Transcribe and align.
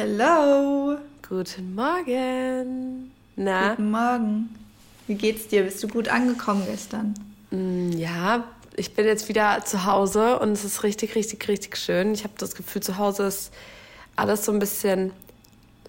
Hello. 0.00 0.96
Guten 1.28 1.74
Morgen. 1.74 3.10
Na? 3.34 3.70
Guten 3.70 3.90
Morgen. 3.90 4.56
Wie 5.08 5.16
geht's 5.16 5.48
dir? 5.48 5.64
Bist 5.64 5.82
du 5.82 5.88
gut 5.88 6.06
angekommen 6.06 6.62
gestern? 6.70 7.14
Mm, 7.50 7.90
ja, 7.90 8.44
ich 8.76 8.94
bin 8.94 9.06
jetzt 9.06 9.28
wieder 9.28 9.64
zu 9.64 9.86
Hause 9.86 10.38
und 10.38 10.52
es 10.52 10.64
ist 10.64 10.84
richtig, 10.84 11.16
richtig, 11.16 11.48
richtig 11.48 11.76
schön. 11.76 12.14
Ich 12.14 12.22
habe 12.22 12.34
das 12.38 12.54
Gefühl, 12.54 12.80
zu 12.80 12.96
Hause 12.96 13.24
ist 13.24 13.52
alles 14.14 14.44
so 14.44 14.52
ein 14.52 14.60
bisschen 14.60 15.10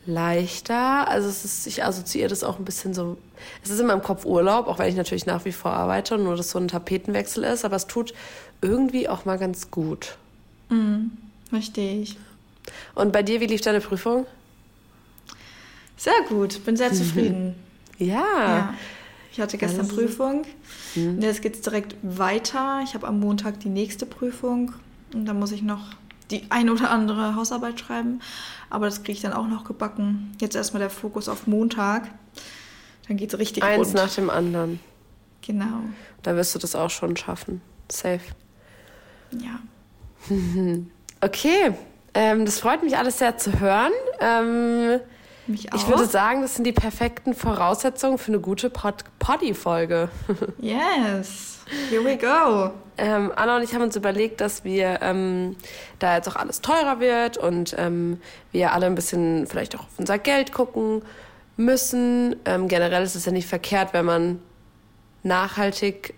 leichter. 0.08 1.08
Also 1.08 1.30
es 1.30 1.46
ist, 1.46 1.68
ich 1.68 1.84
assoziiere 1.84 2.30
das 2.30 2.44
auch 2.44 2.58
ein 2.58 2.66
bisschen 2.66 2.96
so. 2.96 3.16
Es 3.64 3.70
ist 3.70 3.80
in 3.80 3.86
meinem 3.86 4.02
Kopf 4.02 4.26
Urlaub, 4.26 4.66
auch 4.66 4.80
wenn 4.80 4.90
ich 4.90 4.96
natürlich 4.96 5.28
nach 5.28 5.46
wie 5.46 5.52
vor 5.52 5.74
arbeite 5.74 6.16
und 6.16 6.24
nur 6.24 6.36
das 6.36 6.50
so 6.50 6.58
ein 6.58 6.68
Tapetenwechsel 6.68 7.44
ist, 7.44 7.64
aber 7.64 7.76
es 7.76 7.86
tut 7.86 8.16
irgendwie 8.64 9.08
auch 9.08 9.26
mal 9.26 9.38
ganz 9.38 9.70
gut. 9.70 10.18
Mhm, 10.70 11.12
verstehe 11.52 12.02
ich. 12.02 12.18
Und 12.96 13.12
bei 13.12 13.24
dir, 13.24 13.40
wie 13.42 13.48
lief 13.48 13.62
deine 13.62 13.82
Prüfung? 13.82 14.26
Sehr 15.98 16.22
gut, 16.28 16.64
bin 16.66 16.78
sehr 16.78 16.94
zufrieden. 16.94 17.56
ja. 17.98 18.08
ja. 18.08 18.74
Ich 19.32 19.40
hatte 19.40 19.58
gestern 19.58 19.82
also, 19.82 19.96
Prüfung. 19.96 20.46
Mhm. 20.96 21.22
Jetzt 21.22 21.42
geht 21.42 21.56
es 21.56 21.62
direkt 21.62 21.96
weiter. 22.02 22.82
Ich 22.84 22.94
habe 22.94 23.08
am 23.08 23.20
Montag 23.20 23.60
die 23.60 23.70
nächste 23.70 24.06
Prüfung 24.06 24.74
und 25.14 25.26
dann 25.26 25.40
muss 25.40 25.52
ich 25.52 25.62
noch 25.62 25.92
die 26.32 26.44
ein 26.50 26.70
oder 26.70 26.92
andere 26.92 27.36
Hausarbeit 27.36 27.80
schreiben. 27.80 28.22
Aber 28.70 28.86
das 28.86 29.04
kriege 29.04 29.14
ich 29.14 29.22
dann 29.22 29.34
auch 29.34 29.48
noch 29.48 29.64
gebacken. 29.64 30.36
Jetzt 30.40 30.56
erstmal 30.56 30.80
der 30.80 30.90
Fokus 30.90 31.30
auf 31.30 31.48
Montag. 31.48 32.10
Dann 33.08 33.18
geht 33.18 33.34
es 33.34 33.40
richtig 33.40 33.64
Eins 33.64 33.88
rund. 33.88 33.96
nach 33.96 34.14
dem 34.14 34.30
anderen. 34.30 34.80
Genau. 35.42 35.84
Da 36.22 36.36
wirst 36.36 36.54
du 36.54 36.60
das 36.60 36.76
auch 36.76 36.90
schon 36.90 37.16
schaffen. 37.16 37.62
Safe. 37.92 38.20
Ja. 39.32 39.60
okay. 41.22 41.74
Ähm, 42.14 42.46
das 42.46 42.60
freut 42.60 42.84
mich 42.84 42.98
alles 42.98 43.20
sehr 43.20 43.38
zu 43.38 43.60
hören. 43.60 43.92
Ähm, 44.20 45.00
mich 45.48 45.72
auch. 45.72 45.78
Ich 45.78 45.88
würde 45.88 46.06
sagen, 46.06 46.42
das 46.42 46.56
sind 46.56 46.66
die 46.66 46.72
perfekten 46.72 47.34
Voraussetzungen 47.34 48.18
für 48.18 48.32
eine 48.32 48.40
gute 48.40 48.70
Pod 48.70 49.04
Poddy-Folge. 49.20 50.10
yes. 50.60 51.60
Here 51.90 52.04
we 52.04 52.18
go. 52.18 52.72
Ähm, 52.98 53.32
Anna 53.36 53.58
und 53.58 53.64
ich 53.64 53.74
haben 53.74 53.84
uns 53.84 53.96
überlegt, 53.96 54.42
dass 54.42 54.64
wir, 54.64 55.00
ähm, 55.02 55.56
da 56.00 56.16
jetzt 56.16 56.28
auch 56.28 56.36
alles 56.36 56.62
teurer 56.62 57.00
wird 57.00 57.38
und 57.38 57.76
ähm, 57.78 58.20
wir 58.52 58.74
alle 58.74 58.88
ein 58.88 58.96
bisschen 58.96 59.48
vielleicht 59.48 59.76
auch 59.76 59.82
auf 59.82 59.98
unser 59.98 60.18
Geld 60.18 60.52
gucken 60.52 61.04
müssen. 61.58 62.36
Ähm, 62.46 62.68
generell 62.68 63.04
ist 63.04 63.16
es 63.16 63.26
ja 63.26 63.32
nicht 63.32 63.48
verkehrt, 63.48 63.94
wenn 63.94 64.06
man 64.06 64.40
nachhaltig 65.24 66.14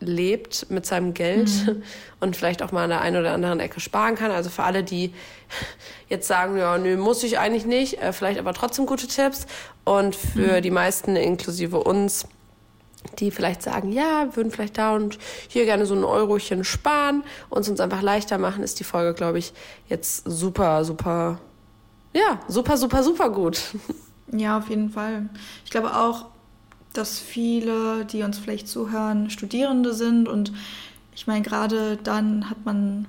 lebt 0.00 0.70
mit 0.70 0.86
seinem 0.86 1.14
Geld 1.14 1.50
mhm. 1.66 1.82
und 2.20 2.36
vielleicht 2.36 2.62
auch 2.62 2.72
mal 2.72 2.84
an 2.84 2.90
der 2.90 3.00
einen 3.00 3.16
oder 3.16 3.32
anderen 3.32 3.60
Ecke 3.60 3.80
sparen 3.80 4.16
kann. 4.16 4.30
Also 4.30 4.50
für 4.50 4.62
alle, 4.62 4.82
die 4.82 5.14
jetzt 6.08 6.26
sagen, 6.26 6.56
ja, 6.56 6.76
nö, 6.78 6.96
muss 6.96 7.22
ich 7.22 7.38
eigentlich 7.38 7.66
nicht, 7.66 8.02
äh, 8.02 8.12
vielleicht 8.12 8.38
aber 8.38 8.52
trotzdem 8.54 8.86
gute 8.86 9.06
Tipps. 9.06 9.46
Und 9.84 10.16
für 10.16 10.58
mhm. 10.58 10.62
die 10.62 10.70
meisten, 10.70 11.16
inklusive 11.16 11.78
uns, 11.78 12.26
die 13.18 13.30
vielleicht 13.30 13.62
sagen, 13.62 13.92
ja, 13.92 14.34
würden 14.34 14.50
vielleicht 14.50 14.78
da 14.78 14.94
und 14.94 15.18
hier 15.48 15.64
gerne 15.64 15.86
so 15.86 15.94
ein 15.94 16.04
Eurochen 16.04 16.64
sparen 16.64 17.22
und 17.48 17.62
es 17.62 17.68
uns 17.68 17.80
einfach 17.80 18.02
leichter 18.02 18.38
machen, 18.38 18.62
ist 18.62 18.78
die 18.78 18.84
Folge, 18.84 19.14
glaube 19.14 19.38
ich, 19.38 19.52
jetzt 19.88 20.24
super, 20.26 20.84
super, 20.84 21.38
ja, 22.12 22.40
super, 22.48 22.76
super, 22.76 23.02
super 23.02 23.30
gut. 23.30 23.62
Ja, 24.32 24.58
auf 24.58 24.68
jeden 24.68 24.90
Fall. 24.90 25.28
Ich 25.64 25.72
glaube 25.72 25.92
auch, 25.92 26.26
dass 26.92 27.18
viele, 27.18 28.04
die 28.04 28.22
uns 28.22 28.38
vielleicht 28.38 28.68
zuhören, 28.68 29.30
Studierende 29.30 29.94
sind 29.94 30.28
und 30.28 30.52
ich 31.14 31.26
meine, 31.26 31.42
gerade 31.42 31.98
dann 32.02 32.48
hat 32.48 32.64
man 32.64 33.06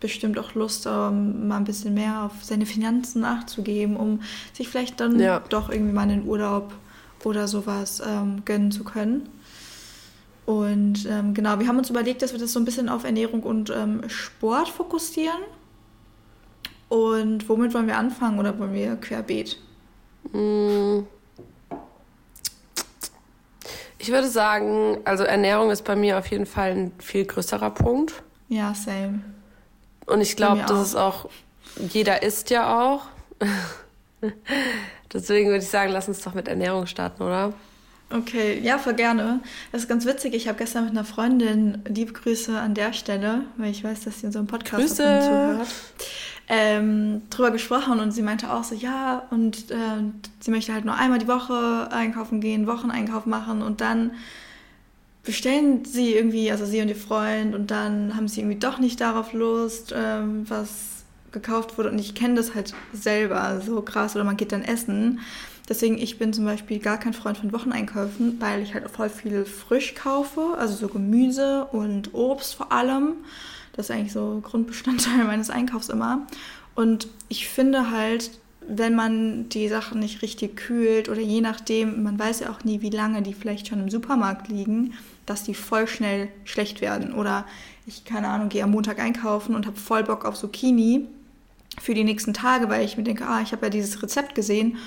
bestimmt 0.00 0.38
auch 0.38 0.54
Lust, 0.54 0.86
um 0.86 1.48
mal 1.48 1.56
ein 1.56 1.64
bisschen 1.64 1.94
mehr 1.94 2.24
auf 2.24 2.32
seine 2.42 2.66
Finanzen 2.66 3.20
nachzugeben, 3.20 3.96
um 3.96 4.20
sich 4.52 4.68
vielleicht 4.68 5.00
dann 5.00 5.18
ja. 5.18 5.40
doch 5.48 5.70
irgendwie 5.70 5.92
mal 5.92 6.02
einen 6.02 6.26
Urlaub 6.26 6.74
oder 7.24 7.48
sowas 7.48 8.02
ähm, 8.06 8.42
gönnen 8.44 8.70
zu 8.70 8.84
können. 8.84 9.28
Und 10.44 11.06
ähm, 11.06 11.34
genau, 11.34 11.58
wir 11.58 11.66
haben 11.66 11.78
uns 11.78 11.90
überlegt, 11.90 12.22
dass 12.22 12.32
wir 12.32 12.38
das 12.38 12.52
so 12.52 12.60
ein 12.60 12.64
bisschen 12.64 12.88
auf 12.88 13.04
Ernährung 13.04 13.42
und 13.42 13.70
ähm, 13.70 14.08
Sport 14.08 14.68
fokussieren. 14.68 15.42
Und 16.88 17.48
womit 17.48 17.74
wollen 17.74 17.88
wir 17.88 17.98
anfangen 17.98 18.38
oder 18.38 18.56
wollen 18.58 18.72
wir 18.72 18.94
querbeet? 18.96 19.58
Mm. 20.32 21.00
Ich 24.06 24.12
würde 24.12 24.28
sagen, 24.28 24.98
also 25.04 25.24
Ernährung 25.24 25.72
ist 25.72 25.82
bei 25.82 25.96
mir 25.96 26.16
auf 26.16 26.28
jeden 26.28 26.46
Fall 26.46 26.70
ein 26.70 26.92
viel 27.00 27.24
größerer 27.24 27.70
Punkt. 27.70 28.12
Ja, 28.48 28.72
same. 28.72 29.18
Und 30.06 30.20
ich 30.20 30.36
glaube, 30.36 30.64
das 30.68 30.80
ist 30.80 30.94
auch, 30.94 31.28
jeder 31.88 32.22
isst 32.22 32.50
ja 32.50 32.80
auch. 32.80 33.06
Deswegen 35.12 35.48
würde 35.48 35.64
ich 35.64 35.68
sagen, 35.68 35.90
lass 35.90 36.06
uns 36.06 36.20
doch 36.20 36.34
mit 36.34 36.46
Ernährung 36.46 36.86
starten, 36.86 37.20
oder? 37.20 37.52
Okay, 38.10 38.60
ja, 38.60 38.78
voll 38.78 38.94
gerne. 38.94 39.40
Das 39.72 39.82
ist 39.82 39.88
ganz 39.88 40.06
witzig. 40.06 40.34
Ich 40.34 40.46
habe 40.46 40.56
gestern 40.56 40.84
mit 40.84 40.92
einer 40.92 41.04
Freundin, 41.04 41.82
liebe 41.88 42.12
Grüße 42.12 42.56
an 42.56 42.74
der 42.74 42.92
Stelle, 42.92 43.40
weil 43.56 43.72
ich 43.72 43.82
weiß, 43.82 44.02
dass 44.02 44.20
sie 44.20 44.26
in 44.26 44.32
so 44.32 44.38
einem 44.38 44.46
Podcast 44.46 44.82
Grüße. 44.82 44.94
zuhört, 44.94 45.68
ähm, 46.48 47.22
drüber 47.30 47.50
gesprochen 47.50 48.00
und 48.00 48.12
sie 48.12 48.22
meinte 48.22 48.52
auch 48.52 48.64
so, 48.64 48.74
ja, 48.74 49.22
und 49.30 49.70
äh, 49.70 50.02
sie 50.40 50.50
möchte 50.50 50.72
halt 50.72 50.84
nur 50.84 50.94
einmal 50.94 51.18
die 51.18 51.28
Woche 51.28 51.88
einkaufen 51.90 52.40
gehen, 52.40 52.66
Wocheneinkauf 52.66 53.26
machen 53.26 53.62
und 53.62 53.80
dann 53.80 54.12
bestellen 55.26 55.84
sie 55.84 56.14
irgendwie, 56.14 56.50
also 56.50 56.64
sie 56.64 56.80
und 56.80 56.88
ihr 56.88 56.96
Freund, 56.96 57.54
und 57.54 57.70
dann 57.70 58.16
haben 58.16 58.28
sie 58.28 58.40
irgendwie 58.40 58.58
doch 58.58 58.78
nicht 58.78 59.00
darauf 59.00 59.32
Lust, 59.32 59.92
ähm, 59.94 60.48
was 60.48 61.04
gekauft 61.32 61.76
wurde. 61.76 61.90
Und 61.90 61.98
ich 61.98 62.14
kenne 62.14 62.36
das 62.36 62.54
halt 62.54 62.72
selber 62.92 63.60
so 63.60 63.82
krass, 63.82 64.14
oder 64.14 64.24
man 64.24 64.36
geht 64.36 64.52
dann 64.52 64.62
essen. 64.62 65.18
Deswegen, 65.68 65.98
ich 65.98 66.18
bin 66.18 66.32
zum 66.32 66.44
Beispiel 66.44 66.78
gar 66.78 66.96
kein 66.96 67.12
Freund 67.12 67.38
von 67.38 67.52
Wocheneinkäufen, 67.52 68.40
weil 68.40 68.62
ich 68.62 68.72
halt 68.72 68.88
voll 68.88 69.08
viel 69.08 69.44
frisch 69.44 69.96
kaufe, 69.96 70.54
also 70.58 70.76
so 70.76 70.88
Gemüse 70.88 71.64
und 71.72 72.14
Obst 72.14 72.54
vor 72.54 72.70
allem. 72.70 73.14
Das 73.76 73.86
ist 73.86 73.94
eigentlich 73.94 74.12
so 74.12 74.40
Grundbestandteil 74.42 75.24
meines 75.26 75.50
Einkaufs 75.50 75.88
immer. 75.88 76.26
Und 76.74 77.08
ich 77.28 77.48
finde 77.48 77.90
halt, 77.90 78.30
wenn 78.68 78.94
man 78.94 79.48
die 79.48 79.68
Sachen 79.68 80.00
nicht 80.00 80.22
richtig 80.22 80.56
kühlt 80.56 81.08
oder 81.08 81.20
je 81.20 81.40
nachdem, 81.40 82.02
man 82.02 82.18
weiß 82.18 82.40
ja 82.40 82.50
auch 82.50 82.64
nie, 82.64 82.80
wie 82.80 82.90
lange 82.90 83.22
die 83.22 83.34
vielleicht 83.34 83.68
schon 83.68 83.80
im 83.80 83.90
Supermarkt 83.90 84.48
liegen, 84.48 84.94
dass 85.24 85.44
die 85.44 85.54
voll 85.54 85.86
schnell 85.86 86.28
schlecht 86.44 86.80
werden. 86.80 87.12
Oder 87.12 87.44
ich, 87.86 88.04
keine 88.04 88.28
Ahnung, 88.28 88.48
gehe 88.48 88.64
am 88.64 88.72
Montag 88.72 88.98
einkaufen 88.98 89.54
und 89.54 89.66
habe 89.66 89.76
voll 89.76 90.02
Bock 90.02 90.24
auf 90.24 90.36
Zucchini 90.36 91.06
für 91.80 91.94
die 91.94 92.04
nächsten 92.04 92.34
Tage, 92.34 92.68
weil 92.68 92.84
ich 92.84 92.96
mir 92.96 93.04
denke, 93.04 93.26
ah, 93.26 93.40
ich 93.42 93.52
habe 93.52 93.66
ja 93.66 93.70
dieses 93.70 94.02
Rezept 94.02 94.34
gesehen. 94.34 94.78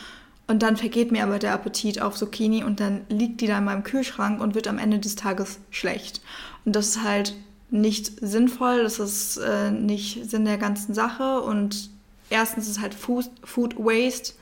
Und 0.48 0.64
dann 0.64 0.78
vergeht 0.78 1.12
mir 1.12 1.24
aber 1.24 1.38
der 1.38 1.54
Appetit 1.54 2.02
auf 2.02 2.16
Zucchini 2.16 2.64
und 2.64 2.80
dann 2.80 3.02
liegt 3.08 3.40
die 3.40 3.48
da 3.48 3.60
in 3.60 3.66
meinem 3.66 3.84
Kühlschrank 3.84 4.42
und 4.42 4.56
wird 4.56 4.68
am 4.68 4.80
Ende 4.80 4.98
des 4.98 5.16
Tages 5.16 5.60
schlecht. 5.70 6.22
Und 6.66 6.76
das 6.76 6.88
ist 6.88 7.04
halt 7.04 7.36
nicht 7.72 8.20
sinnvoll, 8.22 8.84
das 8.84 9.00
ist 9.00 9.38
äh, 9.38 9.72
nicht 9.72 10.30
Sinn 10.30 10.46
der 10.46 10.58
ganzen 10.58 10.94
Sache. 10.94 11.42
Und 11.42 11.90
erstens 12.30 12.68
ist 12.68 12.82
halt 12.82 12.94
Food, 12.94 13.30
Food 13.44 13.78
Waste, 13.78 14.34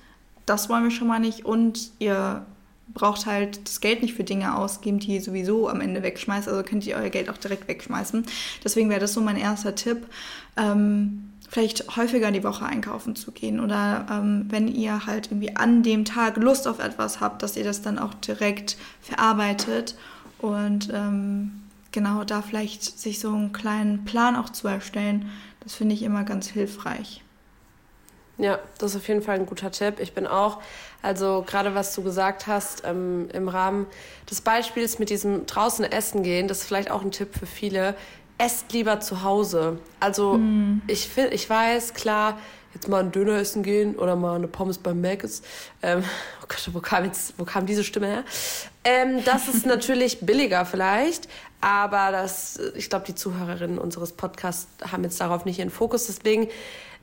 das 0.46 0.70
wollen 0.70 0.86
wir 0.86 0.92
schon 0.92 1.08
mal 1.08 1.20
nicht. 1.20 1.46
Und 1.46 1.92
ihr 2.00 2.46
braucht 2.94 3.26
halt 3.26 3.68
das 3.68 3.82
Geld 3.82 4.02
nicht 4.02 4.16
für 4.16 4.24
Dinge 4.24 4.56
ausgeben, 4.56 5.00
die 5.00 5.16
ihr 5.16 5.22
sowieso 5.22 5.70
am 5.70 5.82
Ende 5.82 6.04
wegschmeißt. 6.04 6.48
Also 6.48 6.64
könnt 6.64 6.86
ihr 6.88 6.96
euer 6.96 7.10
Geld 7.10 7.30
auch 7.30 7.38
direkt 7.38 7.68
wegschmeißen. 7.68 8.26
Deswegen 8.64 8.90
wäre 8.90 9.02
das 9.02 9.14
so 9.14 9.22
mein 9.22 9.38
erster 9.38 9.76
Tipp. 9.76 10.08
Ähm, 10.56 11.32
vielleicht 11.50 11.96
häufiger 11.96 12.32
die 12.32 12.44
Woche 12.44 12.66
einkaufen 12.66 13.16
zu 13.16 13.32
gehen 13.32 13.60
oder 13.60 14.06
ähm, 14.12 14.46
wenn 14.50 14.68
ihr 14.68 15.06
halt 15.06 15.28
irgendwie 15.28 15.56
an 15.56 15.82
dem 15.82 16.04
Tag 16.06 16.38
Lust 16.38 16.68
auf 16.68 16.80
etwas 16.80 17.22
habt, 17.22 17.42
dass 17.42 17.56
ihr 17.56 17.64
das 17.64 17.82
dann 17.82 18.00
auch 18.00 18.14
direkt 18.16 18.78
verarbeitet 19.02 19.96
und 20.40 20.90
ähm, 20.94 21.64
genau 21.98 22.24
da 22.24 22.44
vielleicht 22.44 22.84
sich 22.84 23.20
so 23.20 23.30
einen 23.30 23.54
kleinen 23.54 24.06
Plan 24.06 24.36
auch 24.36 24.52
zu 24.52 24.68
erstellen, 24.68 25.32
das 25.62 25.74
finde 25.74 25.96
ich 25.96 26.04
immer 26.04 26.24
ganz 26.26 26.48
hilfreich. 26.48 27.24
Ja, 28.38 28.60
das 28.78 28.92
ist 28.92 28.98
auf 28.98 29.08
jeden 29.08 29.24
Fall 29.24 29.40
ein 29.40 29.48
guter 29.48 29.72
Tipp. 29.72 29.96
Ich 30.00 30.14
bin 30.14 30.28
auch, 30.28 30.62
also 31.02 31.44
gerade 31.48 31.74
was 31.74 31.96
du 31.96 32.04
gesagt 32.04 32.46
hast, 32.46 32.84
ähm, 32.86 33.30
im 33.34 33.50
Rahmen 33.50 33.88
des 34.30 34.42
Beispiels 34.42 35.00
mit 35.00 35.10
diesem 35.10 35.48
draußen 35.48 35.86
essen 35.86 36.22
gehen, 36.22 36.48
das 36.48 36.60
ist 36.60 36.68
vielleicht 36.68 36.92
auch 36.92 37.02
ein 37.02 37.10
Tipp 37.10 37.30
für 37.36 37.48
viele. 37.48 37.96
Esst 38.38 38.72
lieber 38.74 39.00
zu 39.00 39.24
Hause. 39.24 39.80
Also 40.00 40.38
mm. 40.38 40.84
ich 40.86 41.10
finde, 41.10 41.32
ich 41.32 41.50
weiß, 41.50 41.96
klar, 41.96 42.38
jetzt 42.78 42.88
mal 42.88 43.00
einen 43.00 43.12
Döner 43.12 43.38
essen 43.38 43.64
gehen 43.64 43.96
oder 43.96 44.16
mal 44.16 44.36
eine 44.36 44.48
Pommes 44.48 44.78
beim 44.78 45.02
Mac 45.02 45.24
ist. 45.24 45.44
Ähm, 45.82 46.04
oh 46.42 46.46
Gott, 46.48 46.70
wo 46.74 46.80
kam, 46.80 47.06
jetzt, 47.06 47.34
wo 47.38 47.44
kam 47.44 47.66
diese 47.66 47.84
Stimme 47.84 48.08
her? 48.08 48.24
Ähm, 48.84 49.24
das 49.26 49.48
ist 49.48 49.66
natürlich 49.66 50.22
billiger 50.22 50.66
vielleicht, 50.66 51.28
aber 51.60 52.12
das, 52.12 52.60
ich 52.76 52.90
glaube, 52.90 53.06
die 53.06 53.16
Zuhörerinnen 53.16 53.80
unseres 53.80 54.14
Podcasts 54.14 54.68
haben 54.92 55.04
jetzt 55.04 55.20
darauf 55.20 55.46
nicht 55.46 55.60
ihren 55.60 55.72
Fokus. 55.72 56.06
Deswegen 56.08 56.48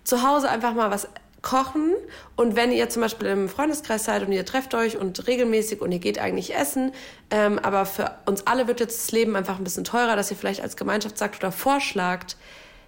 zu 0.05 0.23
Hause 0.23 0.49
einfach 0.49 0.75
mal 0.75 0.91
was 0.91 1.09
kochen 1.43 1.93
und 2.37 2.57
wenn 2.57 2.73
ihr 2.73 2.89
zum 2.89 3.03
Beispiel 3.03 3.29
im 3.29 3.51
Freundeskreis 3.51 4.05
seid 4.05 4.23
und 4.23 4.33
ihr 4.33 4.47
trefft 4.47 4.75
euch 4.75 4.97
und 4.97 5.27
regelmäßig 5.27 5.83
und 5.83 5.93
ihr 5.93 5.99
geht 5.99 6.19
eigentlich 6.19 6.55
essen, 6.55 6.93
ähm, 7.31 7.59
aber 7.59 7.85
für 7.85 8.13
uns 8.25 8.47
alle 8.47 8.67
wird 8.67 8.81
jetzt 8.81 8.99
das 8.99 9.13
Leben 9.13 9.37
einfach 9.37 9.59
ein 9.59 9.65
bisschen 9.65 9.85
teurer, 9.85 10.17
dass 10.17 10.31
ihr 10.31 10.39
vielleicht 10.39 10.63
als 10.63 10.77
Gemeinschaft 10.77 11.19
sagt 11.19 11.37
oder 11.37 11.53
vorschlagt, 11.53 12.39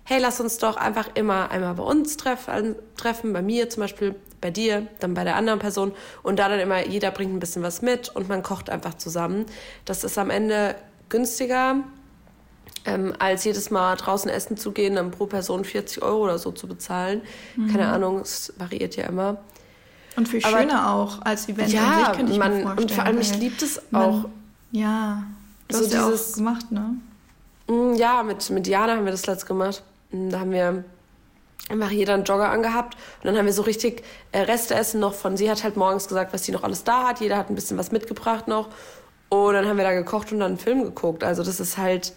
hey, 0.07 0.21
lass 0.21 0.41
uns 0.41 0.59
doch 0.59 0.77
einfach 0.77 1.09
immer 1.15 1.51
einmal 1.51 1.75
bei 1.75 1.83
uns 1.83 2.17
treffen, 2.17 2.77
treffen, 2.97 3.33
bei 3.33 3.43
mir 3.43 3.69
zum 3.69 3.83
Beispiel, 3.83 4.15
bei 4.41 4.53
dir, 4.53 4.87
dann 5.01 5.15
bei 5.15 5.25
der 5.25 5.35
anderen 5.35 5.59
Person 5.59 5.93
und 6.23 6.39
da 6.39 6.49
dann 6.49 6.61
immer, 6.61 6.87
jeder 6.87 7.11
bringt 7.11 7.35
ein 7.35 7.41
bisschen 7.41 7.63
was 7.63 7.83
mit 7.83 8.09
und 8.15 8.29
man 8.29 8.43
kocht 8.43 8.71
einfach 8.71 8.95
zusammen. 8.95 9.47
Das 9.85 10.05
ist 10.05 10.17
am 10.17 10.31
Ende 10.31 10.77
günstiger, 11.09 11.79
ähm, 12.85 13.15
als 13.19 13.43
jedes 13.43 13.71
Mal 13.71 13.97
draußen 13.97 14.31
essen 14.31 14.57
zu 14.57 14.71
gehen, 14.71 14.95
dann 14.95 15.11
pro 15.11 15.27
Person 15.27 15.65
40 15.65 16.03
Euro 16.03 16.25
oder 16.25 16.39
so 16.39 16.53
zu 16.53 16.69
bezahlen. 16.69 17.23
Mhm. 17.57 17.73
Keine 17.73 17.89
Ahnung, 17.89 18.21
es 18.21 18.53
variiert 18.59 18.95
ja 18.95 19.07
immer. 19.07 19.39
Und 20.17 20.29
viel 20.29 20.41
schöner 20.41 20.83
Aber, 20.83 21.03
auch 21.03 21.23
als 21.23 21.49
Event 21.49 21.73
ja, 21.73 22.13
an 22.13 22.29
sich, 22.29 22.39
man, 22.39 22.59
mir 22.59 22.63
vorstellen. 22.63 22.79
Und 22.79 22.93
vor 22.93 23.05
allem, 23.05 23.21
ich 23.21 23.37
liebe 23.39 23.57
das 23.59 23.81
auch. 23.93 24.23
Man, 24.23 24.33
ja, 24.71 25.25
du 25.67 25.77
so 25.77 25.85
hast 25.85 25.93
ja 25.93 26.07
auch 26.07 26.35
gemacht, 26.37 26.71
ne? 26.71 26.97
Mm, 27.67 27.95
ja, 27.97 28.23
mit, 28.23 28.49
mit 28.51 28.69
Jana 28.69 28.95
haben 28.95 29.05
wir 29.05 29.13
das 29.13 29.27
letzte 29.27 29.47
gemacht. 29.47 29.83
Da 30.13 30.41
haben 30.41 30.53
wir 30.53 30.85
einfach 31.69 31.91
jeder 31.91 32.15
einen 32.15 32.25
Jogger 32.25 32.51
angehabt 32.51 32.95
und 32.95 33.27
dann 33.27 33.37
haben 33.37 33.47
wir 33.47 33.53
so 33.53 33.63
richtig 33.63 34.03
äh, 34.33 34.41
Resteessen 34.41 35.01
noch 35.01 35.15
von, 35.15 35.37
sie 35.37 35.51
hat 35.51 35.65
halt 35.65 35.77
morgens 35.77 36.07
gesagt, 36.07 36.33
was 36.33 36.45
sie 36.45 36.53
noch 36.53 36.63
alles 36.63 36.85
da 36.85 37.09
hat, 37.09 37.21
jeder 37.21 37.37
hat 37.37 37.51
ein 37.51 37.57
bisschen 37.57 37.77
was 37.77 37.91
mitgebracht 37.91 38.47
noch 38.47 38.69
und 39.29 39.55
dann 39.55 39.67
haben 39.67 39.77
wir 39.77 39.85
da 39.85 39.93
gekocht 39.93 40.33
und 40.33 40.41
dann 40.41 40.53
einen 40.53 40.59
Film 40.59 40.85
geguckt. 40.85 41.25
Also 41.25 41.43
das 41.43 41.61
ist 41.61 41.79
halt 41.79 42.13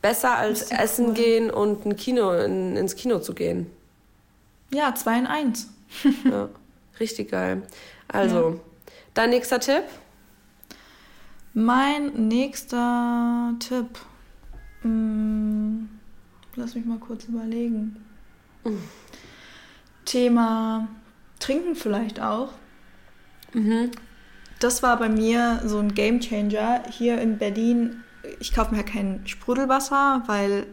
besser 0.00 0.36
als 0.36 0.70
essen 0.70 1.08
cool. 1.08 1.14
gehen 1.14 1.50
und 1.50 1.84
ein 1.84 1.96
Kino, 1.96 2.32
in, 2.32 2.76
ins 2.76 2.96
Kino 2.96 3.18
zu 3.18 3.34
gehen. 3.34 3.70
Ja, 4.72 4.94
zwei 4.94 5.18
in 5.18 5.26
eins. 5.26 5.68
ja, 6.24 6.48
richtig 6.98 7.30
geil. 7.30 7.62
Also, 8.08 8.50
ja. 8.50 8.56
dein 9.14 9.30
nächster 9.30 9.60
Tipp? 9.60 9.82
Mein 11.52 12.28
nächster 12.28 13.54
Tipp. 13.58 13.98
Hm, 14.82 15.88
lass 16.60 16.74
mich 16.74 16.84
mal 16.84 16.98
kurz 16.98 17.24
überlegen. 17.24 17.96
Mhm. 18.64 18.82
Thema 20.04 20.88
Trinken 21.38 21.74
vielleicht 21.74 22.20
auch. 22.20 22.52
Mhm. 23.52 23.90
Das 24.58 24.82
war 24.82 24.98
bei 24.98 25.08
mir 25.08 25.62
so 25.64 25.78
ein 25.78 25.94
Game 25.94 26.20
Changer. 26.20 26.82
Hier 26.90 27.20
in 27.20 27.38
Berlin 27.38 28.02
ich 28.38 28.52
kaufe 28.52 28.72
mir 28.72 28.78
ja 28.78 28.82
kein 28.82 29.26
Sprudelwasser, 29.26 30.22
weil 30.26 30.66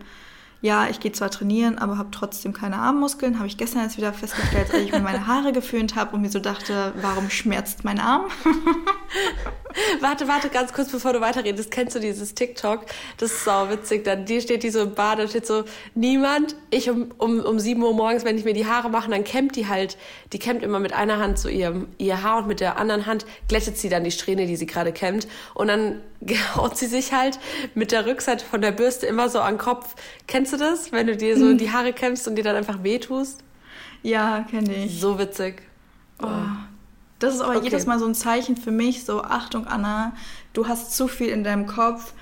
ja, 0.61 0.87
ich 0.87 0.99
gehe 0.99 1.11
zwar 1.11 1.29
trainieren, 1.29 1.77
aber 1.77 1.99
habe 1.99 2.09
trotzdem 2.11 2.51
keine 2.51 2.77
Armmuskeln. 2.77 3.37
Habe 3.37 3.47
ich 3.47 3.57
gestern 3.57 3.83
jetzt 3.83 3.97
wieder 3.97 4.11
festgestellt, 4.11 4.73
als 4.73 4.83
ich 4.83 4.91
mir 4.91 5.01
meine 5.01 5.27
Haare 5.27 5.51
geföhnt 5.51 5.95
habe 5.95 6.15
und 6.15 6.21
mir 6.21 6.29
so 6.29 6.39
dachte, 6.39 6.93
warum 6.99 7.29
schmerzt 7.29 7.83
mein 7.83 7.99
Arm? 7.99 8.25
warte, 10.01 10.27
warte, 10.27 10.49
ganz 10.49 10.73
kurz, 10.73 10.91
bevor 10.91 11.13
du 11.13 11.21
weiterredest. 11.21 11.71
Kennst 11.71 11.95
du 11.95 11.99
dieses 11.99 12.33
TikTok? 12.33 12.85
Das 13.17 13.31
ist 13.31 13.43
sau 13.43 13.69
witzig. 13.69 14.03
Dann 14.03 14.25
die 14.25 14.41
steht 14.41 14.63
die 14.63 14.69
so 14.69 14.81
im 14.81 14.93
Bad, 14.93 15.19
da 15.19 15.27
steht 15.27 15.45
so, 15.45 15.63
niemand, 15.95 16.55
ich 16.69 16.89
um, 16.89 17.11
um, 17.17 17.39
um 17.39 17.59
7 17.59 17.81
Uhr 17.81 17.93
morgens, 17.93 18.25
wenn 18.25 18.37
ich 18.37 18.45
mir 18.45 18.53
die 18.53 18.65
Haare 18.65 18.89
mache, 18.89 19.09
dann 19.09 19.23
kämmt 19.23 19.55
die 19.55 19.67
halt, 19.67 19.97
die 20.33 20.39
kämmt 20.39 20.63
immer 20.63 20.79
mit 20.79 20.93
einer 20.93 21.19
Hand 21.19 21.39
so 21.39 21.49
ihr, 21.49 21.85
ihr 21.97 22.23
Haar 22.23 22.39
und 22.39 22.47
mit 22.47 22.59
der 22.59 22.77
anderen 22.77 23.05
Hand 23.05 23.25
glättet 23.47 23.77
sie 23.77 23.89
dann 23.89 24.03
die 24.03 24.11
Strähne, 24.11 24.45
die 24.45 24.55
sie 24.55 24.65
gerade 24.65 24.91
kämmt. 24.91 25.27
Und 25.53 25.67
dann 25.67 26.01
haut 26.55 26.77
sie 26.77 26.87
sich 26.87 27.13
halt 27.13 27.39
mit 27.75 27.91
der 27.91 28.05
Rückseite 28.05 28.45
von 28.45 28.61
der 28.61 28.71
Bürste 28.71 29.05
immer 29.05 29.29
so 29.29 29.39
an 29.39 29.55
den 29.55 29.59
Kopf. 29.59 29.95
Kennst 30.27 30.53
du 30.53 30.57
das? 30.57 30.91
Wenn 30.91 31.07
du 31.07 31.15
dir 31.15 31.37
so 31.37 31.53
die 31.53 31.71
Haare 31.71 31.93
kämmst 31.93 32.27
und 32.27 32.35
dir 32.35 32.43
dann 32.43 32.55
einfach 32.55 32.83
wehtust? 32.83 33.43
Ja, 34.03 34.45
kenne 34.49 34.85
ich. 34.85 34.99
So 34.99 35.17
witzig. 35.19 35.61
Oh. 36.21 36.27
Das 37.19 37.33
ist 37.33 37.41
aber 37.41 37.55
okay. 37.55 37.65
jedes 37.65 37.85
Mal 37.85 37.99
so 37.99 38.05
ein 38.05 38.15
Zeichen 38.15 38.57
für 38.57 38.71
mich, 38.71 39.03
so 39.03 39.23
Achtung 39.23 39.65
Anna, 39.65 40.13
du 40.53 40.67
hast 40.67 40.95
zu 40.95 41.07
viel 41.07 41.29
in 41.29 41.43
deinem 41.43 41.65
Kopf 41.65 42.13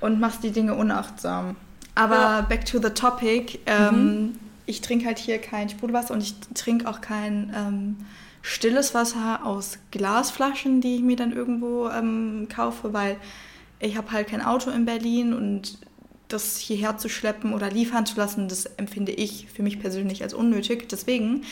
und 0.00 0.20
machst 0.20 0.44
die 0.44 0.52
Dinge 0.52 0.74
unachtsam. 0.74 1.56
Aber 1.94 2.14
ja. 2.14 2.40
back 2.42 2.64
to 2.64 2.78
the 2.80 2.90
topic. 2.90 3.58
Ähm, 3.66 3.94
mhm. 3.94 4.38
Ich 4.66 4.80
trinke 4.80 5.06
halt 5.06 5.18
hier 5.18 5.38
kein 5.38 5.68
Sprudelwasser 5.68 6.14
und 6.14 6.22
ich 6.22 6.34
trinke 6.54 6.88
auch 6.88 7.00
kein 7.00 7.52
ähm, 7.56 7.96
stilles 8.42 8.94
Wasser 8.94 9.40
aus 9.44 9.78
Glasflaschen, 9.90 10.80
die 10.80 10.96
ich 10.96 11.02
mir 11.02 11.16
dann 11.16 11.32
irgendwo 11.32 11.88
ähm, 11.88 12.46
kaufe, 12.54 12.92
weil 12.92 13.16
ich 13.80 13.96
habe 13.96 14.12
halt 14.12 14.28
kein 14.28 14.42
Auto 14.42 14.70
in 14.70 14.84
Berlin 14.84 15.34
und 15.34 15.78
das 16.28 16.58
hierher 16.58 16.98
zu 16.98 17.08
schleppen 17.08 17.54
oder 17.54 17.70
liefern 17.70 18.06
zu 18.06 18.16
lassen, 18.16 18.48
das 18.48 18.66
empfinde 18.66 19.12
ich 19.12 19.46
für 19.52 19.62
mich 19.62 19.80
persönlich 19.80 20.22
als 20.22 20.34
unnötig. 20.34 20.88
Deswegen 20.88 21.42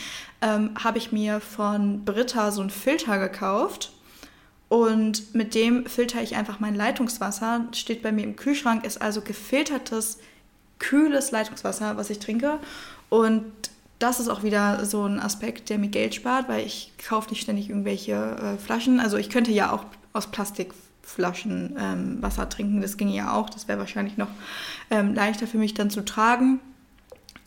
ähm, 0.43 0.71
habe 0.83 0.99
ich 0.99 1.13
mir 1.13 1.41
von 1.41 2.05
Britta 2.05 2.53
so 2.53 2.61
einen 2.61 2.71
Filter 2.71 3.19
gekauft 3.19 3.93
und 4.69 5.35
mit 5.35 5.55
dem 5.55 5.87
filter 5.87 6.23
ich 6.23 6.37
einfach 6.37 6.61
mein 6.61 6.75
Leitungswasser. 6.75 7.67
Steht 7.73 8.03
bei 8.03 8.13
mir 8.13 8.25
im 8.25 8.37
Kühlschrank, 8.37 8.85
ist 8.85 9.01
also 9.01 9.21
gefiltertes, 9.21 10.19
kühles 10.79 11.31
Leitungswasser, 11.31 11.97
was 11.97 12.11
ich 12.11 12.19
trinke. 12.19 12.59
Und 13.09 13.45
das 13.99 14.21
ist 14.21 14.29
auch 14.29 14.43
wieder 14.43 14.85
so 14.85 15.05
ein 15.05 15.21
Aspekt, 15.21 15.71
der 15.71 15.79
mir 15.79 15.89
Geld 15.89 16.15
spart, 16.15 16.49
weil 16.49 16.67
ich 16.67 16.93
kaufe 16.99 17.31
nicht 17.31 17.43
ständig 17.43 17.71
irgendwelche 17.71 18.13
äh, 18.13 18.59
Flaschen. 18.59 19.01
Also 19.01 19.17
ich 19.17 19.31
könnte 19.31 19.53
ja 19.53 19.73
auch 19.73 19.85
aus 20.13 20.31
Plastikflaschen 21.07 21.77
ähm, 21.79 22.23
Wasser 22.23 22.49
trinken, 22.49 22.81
das 22.81 22.97
ginge 22.97 23.15
ja 23.15 23.33
auch. 23.33 23.49
Das 23.51 23.69
wäre 23.69 23.79
wahrscheinlich 23.79 24.17
noch 24.17 24.29
ähm, 24.91 25.15
leichter 25.15 25.47
für 25.47 25.59
mich 25.59 25.75
dann 25.75 25.91
zu 25.91 26.05
tragen. 26.05 26.61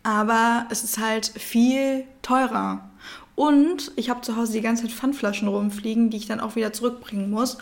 Aber 0.03 0.65
es 0.69 0.83
ist 0.83 0.97
halt 0.97 1.27
viel 1.27 2.05
teurer. 2.21 2.89
Und 3.35 3.91
ich 3.95 4.09
habe 4.09 4.21
zu 4.21 4.35
Hause 4.35 4.53
die 4.53 4.61
ganze 4.61 4.83
Zeit 4.83 4.91
Pfandflaschen 4.91 5.47
rumfliegen, 5.47 6.09
die 6.09 6.17
ich 6.17 6.27
dann 6.27 6.39
auch 6.39 6.55
wieder 6.55 6.73
zurückbringen 6.73 7.29
muss. 7.29 7.57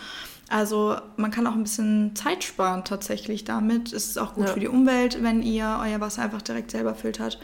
Also 0.49 0.95
man 1.17 1.29
kann 1.29 1.45
auch 1.45 1.53
ein 1.53 1.63
bisschen 1.63 2.15
Zeit 2.15 2.43
sparen 2.43 2.83
tatsächlich 2.83 3.43
damit. 3.43 3.91
Es 3.91 4.07
ist 4.07 4.17
auch 4.17 4.33
gut 4.33 4.47
ja. 4.47 4.53
für 4.53 4.59
die 4.59 4.69
Umwelt, 4.69 5.21
wenn 5.21 5.41
ihr 5.41 5.79
euer 5.81 5.99
Wasser 5.99 6.23
einfach 6.23 6.41
direkt 6.41 6.71
selber 6.71 6.95
filtert. 6.95 7.39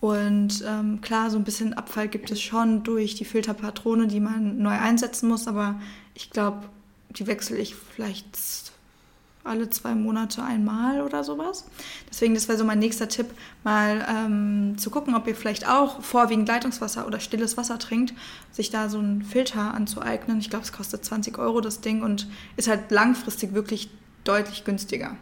Und 0.00 0.64
ähm, 0.66 1.00
klar, 1.02 1.30
so 1.30 1.36
ein 1.36 1.44
bisschen 1.44 1.74
Abfall 1.74 2.08
gibt 2.08 2.30
es 2.30 2.40
schon 2.40 2.82
durch 2.82 3.14
die 3.14 3.26
Filterpatrone, 3.26 4.08
die 4.08 4.20
man 4.20 4.58
neu 4.58 4.72
einsetzen 4.72 5.28
muss, 5.28 5.46
aber 5.46 5.78
ich 6.14 6.30
glaube, 6.30 6.62
die 7.10 7.26
wechsle 7.26 7.56
ich 7.56 7.74
vielleicht 7.74 8.72
alle 9.44 9.70
zwei 9.70 9.94
Monate 9.94 10.42
einmal 10.42 11.00
oder 11.00 11.24
sowas. 11.24 11.64
Deswegen, 12.10 12.34
das 12.34 12.48
wäre 12.48 12.58
so 12.58 12.64
mein 12.64 12.78
nächster 12.78 13.08
Tipp, 13.08 13.26
mal 13.64 14.06
ähm, 14.08 14.76
zu 14.76 14.90
gucken, 14.90 15.14
ob 15.14 15.26
ihr 15.26 15.34
vielleicht 15.34 15.66
auch 15.66 16.02
vorwiegend 16.02 16.46
Leitungswasser 16.46 17.06
oder 17.06 17.20
stilles 17.20 17.56
Wasser 17.56 17.78
trinkt, 17.78 18.12
sich 18.52 18.70
da 18.70 18.88
so 18.88 18.98
einen 18.98 19.22
Filter 19.22 19.74
anzueignen. 19.74 20.40
Ich 20.40 20.50
glaube, 20.50 20.64
es 20.64 20.72
kostet 20.72 21.04
20 21.04 21.38
Euro 21.38 21.60
das 21.60 21.80
Ding 21.80 22.02
und 22.02 22.28
ist 22.56 22.68
halt 22.68 22.90
langfristig 22.90 23.54
wirklich 23.54 23.90
deutlich 24.24 24.64
günstiger. 24.64 25.16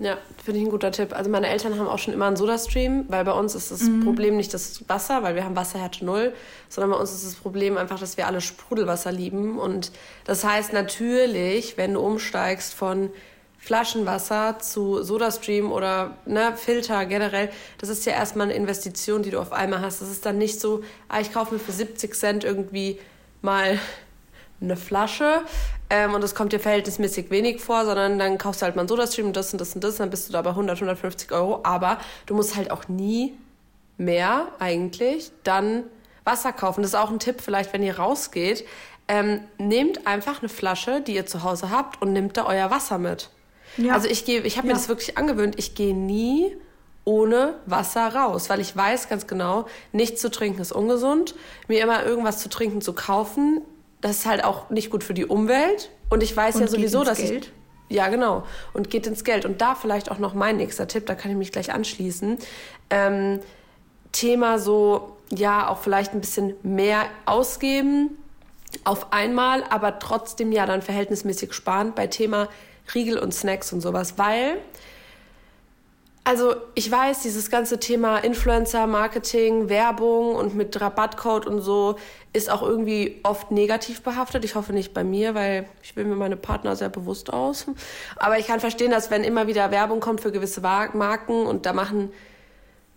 Ja, 0.00 0.16
finde 0.42 0.60
ich 0.60 0.66
ein 0.66 0.70
guter 0.70 0.92
Tipp. 0.92 1.14
Also 1.14 1.28
meine 1.28 1.46
Eltern 1.48 1.78
haben 1.78 1.86
auch 1.86 1.98
schon 1.98 2.14
immer 2.14 2.26
einen 2.26 2.36
Sodastream, 2.36 3.04
weil 3.08 3.22
bei 3.26 3.32
uns 3.32 3.54
ist 3.54 3.70
das 3.70 3.82
mhm. 3.82 4.02
Problem 4.02 4.38
nicht 4.38 4.54
das 4.54 4.88
Wasser, 4.88 5.22
weil 5.22 5.34
wir 5.34 5.44
haben 5.44 5.54
Wasserhärte 5.54 6.06
null, 6.06 6.32
sondern 6.70 6.92
bei 6.92 6.96
uns 6.96 7.12
ist 7.12 7.26
das 7.26 7.34
Problem 7.34 7.76
einfach, 7.76 8.00
dass 8.00 8.16
wir 8.16 8.26
alle 8.26 8.40
Sprudelwasser 8.40 9.12
lieben. 9.12 9.58
Und 9.58 9.92
das 10.24 10.42
heißt 10.42 10.72
natürlich, 10.72 11.76
wenn 11.76 11.92
du 11.92 12.00
umsteigst 12.00 12.72
von 12.72 13.10
Flaschenwasser 13.58 14.58
zu 14.58 15.02
Sodastream 15.02 15.70
oder 15.70 16.16
ne, 16.24 16.54
Filter 16.56 17.04
generell, 17.04 17.50
das 17.76 17.90
ist 17.90 18.06
ja 18.06 18.14
erstmal 18.14 18.46
eine 18.46 18.54
Investition, 18.54 19.22
die 19.22 19.30
du 19.30 19.38
auf 19.38 19.52
einmal 19.52 19.82
hast. 19.82 20.00
Das 20.00 20.08
ist 20.08 20.24
dann 20.24 20.38
nicht 20.38 20.62
so, 20.62 20.82
ah, 21.10 21.20
ich 21.20 21.30
kaufe 21.30 21.52
mir 21.52 21.60
für 21.60 21.72
70 21.72 22.14
Cent 22.14 22.42
irgendwie 22.42 22.98
mal 23.42 23.78
eine 24.62 24.76
Flasche 24.76 25.42
ähm, 25.90 26.14
und 26.14 26.22
das 26.22 26.36
kommt 26.36 26.52
dir 26.52 26.60
verhältnismäßig 26.60 27.30
wenig 27.30 27.60
vor, 27.60 27.84
sondern 27.84 28.18
dann 28.18 28.38
kaufst 28.38 28.62
du 28.62 28.66
halt 28.66 28.76
mal 28.76 28.88
so 28.88 28.96
das 28.96 29.12
Stream 29.12 29.26
und 29.26 29.36
das 29.36 29.52
und 29.52 29.60
das 29.60 29.74
und 29.74 29.82
das, 29.82 29.96
dann 29.96 30.08
bist 30.08 30.28
du 30.28 30.32
da 30.32 30.40
bei 30.40 30.50
100, 30.50 30.76
150 30.76 31.32
Euro. 31.32 31.60
Aber 31.64 31.98
du 32.26 32.34
musst 32.34 32.56
halt 32.56 32.70
auch 32.70 32.88
nie 32.88 33.34
mehr 33.98 34.46
eigentlich 34.60 35.32
dann 35.42 35.82
Wasser 36.24 36.52
kaufen. 36.52 36.82
Das 36.82 36.92
ist 36.92 36.98
auch 36.98 37.10
ein 37.10 37.18
Tipp 37.18 37.40
vielleicht, 37.40 37.72
wenn 37.72 37.82
ihr 37.82 37.98
rausgeht. 37.98 38.64
Ähm, 39.08 39.40
nehmt 39.58 40.06
einfach 40.06 40.40
eine 40.40 40.48
Flasche, 40.48 41.00
die 41.00 41.16
ihr 41.16 41.26
zu 41.26 41.42
Hause 41.42 41.70
habt 41.70 42.00
und 42.00 42.12
nehmt 42.12 42.36
da 42.36 42.46
euer 42.46 42.70
Wasser 42.70 42.98
mit. 42.98 43.30
Ja. 43.76 43.94
Also 43.94 44.08
ich 44.08 44.24
gehe, 44.24 44.42
ich 44.42 44.56
habe 44.58 44.68
ja. 44.68 44.74
mir 44.74 44.78
das 44.78 44.88
wirklich 44.88 45.18
angewöhnt. 45.18 45.58
Ich 45.58 45.74
gehe 45.74 45.94
nie 45.94 46.56
ohne 47.04 47.54
Wasser 47.66 48.14
raus, 48.14 48.48
weil 48.48 48.60
ich 48.60 48.76
weiß 48.76 49.08
ganz 49.08 49.26
genau, 49.26 49.66
nichts 49.90 50.20
zu 50.20 50.30
trinken 50.30 50.60
ist 50.60 50.70
ungesund. 50.70 51.34
Mir 51.66 51.82
immer 51.82 52.04
irgendwas 52.04 52.38
zu 52.38 52.48
trinken 52.48 52.80
zu 52.80 52.92
kaufen 52.92 53.62
das 54.00 54.18
ist 54.18 54.26
halt 54.26 54.44
auch 54.44 54.70
nicht 54.70 54.90
gut 54.90 55.04
für 55.04 55.14
die 55.14 55.26
Umwelt. 55.26 55.90
Und 56.08 56.22
ich 56.22 56.36
weiß 56.36 56.56
und 56.56 56.62
ja 56.62 56.68
sowieso, 56.68 57.04
dass 57.04 57.18
Geld? 57.18 57.46
ich. 57.46 57.96
Ja, 57.96 58.08
genau. 58.08 58.44
Und 58.72 58.90
geht 58.90 59.06
ins 59.06 59.24
Geld. 59.24 59.44
Und 59.44 59.60
da 59.60 59.74
vielleicht 59.74 60.10
auch 60.10 60.18
noch 60.18 60.34
mein 60.34 60.56
nächster 60.56 60.86
Tipp, 60.86 61.06
da 61.06 61.14
kann 61.14 61.30
ich 61.30 61.36
mich 61.36 61.52
gleich 61.52 61.72
anschließen. 61.72 62.38
Ähm, 62.90 63.40
Thema 64.12 64.58
so, 64.58 65.16
ja, 65.30 65.68
auch 65.68 65.78
vielleicht 65.78 66.14
ein 66.14 66.20
bisschen 66.20 66.54
mehr 66.62 67.06
ausgeben 67.26 68.10
auf 68.84 69.12
einmal, 69.12 69.64
aber 69.64 69.98
trotzdem 69.98 70.52
ja 70.52 70.66
dann 70.66 70.82
verhältnismäßig 70.82 71.52
sparen 71.52 71.92
bei 71.94 72.06
Thema 72.06 72.48
Riegel 72.94 73.18
und 73.18 73.34
Snacks 73.34 73.72
und 73.72 73.80
sowas, 73.80 74.14
weil 74.16 74.58
also 76.24 76.54
ich 76.74 76.90
weiß, 76.90 77.20
dieses 77.22 77.50
ganze 77.50 77.80
Thema 77.80 78.18
Influencer, 78.18 78.86
Marketing, 78.86 79.68
Werbung 79.68 80.34
und 80.34 80.54
mit 80.54 80.78
Rabattcode 80.80 81.46
und 81.46 81.62
so 81.62 81.96
ist 82.32 82.50
auch 82.50 82.62
irgendwie 82.62 83.20
oft 83.22 83.50
negativ 83.50 84.02
behaftet. 84.02 84.44
Ich 84.44 84.54
hoffe 84.54 84.72
nicht 84.72 84.92
bei 84.94 85.02
mir, 85.02 85.34
weil 85.34 85.66
ich 85.82 85.96
will 85.96 86.04
mir 86.04 86.16
meine 86.16 86.36
Partner 86.36 86.76
sehr 86.76 86.90
bewusst 86.90 87.32
aus. 87.32 87.66
Aber 88.16 88.38
ich 88.38 88.46
kann 88.46 88.60
verstehen, 88.60 88.90
dass 88.90 89.10
wenn 89.10 89.24
immer 89.24 89.46
wieder 89.46 89.70
Werbung 89.70 90.00
kommt 90.00 90.20
für 90.20 90.30
gewisse 90.30 90.60
Marken 90.60 91.46
und 91.46 91.66
da 91.66 91.72
machen 91.72 92.12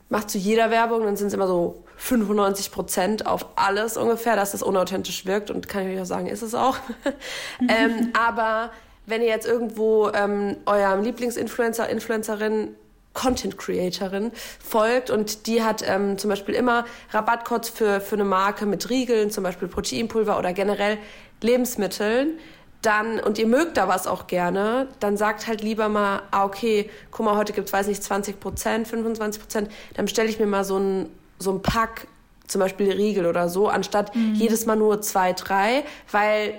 macht 0.10 0.30
zu 0.30 0.38
jeder 0.38 0.70
Werbung, 0.70 1.04
dann 1.04 1.18
sind 1.18 1.28
es 1.28 1.34
immer 1.34 1.48
so 1.48 1.84
95 1.98 2.72
Prozent 2.72 3.26
auf 3.26 3.48
alles 3.56 3.98
ungefähr, 3.98 4.36
dass 4.36 4.52
das 4.52 4.62
unauthentisch 4.62 5.26
wirkt 5.26 5.50
und 5.50 5.68
kann 5.68 5.88
ich 5.88 5.96
euch 5.96 6.02
auch 6.02 6.06
sagen, 6.06 6.28
ist 6.28 6.44
es 6.44 6.54
auch. 6.54 6.78
ähm, 7.62 8.12
aber 8.14 8.72
wenn 9.08 9.22
ihr 9.22 9.30
jetzt 9.30 9.48
irgendwo 9.48 10.10
ähm, 10.10 10.58
eurem 10.68 11.02
Lieblingsinfluencer, 11.02 11.90
Influencerin 11.90 12.76
Content 13.14 13.58
Creatorin 13.58 14.32
folgt 14.64 15.10
und 15.10 15.48
die 15.48 15.64
hat 15.64 15.84
ähm, 15.88 16.18
zum 16.18 16.30
Beispiel 16.30 16.56
immer 16.56 16.86
Rabattcodes 17.12 17.70
für, 17.70 18.02
für 18.02 18.16
eine 18.16 18.26
Marke 18.26 18.66
mit 18.66 18.90
Riegeln, 18.90 19.30
zum 19.30 19.44
Beispiel 19.44 19.68
Proteinpulver 19.68 20.38
oder 20.38 20.54
generell 20.54 20.98
Lebensmitteln, 21.42 22.40
dann, 22.82 23.20
und 23.20 23.38
ihr 23.38 23.48
mögt 23.48 23.78
da 23.78 23.88
was 23.88 24.08
auch 24.08 24.28
gerne, 24.28 24.88
dann 25.00 25.16
sagt 25.16 25.48
halt 25.48 25.62
lieber 25.62 25.90
mal, 25.90 26.24
ah, 26.32 26.44
okay, 26.44 26.90
guck 27.12 27.26
mal, 27.26 27.38
heute 27.38 27.54
gibt's 27.54 27.72
weiß 27.72 27.88
nicht, 27.88 28.04
20 28.04 28.40
Prozent, 28.40 28.88
25 28.88 29.42
Prozent, 29.42 29.72
dann 29.94 30.06
bestelle 30.06 30.30
ich 30.30 30.40
mir 30.40 30.48
mal 30.48 30.66
so 30.66 30.78
ein, 30.78 31.10
so 31.40 31.52
ein 31.52 31.62
Pack, 31.62 32.08
zum 32.48 32.60
Beispiel 32.60 32.92
Riegel 32.92 33.26
oder 33.26 33.48
so, 33.48 33.70
anstatt 33.70 34.14
mhm. 34.16 34.36
jedes 34.36 34.66
Mal 34.66 34.76
nur 34.76 35.02
zwei, 35.02 35.32
drei, 35.34 35.86
weil 36.12 36.56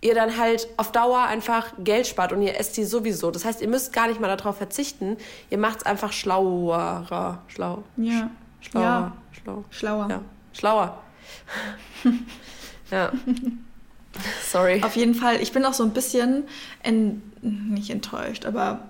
ihr 0.00 0.14
dann 0.14 0.36
halt 0.36 0.68
auf 0.76 0.92
Dauer 0.92 1.22
einfach 1.22 1.72
Geld 1.78 2.06
spart 2.06 2.32
und 2.32 2.42
ihr 2.42 2.58
esst 2.58 2.76
die 2.76 2.84
sowieso. 2.84 3.30
Das 3.30 3.44
heißt, 3.44 3.60
ihr 3.60 3.68
müsst 3.68 3.92
gar 3.92 4.08
nicht 4.08 4.20
mal 4.20 4.34
darauf 4.34 4.56
verzichten. 4.56 5.16
Ihr 5.50 5.58
macht 5.58 5.78
es 5.78 5.86
einfach 5.86 6.12
schlauer. 6.12 7.40
Schlau. 7.48 7.84
Ja. 7.96 8.30
Schlauer. 8.60 8.84
Ja. 8.84 9.12
Schlau. 9.32 9.64
Schlauer. 9.70 10.08
Ja. 10.08 10.20
Schlauer. 10.52 11.02
ja. 12.90 13.12
Sorry. 14.50 14.82
Auf 14.82 14.96
jeden 14.96 15.14
Fall. 15.14 15.40
Ich 15.40 15.52
bin 15.52 15.64
auch 15.64 15.74
so 15.74 15.84
ein 15.84 15.92
bisschen 15.92 16.48
en 16.82 17.22
nicht 17.42 17.90
enttäuscht, 17.90 18.46
aber 18.46 18.80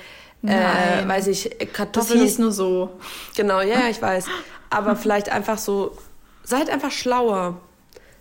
äh, 0.45 1.07
weiß 1.07 1.27
ich, 1.27 1.49
Kartoffeln. 1.73 2.19
Das 2.19 2.27
hieß 2.27 2.39
nur 2.39 2.51
so. 2.51 2.89
Genau, 3.35 3.61
ja, 3.61 3.87
ich 3.89 4.01
weiß. 4.01 4.25
Aber 4.69 4.95
vielleicht 4.95 5.29
einfach 5.29 5.57
so, 5.57 5.97
seid 6.43 6.69
einfach 6.69 6.91
schlauer. 6.91 7.59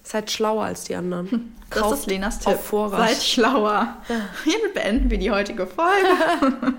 Seid 0.03 0.31
schlauer 0.31 0.65
als 0.65 0.85
die 0.85 0.97
anderen. 0.97 1.31
Hm, 1.31 1.53
das 1.71 1.81
Kauft 1.81 1.99
ist 2.01 2.07
Lenas 2.07 2.39
Tipp. 2.41 2.59
Seid 2.91 3.23
schlauer. 3.23 3.97
Hiermit 4.45 4.75
beenden 4.75 5.11
wir 5.11 5.19
die 5.19 5.31
heutige 5.31 5.67
Folge. 5.67 6.75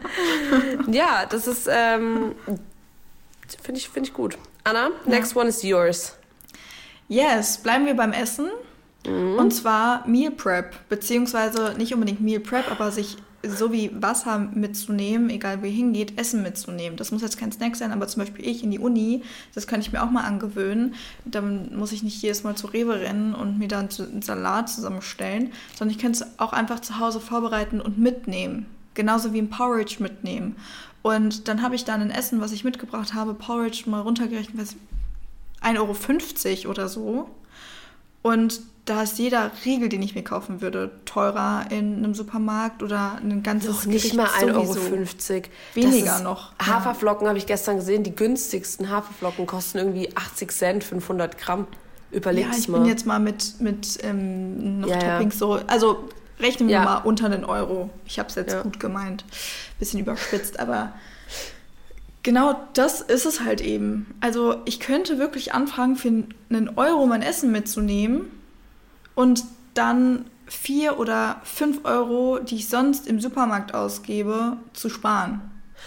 ja, 0.91 1.25
das 1.25 1.47
ist, 1.47 1.69
ähm, 1.71 2.35
finde 3.61 3.79
ich, 3.79 3.89
find 3.89 4.07
ich 4.07 4.13
gut. 4.13 4.37
Anna, 4.63 4.89
next 5.05 5.33
ja. 5.33 5.41
one 5.41 5.49
is 5.49 5.63
yours. 5.63 6.15
Yes, 7.07 7.57
bleiben 7.57 7.85
wir 7.85 7.95
beim 7.95 8.11
Essen. 8.11 8.49
Mhm. 9.05 9.37
Und 9.37 9.51
zwar 9.51 10.07
Meal 10.07 10.31
Prep, 10.31 10.75
beziehungsweise 10.89 11.75
nicht 11.77 11.93
unbedingt 11.93 12.21
Meal 12.21 12.39
Prep, 12.39 12.69
aber 12.71 12.91
sich 12.91 13.17
so 13.45 13.73
wie 13.73 13.91
Wasser 14.01 14.39
mitzunehmen, 14.39 15.29
egal 15.29 15.59
ihr 15.63 15.69
hingeht, 15.69 16.17
Essen 16.17 16.43
mitzunehmen. 16.43 16.97
Das 16.97 17.12
muss 17.12 17.21
jetzt 17.21 17.38
kein 17.38 17.51
Snack 17.51 17.75
sein, 17.75 17.91
aber 17.91 18.07
zum 18.07 18.21
Beispiel 18.21 18.47
ich 18.47 18.63
in 18.63 18.71
die 18.71 18.79
Uni, 18.79 19.21
das 19.53 19.67
kann 19.67 19.81
ich 19.81 19.91
mir 19.91 20.01
auch 20.01 20.09
mal 20.09 20.23
angewöhnen. 20.23 20.95
Dann 21.25 21.75
muss 21.77 21.91
ich 21.91 22.03
nicht 22.03 22.21
jedes 22.21 22.43
Mal 22.43 22.55
zu 22.55 22.67
Rewe 22.67 23.01
rennen 23.01 23.35
und 23.35 23.59
mir 23.59 23.67
dann 23.67 23.89
einen 23.89 24.21
Salat 24.21 24.69
zusammenstellen, 24.69 25.51
sondern 25.75 25.95
ich 25.95 26.01
kann 26.01 26.12
es 26.12 26.39
auch 26.39 26.53
einfach 26.53 26.79
zu 26.79 27.00
Hause 27.00 27.19
vorbereiten 27.19 27.81
und 27.81 27.97
mitnehmen. 27.97 28.65
Genauso 28.93 29.33
wie 29.33 29.39
ein 29.39 29.50
Porridge 29.50 29.97
mitnehmen. 30.00 30.55
Und 31.01 31.50
dann 31.50 31.62
habe 31.62 31.75
ich 31.75 31.83
dann 31.83 32.01
ein 32.01 32.12
Essen, 32.12 32.39
was 32.39 32.53
ich 32.53 32.63
mitgebracht 32.63 33.13
habe, 33.13 33.33
Porridge 33.33 33.83
mal 33.88 34.01
runtergerechnet, 34.01 34.69
1,50 35.62 36.62
Euro 36.62 36.71
oder 36.71 36.88
so. 36.88 37.29
Und 38.21 38.62
da 38.85 39.03
ist 39.03 39.17
jeder 39.17 39.49
Riegel, 39.63 39.87
den 39.87 40.01
ich 40.01 40.13
mir 40.13 40.23
kaufen 40.23 40.61
würde, 40.61 40.91
teurer 41.05 41.65
in 41.69 41.97
einem 41.97 42.13
Supermarkt 42.13 42.83
oder 42.83 43.17
ein 43.23 43.41
ganzes 43.41 43.69
Noch 43.69 43.85
nicht 43.85 44.11
Gericht 44.11 44.15
mal 44.15 44.27
1,50 44.27 45.33
Euro. 45.33 45.43
Weniger 45.73 46.19
noch. 46.19 46.51
Haferflocken 46.59 47.23
ja. 47.23 47.29
habe 47.29 47.37
ich 47.37 47.45
gestern 47.45 47.77
gesehen. 47.77 48.03
Die 48.03 48.13
günstigsten 48.13 48.89
Haferflocken 48.89 49.45
kosten 49.45 49.77
irgendwie 49.77 50.09
80 50.15 50.51
Cent, 50.51 50.83
500 50.83 51.37
Gramm. 51.37 51.67
Überleg's 52.11 52.49
ja, 52.51 52.57
ich 52.57 52.67
mal. 52.67 52.79
bin 52.79 52.89
jetzt 52.89 53.05
mal 53.05 53.19
mit, 53.19 53.61
mit 53.61 53.99
ähm, 54.03 54.81
noch 54.81 54.89
ja, 54.89 54.99
Toppings 54.99 55.39
so. 55.39 55.59
Also 55.67 56.09
rechnen 56.41 56.67
wir 56.67 56.81
mal 56.81 56.97
unter 56.97 57.27
einen 57.27 57.45
Euro. 57.45 57.89
Ich 58.05 58.19
habe 58.19 58.27
es 58.27 58.35
jetzt 58.35 58.61
gut 58.63 58.81
gemeint. 58.81 59.23
Bisschen 59.79 60.01
überspitzt, 60.01 60.59
aber 60.59 60.93
genau 62.21 62.59
das 62.73 62.99
ist 62.99 63.25
es 63.25 63.39
halt 63.39 63.61
eben. 63.61 64.13
Also 64.19 64.57
ich 64.65 64.81
könnte 64.81 65.19
wirklich 65.19 65.53
anfangen, 65.53 65.95
für 65.95 66.09
einen 66.49 66.69
Euro 66.75 67.05
mein 67.05 67.21
Essen 67.21 67.53
mitzunehmen 67.53 68.42
und 69.15 69.43
dann 69.74 70.25
vier 70.48 71.00
oder 71.00 71.41
fünf 71.43 71.86
Euro, 71.86 72.39
die 72.39 72.55
ich 72.55 72.70
sonst 72.70 73.08
im 73.08 73.20
Supermarkt 73.20 73.74
ausgebe, 73.74 74.58
zu 74.74 74.89
sparen. 74.89 75.41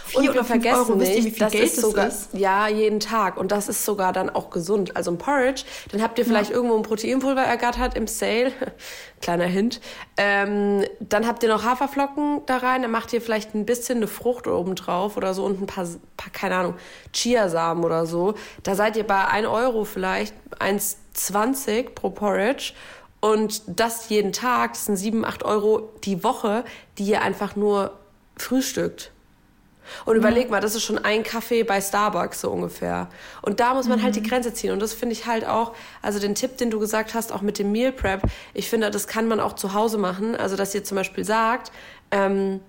Vier 0.04 0.30
und 0.30 0.34
wir 0.34 0.44
vergessen 0.44 0.92
Euro, 0.92 0.94
nicht, 0.96 1.24
ihr, 1.24 1.38
das 1.38 1.52
Geld 1.52 1.64
ist 1.64 1.80
sogar, 1.80 2.08
ist? 2.08 2.28
ja, 2.32 2.68
jeden 2.68 3.00
Tag. 3.00 3.36
Und 3.36 3.50
das 3.50 3.68
ist 3.68 3.84
sogar 3.84 4.12
dann 4.12 4.30
auch 4.30 4.50
gesund. 4.50 4.96
Also 4.96 5.10
ein 5.10 5.18
Porridge, 5.18 5.64
dann 5.90 6.02
habt 6.02 6.18
ihr 6.18 6.24
vielleicht 6.24 6.50
ja. 6.50 6.56
irgendwo 6.56 6.76
ein 6.76 6.82
Proteinpulver 6.82 7.42
ergattert 7.42 7.96
im 7.96 8.06
Sale. 8.06 8.52
Kleiner 9.20 9.46
Hint. 9.46 9.80
Ähm, 10.16 10.84
dann 11.00 11.26
habt 11.26 11.42
ihr 11.42 11.48
noch 11.48 11.64
Haferflocken 11.64 12.42
da 12.46 12.58
rein, 12.58 12.82
dann 12.82 12.90
macht 12.90 13.12
ihr 13.12 13.20
vielleicht 13.20 13.54
ein 13.54 13.66
bisschen 13.66 13.98
eine 13.98 14.06
Frucht 14.06 14.46
oben 14.46 14.74
drauf 14.74 15.16
oder 15.16 15.34
so 15.34 15.44
und 15.44 15.62
ein 15.62 15.66
paar, 15.66 15.86
paar 16.16 16.32
keine 16.32 16.56
Ahnung, 16.56 16.74
Chiasamen 17.12 17.82
oder 17.84 18.06
so. 18.06 18.34
Da 18.62 18.74
seid 18.74 18.96
ihr 18.96 19.04
bei 19.04 19.26
1 19.26 19.46
Euro 19.46 19.84
vielleicht, 19.84 20.34
1,20 20.60 21.90
pro 21.94 22.10
Porridge. 22.10 22.74
Und 23.26 23.62
das 23.66 24.08
jeden 24.08 24.32
Tag, 24.32 24.74
das 24.74 24.84
sind 24.84 24.96
7, 24.96 25.24
8 25.24 25.42
Euro 25.42 25.92
die 26.04 26.22
Woche, 26.22 26.64
die 26.96 27.06
ihr 27.06 27.22
einfach 27.22 27.56
nur 27.56 27.98
frühstückt. 28.36 29.10
Und 30.04 30.14
mhm. 30.14 30.20
überleg 30.20 30.48
mal, 30.48 30.60
das 30.60 30.76
ist 30.76 30.84
schon 30.84 30.98
ein 30.98 31.24
Kaffee 31.24 31.64
bei 31.64 31.80
Starbucks 31.80 32.42
so 32.42 32.52
ungefähr. 32.52 33.08
Und 33.42 33.58
da 33.58 33.74
muss 33.74 33.88
man 33.88 33.98
mhm. 33.98 34.04
halt 34.04 34.14
die 34.14 34.20
mhm. 34.20 34.28
Grenze 34.28 34.54
ziehen. 34.54 34.70
Und 34.70 34.80
das 34.80 34.94
finde 34.94 35.12
ich 35.12 35.26
halt 35.26 35.44
auch, 35.44 35.74
also 36.02 36.20
den 36.20 36.36
Tipp, 36.36 36.56
den 36.58 36.70
du 36.70 36.78
gesagt 36.78 37.14
hast, 37.14 37.32
auch 37.32 37.42
mit 37.42 37.58
dem 37.58 37.72
Meal 37.72 37.90
Prep, 37.90 38.22
ich 38.54 38.70
finde, 38.70 38.92
das 38.92 39.08
kann 39.08 39.26
man 39.26 39.40
auch 39.40 39.54
zu 39.54 39.74
Hause 39.74 39.98
machen. 39.98 40.36
Also, 40.36 40.54
dass 40.54 40.72
ihr 40.72 40.84
zum 40.84 40.94
Beispiel 40.94 41.24
sagt, 41.24 41.72
ähm, 42.12 42.60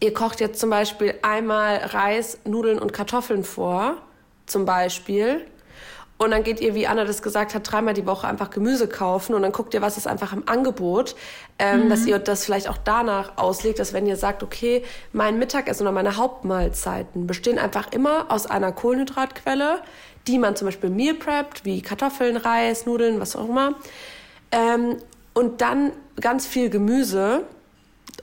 ihr 0.00 0.12
kocht 0.12 0.40
jetzt 0.40 0.60
zum 0.60 0.68
Beispiel 0.68 1.14
einmal 1.22 1.78
Reis, 1.78 2.40
Nudeln 2.44 2.78
und 2.78 2.92
Kartoffeln 2.92 3.42
vor, 3.42 3.96
zum 4.44 4.66
Beispiel. 4.66 5.46
Und 6.18 6.30
dann 6.30 6.42
geht 6.42 6.60
ihr, 6.60 6.74
wie 6.74 6.86
Anna 6.86 7.04
das 7.04 7.20
gesagt 7.20 7.54
hat, 7.54 7.70
dreimal 7.70 7.92
die 7.92 8.06
Woche 8.06 8.26
einfach 8.26 8.48
Gemüse 8.48 8.88
kaufen 8.88 9.34
und 9.34 9.42
dann 9.42 9.52
guckt 9.52 9.74
ihr, 9.74 9.82
was 9.82 9.98
ist 9.98 10.06
einfach 10.06 10.32
im 10.32 10.48
Angebot, 10.48 11.14
ähm, 11.58 11.84
mhm. 11.84 11.88
dass 11.90 12.06
ihr 12.06 12.18
das 12.18 12.44
vielleicht 12.44 12.68
auch 12.68 12.78
danach 12.78 13.36
auslegt, 13.36 13.78
dass 13.78 13.92
wenn 13.92 14.06
ihr 14.06 14.16
sagt, 14.16 14.42
okay, 14.42 14.82
mein 15.12 15.38
Mittagessen 15.38 15.82
oder 15.82 15.92
meine 15.92 16.16
Hauptmahlzeiten 16.16 17.26
bestehen 17.26 17.58
einfach 17.58 17.92
immer 17.92 18.30
aus 18.30 18.46
einer 18.46 18.72
Kohlenhydratquelle, 18.72 19.82
die 20.26 20.38
man 20.38 20.56
zum 20.56 20.68
Beispiel 20.68 20.88
meal 20.88 21.14
preppt, 21.14 21.66
wie 21.66 21.82
Kartoffeln, 21.82 22.38
Reis, 22.38 22.86
Nudeln, 22.86 23.20
was 23.20 23.36
auch 23.36 23.48
immer. 23.48 23.74
Ähm, 24.52 24.96
und 25.34 25.60
dann 25.60 25.92
ganz 26.18 26.46
viel 26.46 26.70
Gemüse. 26.70 27.42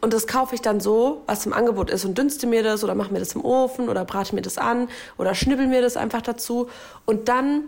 Und 0.01 0.13
das 0.13 0.25
kaufe 0.25 0.55
ich 0.55 0.62
dann 0.62 0.79
so, 0.79 1.21
was 1.27 1.45
im 1.45 1.53
Angebot 1.53 1.91
ist 1.91 2.03
und 2.03 2.17
dünste 2.17 2.47
mir 2.47 2.63
das 2.63 2.83
oder 2.83 2.95
mache 2.95 3.13
mir 3.13 3.19
das 3.19 3.35
im 3.35 3.45
Ofen 3.45 3.88
oder 3.88 4.03
brate 4.03 4.33
mir 4.33 4.41
das 4.41 4.57
an 4.57 4.89
oder 5.17 5.35
schnibbel 5.35 5.67
mir 5.67 5.81
das 5.81 5.95
einfach 5.95 6.21
dazu. 6.21 6.67
Und 7.05 7.29
dann 7.29 7.65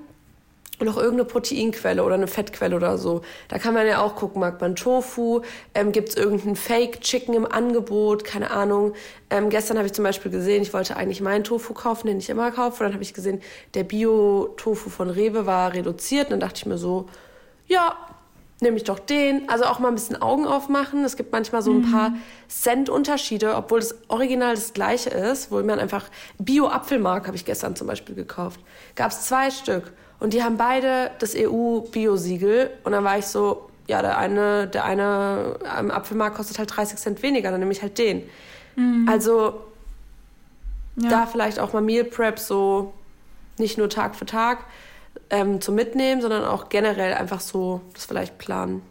noch 0.83 0.97
irgendeine 0.97 1.25
Proteinquelle 1.25 2.03
oder 2.03 2.15
eine 2.15 2.27
Fettquelle 2.27 2.75
oder 2.75 2.97
so. 2.97 3.21
Da 3.47 3.59
kann 3.59 3.73
man 3.73 3.87
ja 3.87 4.01
auch 4.01 4.15
gucken, 4.15 4.41
mag 4.41 4.59
man 4.59 4.75
Tofu, 4.75 5.41
ähm, 5.73 5.91
gibt 5.91 6.09
es 6.09 6.15
irgendeinen 6.15 6.55
Fake-Chicken 6.55 7.33
im 7.33 7.45
Angebot, 7.49 8.25
keine 8.25 8.51
Ahnung. 8.51 8.93
Ähm, 9.29 9.49
gestern 9.49 9.77
habe 9.77 9.87
ich 9.87 9.93
zum 9.93 10.03
Beispiel 10.03 10.31
gesehen, 10.31 10.61
ich 10.61 10.73
wollte 10.73 10.97
eigentlich 10.97 11.21
meinen 11.21 11.43
Tofu 11.43 11.73
kaufen, 11.73 12.07
den 12.07 12.17
ich 12.17 12.29
immer 12.29 12.51
kaufe. 12.51 12.83
Und 12.83 12.89
dann 12.89 12.93
habe 12.93 13.03
ich 13.03 13.13
gesehen, 13.13 13.41
der 13.73 13.83
Bio-Tofu 13.83 14.89
von 14.89 15.09
Rewe 15.09 15.45
war 15.45 15.73
reduziert. 15.73 16.25
Und 16.25 16.31
dann 16.31 16.39
dachte 16.41 16.57
ich 16.57 16.65
mir 16.65 16.77
so, 16.77 17.07
ja, 17.67 17.95
nehme 18.61 18.77
ich 18.77 18.83
doch 18.83 18.99
den. 18.99 19.49
Also 19.49 19.65
auch 19.65 19.79
mal 19.79 19.89
ein 19.89 19.95
bisschen 19.95 20.21
Augen 20.21 20.45
aufmachen. 20.45 21.03
Es 21.03 21.17
gibt 21.17 21.31
manchmal 21.31 21.61
so 21.61 21.71
ein 21.71 21.81
mhm. 21.81 21.91
paar 21.91 22.13
Cent-Unterschiede, 22.47 23.55
obwohl 23.55 23.79
das 23.79 23.95
Original 24.07 24.55
das 24.55 24.73
gleiche 24.73 25.09
ist, 25.09 25.51
wo 25.51 25.61
man 25.61 25.79
einfach 25.79 26.05
Bio-Apfelmark 26.39 27.27
habe 27.27 27.35
ich 27.35 27.45
gestern 27.45 27.75
zum 27.75 27.87
Beispiel 27.87 28.15
gekauft. 28.15 28.59
Gab 28.95 29.11
es 29.11 29.21
zwei 29.21 29.51
Stück. 29.51 29.93
Und 30.19 30.33
die 30.33 30.43
haben 30.43 30.57
beide 30.57 31.11
das 31.19 31.35
EU-Bio-Siegel. 31.35 32.71
Und 32.83 32.93
dann 32.93 33.03
war 33.03 33.17
ich 33.17 33.25
so, 33.25 33.69
ja, 33.87 34.01
der 34.01 34.17
eine, 34.17 34.67
der 34.67 34.85
eine 34.85 35.59
am 35.69 35.91
Apfelmarkt 35.91 36.35
kostet 36.37 36.57
halt 36.57 36.75
30 36.75 36.97
Cent 36.97 37.21
weniger, 37.21 37.51
dann 37.51 37.59
nehme 37.59 37.71
ich 37.71 37.81
halt 37.81 37.97
den. 37.97 38.23
Mhm. 38.75 39.07
Also 39.09 39.61
ja. 40.95 41.09
da 41.09 41.25
vielleicht 41.25 41.59
auch 41.59 41.73
mal 41.73 41.81
Meal 41.81 42.05
Prep 42.05 42.39
so 42.39 42.93
nicht 43.57 43.77
nur 43.77 43.89
Tag 43.89 44.15
für 44.15 44.25
Tag 44.25 44.65
ähm, 45.29 45.61
zum 45.61 45.75
Mitnehmen, 45.75 46.21
sondern 46.21 46.45
auch 46.45 46.69
generell 46.69 47.13
einfach 47.13 47.39
so 47.39 47.81
das 47.93 48.05
vielleicht 48.05 48.37
planen. 48.37 48.81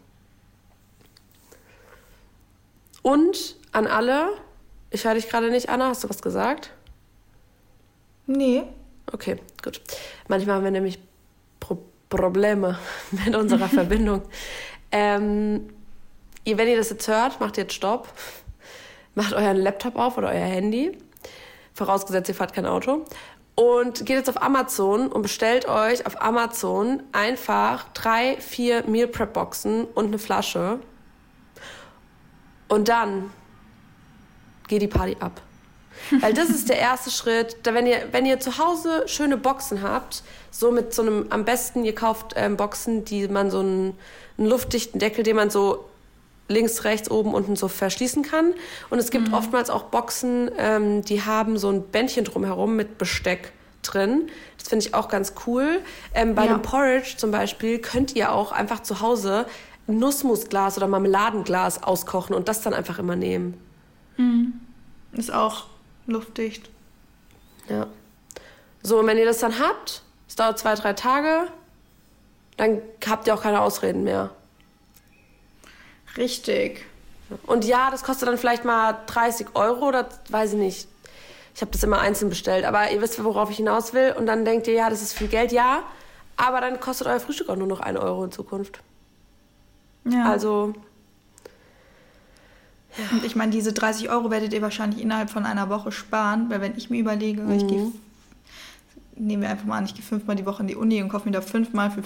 Und 3.02 3.56
an 3.72 3.86
alle, 3.86 4.28
ich 4.90 5.04
höre 5.04 5.14
dich 5.14 5.28
gerade 5.28 5.50
nicht, 5.50 5.68
Anna, 5.68 5.88
hast 5.88 6.04
du 6.04 6.08
was 6.08 6.22
gesagt? 6.22 6.70
Nee. 8.26 8.62
Okay, 9.12 9.36
gut. 9.62 9.82
Manchmal 10.28 10.56
haben 10.56 10.64
wir 10.64 10.70
nämlich 10.70 10.98
Probleme 12.16 12.78
mit 13.10 13.34
unserer 13.34 13.68
Verbindung. 13.68 14.22
Ähm, 14.90 15.68
ihr, 16.44 16.58
wenn 16.58 16.68
ihr 16.68 16.76
das 16.76 16.90
jetzt 16.90 17.08
hört, 17.08 17.40
macht 17.40 17.56
jetzt 17.56 17.74
Stopp. 17.74 18.08
Macht 19.14 19.32
euren 19.32 19.56
Laptop 19.56 19.96
auf 19.96 20.18
oder 20.18 20.28
euer 20.28 20.46
Handy. 20.46 20.98
Vorausgesetzt, 21.72 22.28
ihr 22.28 22.34
fahrt 22.34 22.52
kein 22.52 22.66
Auto. 22.66 23.04
Und 23.56 24.06
geht 24.06 24.16
jetzt 24.16 24.28
auf 24.28 24.42
Amazon 24.42 25.08
und 25.08 25.22
bestellt 25.22 25.68
euch 25.68 26.06
auf 26.06 26.20
Amazon 26.20 27.02
einfach 27.12 27.86
drei, 27.94 28.36
vier 28.40 28.84
Meal 28.88 29.06
Prep 29.06 29.32
Boxen 29.32 29.84
und 29.84 30.06
eine 30.06 30.18
Flasche. 30.18 30.80
Und 32.66 32.88
dann 32.88 33.30
geht 34.66 34.82
die 34.82 34.88
Party 34.88 35.16
ab. 35.20 35.40
Weil 36.20 36.34
das 36.34 36.50
ist 36.50 36.68
der 36.68 36.78
erste 36.78 37.10
Schritt. 37.10 37.56
Da 37.62 37.74
wenn, 37.74 37.86
ihr, 37.86 38.08
wenn 38.10 38.26
ihr 38.26 38.40
zu 38.40 38.58
Hause 38.58 39.04
schöne 39.06 39.36
Boxen 39.36 39.82
habt, 39.82 40.24
so 40.54 40.70
mit 40.70 40.94
so 40.94 41.02
einem, 41.02 41.26
am 41.30 41.44
besten, 41.44 41.84
ihr 41.84 41.96
kauft 41.96 42.34
ähm, 42.36 42.56
Boxen, 42.56 43.04
die 43.04 43.26
man 43.26 43.50
so 43.50 43.58
einen, 43.58 43.98
einen 44.38 44.46
luftdichten 44.46 45.00
Deckel, 45.00 45.24
den 45.24 45.34
man 45.34 45.50
so 45.50 45.84
links, 46.46 46.84
rechts, 46.84 47.10
oben, 47.10 47.34
unten 47.34 47.56
so 47.56 47.66
verschließen 47.66 48.22
kann. 48.22 48.54
Und 48.88 49.00
es 49.00 49.10
gibt 49.10 49.28
mhm. 49.28 49.34
oftmals 49.34 49.68
auch 49.68 49.84
Boxen, 49.84 50.52
ähm, 50.56 51.04
die 51.04 51.22
haben 51.22 51.58
so 51.58 51.70
ein 51.70 51.82
Bändchen 51.82 52.24
drumherum 52.24 52.76
mit 52.76 52.98
Besteck 52.98 53.52
drin. 53.82 54.30
Das 54.56 54.68
finde 54.68 54.86
ich 54.86 54.94
auch 54.94 55.08
ganz 55.08 55.34
cool. 55.44 55.80
Ähm, 56.14 56.36
bei 56.36 56.44
ja. 56.44 56.52
einem 56.52 56.62
Porridge 56.62 57.14
zum 57.16 57.32
Beispiel 57.32 57.80
könnt 57.80 58.14
ihr 58.14 58.30
auch 58.30 58.52
einfach 58.52 58.80
zu 58.80 59.00
Hause 59.00 59.46
Nussmusglas 59.88 60.76
oder 60.76 60.86
Marmeladenglas 60.86 61.82
auskochen 61.82 62.32
und 62.32 62.46
das 62.46 62.62
dann 62.62 62.74
einfach 62.74 63.00
immer 63.00 63.16
nehmen. 63.16 63.60
Mhm. 64.18 64.52
Ist 65.14 65.32
auch 65.34 65.66
luftdicht. 66.06 66.70
Ja. 67.68 67.88
So, 68.84 69.00
und 69.00 69.08
wenn 69.08 69.18
ihr 69.18 69.24
das 69.24 69.38
dann 69.38 69.58
habt, 69.58 70.03
es 70.28 70.36
dauert 70.36 70.58
zwei, 70.58 70.74
drei 70.74 70.92
Tage, 70.92 71.48
dann 72.56 72.80
habt 73.06 73.26
ihr 73.26 73.34
auch 73.34 73.42
keine 73.42 73.60
Ausreden 73.60 74.04
mehr. 74.04 74.30
Richtig. 76.16 76.84
Und 77.46 77.64
ja, 77.64 77.90
das 77.90 78.04
kostet 78.04 78.28
dann 78.28 78.38
vielleicht 78.38 78.64
mal 78.64 78.98
30 79.06 79.48
Euro 79.54 79.88
oder 79.88 80.08
weiß 80.28 80.52
ich 80.52 80.58
nicht. 80.58 80.88
Ich 81.54 81.60
habe 81.60 81.70
das 81.70 81.82
immer 81.82 82.00
einzeln 82.00 82.28
bestellt, 82.28 82.64
aber 82.64 82.90
ihr 82.90 83.00
wisst, 83.00 83.22
worauf 83.22 83.50
ich 83.50 83.56
hinaus 83.58 83.92
will. 83.94 84.14
Und 84.16 84.26
dann 84.26 84.44
denkt 84.44 84.66
ihr, 84.66 84.74
ja, 84.74 84.90
das 84.90 85.02
ist 85.02 85.12
viel 85.12 85.28
Geld, 85.28 85.52
ja. 85.52 85.82
Aber 86.36 86.60
dann 86.60 86.80
kostet 86.80 87.06
euer 87.06 87.20
Frühstück 87.20 87.48
auch 87.48 87.56
nur 87.56 87.68
noch 87.68 87.80
1 87.80 87.98
Euro 87.98 88.24
in 88.24 88.32
Zukunft. 88.32 88.80
Ja. 90.04 90.30
Also. 90.30 90.74
Ja. 92.96 93.04
Und 93.16 93.24
ich 93.24 93.36
meine, 93.36 93.52
diese 93.52 93.72
30 93.72 94.10
Euro 94.10 94.30
werdet 94.30 94.52
ihr 94.52 94.62
wahrscheinlich 94.62 95.00
innerhalb 95.00 95.30
von 95.30 95.46
einer 95.46 95.68
Woche 95.68 95.92
sparen, 95.92 96.50
weil 96.50 96.60
wenn 96.60 96.76
ich 96.76 96.90
mir 96.90 97.00
überlege, 97.00 97.42
mhm. 97.42 97.52
ich 97.52 97.66
gehe, 97.66 97.92
nehmen 99.16 99.42
wir 99.42 99.50
einfach 99.50 99.66
mal 99.66 99.78
an, 99.78 99.84
ich 99.84 99.94
gehe 99.94 100.04
fünfmal 100.04 100.36
die 100.36 100.46
Woche 100.46 100.62
in 100.62 100.68
die 100.68 100.76
Uni 100.76 101.02
und 101.02 101.08
kaufe 101.08 101.26
mir 101.26 101.32
da 101.32 101.40
fünfmal 101.40 101.90
für 101.90 102.02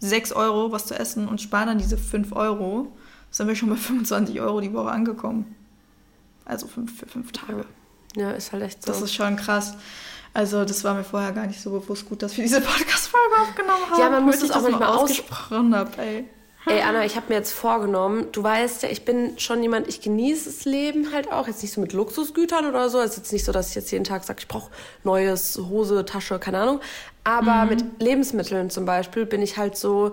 6 0.00 0.32
Euro 0.32 0.72
was 0.72 0.86
zu 0.86 0.98
essen 0.98 1.28
und 1.28 1.40
spare 1.40 1.66
dann 1.66 1.78
diese 1.78 1.96
5 1.96 2.32
Euro, 2.32 2.88
sind 3.30 3.48
wir 3.48 3.56
schon 3.56 3.70
bei 3.70 3.76
25 3.76 4.40
Euro 4.40 4.60
die 4.60 4.72
Woche 4.72 4.90
angekommen. 4.90 5.54
Also 6.44 6.66
fünf, 6.66 6.98
für 6.98 7.06
fünf 7.06 7.32
Tage. 7.32 7.64
Ja, 8.16 8.32
ist 8.32 8.52
halt 8.52 8.64
echt 8.64 8.82
so. 8.82 8.90
Das 8.90 9.00
ist 9.00 9.14
schon 9.14 9.36
krass. 9.36 9.74
Also 10.34 10.64
das 10.64 10.82
war 10.82 10.94
mir 10.94 11.04
vorher 11.04 11.32
gar 11.32 11.46
nicht 11.46 11.60
so 11.60 11.70
bewusst 11.70 12.08
gut, 12.08 12.22
dass 12.22 12.36
wir 12.36 12.44
diese 12.44 12.60
Podcast-Folge 12.60 13.40
aufgenommen 13.40 13.90
haben. 13.90 14.00
Ja, 14.00 14.10
man 14.10 14.24
muss 14.24 14.40
das 14.40 14.50
auch 14.50 14.62
manchmal 14.62 14.88
ausgesprochen 14.88 15.74
haben, 15.74 15.90
ey. 15.98 16.24
Ey, 16.66 16.80
Anna, 16.80 17.04
ich 17.04 17.16
habe 17.16 17.26
mir 17.28 17.34
jetzt 17.34 17.52
vorgenommen, 17.52 18.28
du 18.30 18.42
weißt 18.42 18.84
ja, 18.84 18.88
ich 18.88 19.04
bin 19.04 19.36
schon 19.38 19.62
jemand, 19.62 19.88
ich 19.88 20.00
genieße 20.00 20.44
das 20.48 20.64
Leben 20.64 21.12
halt 21.12 21.32
auch. 21.32 21.48
Jetzt 21.48 21.62
nicht 21.62 21.72
so 21.72 21.80
mit 21.80 21.92
Luxusgütern 21.92 22.66
oder 22.66 22.88
so. 22.88 23.00
Es 23.00 23.12
ist 23.12 23.16
jetzt 23.16 23.32
nicht 23.32 23.44
so, 23.44 23.50
dass 23.50 23.70
ich 23.70 23.74
jetzt 23.74 23.90
jeden 23.90 24.04
Tag 24.04 24.22
sage, 24.22 24.38
ich 24.40 24.48
brauche 24.48 24.70
neues 25.02 25.58
Hose, 25.58 26.04
Tasche, 26.04 26.38
keine 26.38 26.60
Ahnung. 26.60 26.80
Aber 27.24 27.64
mhm. 27.64 27.68
mit 27.70 27.84
Lebensmitteln 28.00 28.70
zum 28.70 28.84
Beispiel 28.84 29.26
bin 29.26 29.42
ich 29.42 29.56
halt 29.56 29.76
so, 29.76 30.12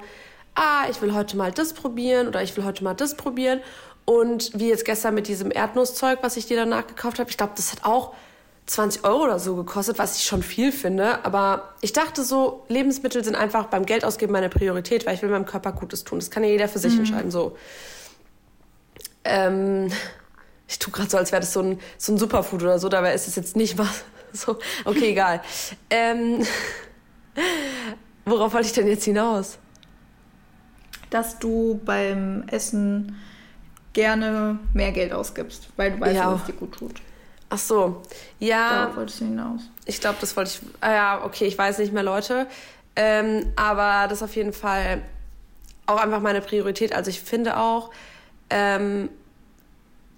ah, 0.56 0.86
ich 0.90 1.02
will 1.04 1.14
heute 1.14 1.38
mal 1.38 1.52
das 1.52 1.74
probieren 1.74 2.28
oder 2.28 2.42
ich 2.42 2.58
will 2.58 2.66
heute 2.66 2.84
mal 2.84 2.96
das 2.96 3.16
probieren. 3.16 3.62
Und 4.06 4.52
wie 4.60 4.70
jetzt 4.70 4.86
gestern 4.86 5.14
mit 5.14 5.28
diesem 5.28 5.52
Erdnusszeug, 5.52 6.20
was 6.24 6.36
ich 6.36 6.48
dir 6.48 6.58
danach 6.58 6.88
gekauft 6.88 7.20
habe, 7.20 7.30
ich 7.30 7.38
glaube, 7.38 7.54
das 7.56 7.72
hat 7.72 7.86
auch 7.86 8.16
20 8.70 9.04
Euro 9.04 9.24
oder 9.24 9.40
so 9.40 9.56
gekostet, 9.56 9.98
was 9.98 10.18
ich 10.18 10.26
schon 10.26 10.44
viel 10.44 10.72
finde. 10.72 11.26
Aber 11.26 11.74
ich 11.82 11.92
dachte 11.92 12.24
so, 12.24 12.66
Lebensmittel 12.68 13.24
sind 13.24 13.36
einfach 13.36 13.66
beim 13.66 13.84
Geldausgeben 13.84 14.32
meine 14.32 14.50
Priorität, 14.50 15.08
weil 15.08 15.16
ich 15.16 15.24
will 15.24 15.30
meinem 15.30 15.48
Körper 15.48 15.72
Gutes 15.72 16.04
tun. 16.04 16.20
Das 16.20 16.30
kann 16.30 16.44
ja 16.44 16.52
jeder 16.52 16.68
für 16.68 16.78
sich 16.78 16.94
mhm. 16.94 17.00
entscheiden. 17.00 17.32
So. 17.32 17.58
Ähm, 19.24 19.92
ich 20.68 20.78
tue 20.78 20.94
gerade 20.94 21.10
so, 21.10 21.18
als 21.18 21.32
wäre 21.32 21.40
das 21.40 21.52
so 21.52 21.62
ein, 21.62 21.80
so 21.98 22.14
ein 22.14 22.20
Superfood 22.20 22.62
oder 22.62 22.78
so, 22.78 22.90
dabei 22.90 23.16
ist 23.16 23.28
es 23.28 23.36
jetzt 23.36 23.56
nicht 23.56 23.76
mal 23.76 23.90
so. 24.34 24.60
Okay, 24.86 25.12
egal. 25.12 25.42
Ähm, 25.90 26.46
worauf 28.26 28.54
wollte 28.54 28.68
ich 28.68 28.74
denn 28.74 28.88
jetzt 28.88 29.04
hinaus? 29.04 29.58
Dass 31.10 31.40
du 31.40 31.82
beim 31.84 32.44
Essen 32.48 33.18
gerne 33.94 34.60
mehr 34.76 34.92
Geld 34.92 35.12
ausgibst, 35.12 35.70
weil 35.76 35.94
du 35.94 36.00
weißt, 36.00 36.16
ja. 36.16 36.34
was 36.34 36.46
dir 36.46 36.54
gut 36.54 36.74
tut. 36.74 37.02
Ach 37.50 37.58
so, 37.58 38.02
ja. 38.40 38.82
Darauf 38.82 38.98
wolltest 38.98 39.22
du 39.22 39.26
hinaus. 39.26 39.62
Ich 39.86 40.00
glaube, 40.00 40.18
das 40.22 40.38
wollte 40.38 40.52
ich. 40.52 40.62
Ah 40.82 40.92
ja, 40.92 41.26
okay, 41.26 41.46
ich 41.46 41.58
weiß 41.58 41.80
nicht 41.80 41.92
mehr, 41.92 42.04
Leute. 42.04 42.48
Ähm, 42.96 43.52
aber 43.56 44.08
das 44.08 44.20
ist 44.20 44.24
auf 44.24 44.36
jeden 44.36 44.54
Fall 44.54 45.02
auch 45.88 45.98
einfach 45.98 46.22
meine 46.22 46.42
Priorität. 46.42 46.94
Also 46.94 47.10
ich 47.10 47.22
finde 47.22 47.58
auch, 47.58 47.90
ähm, 48.50 49.10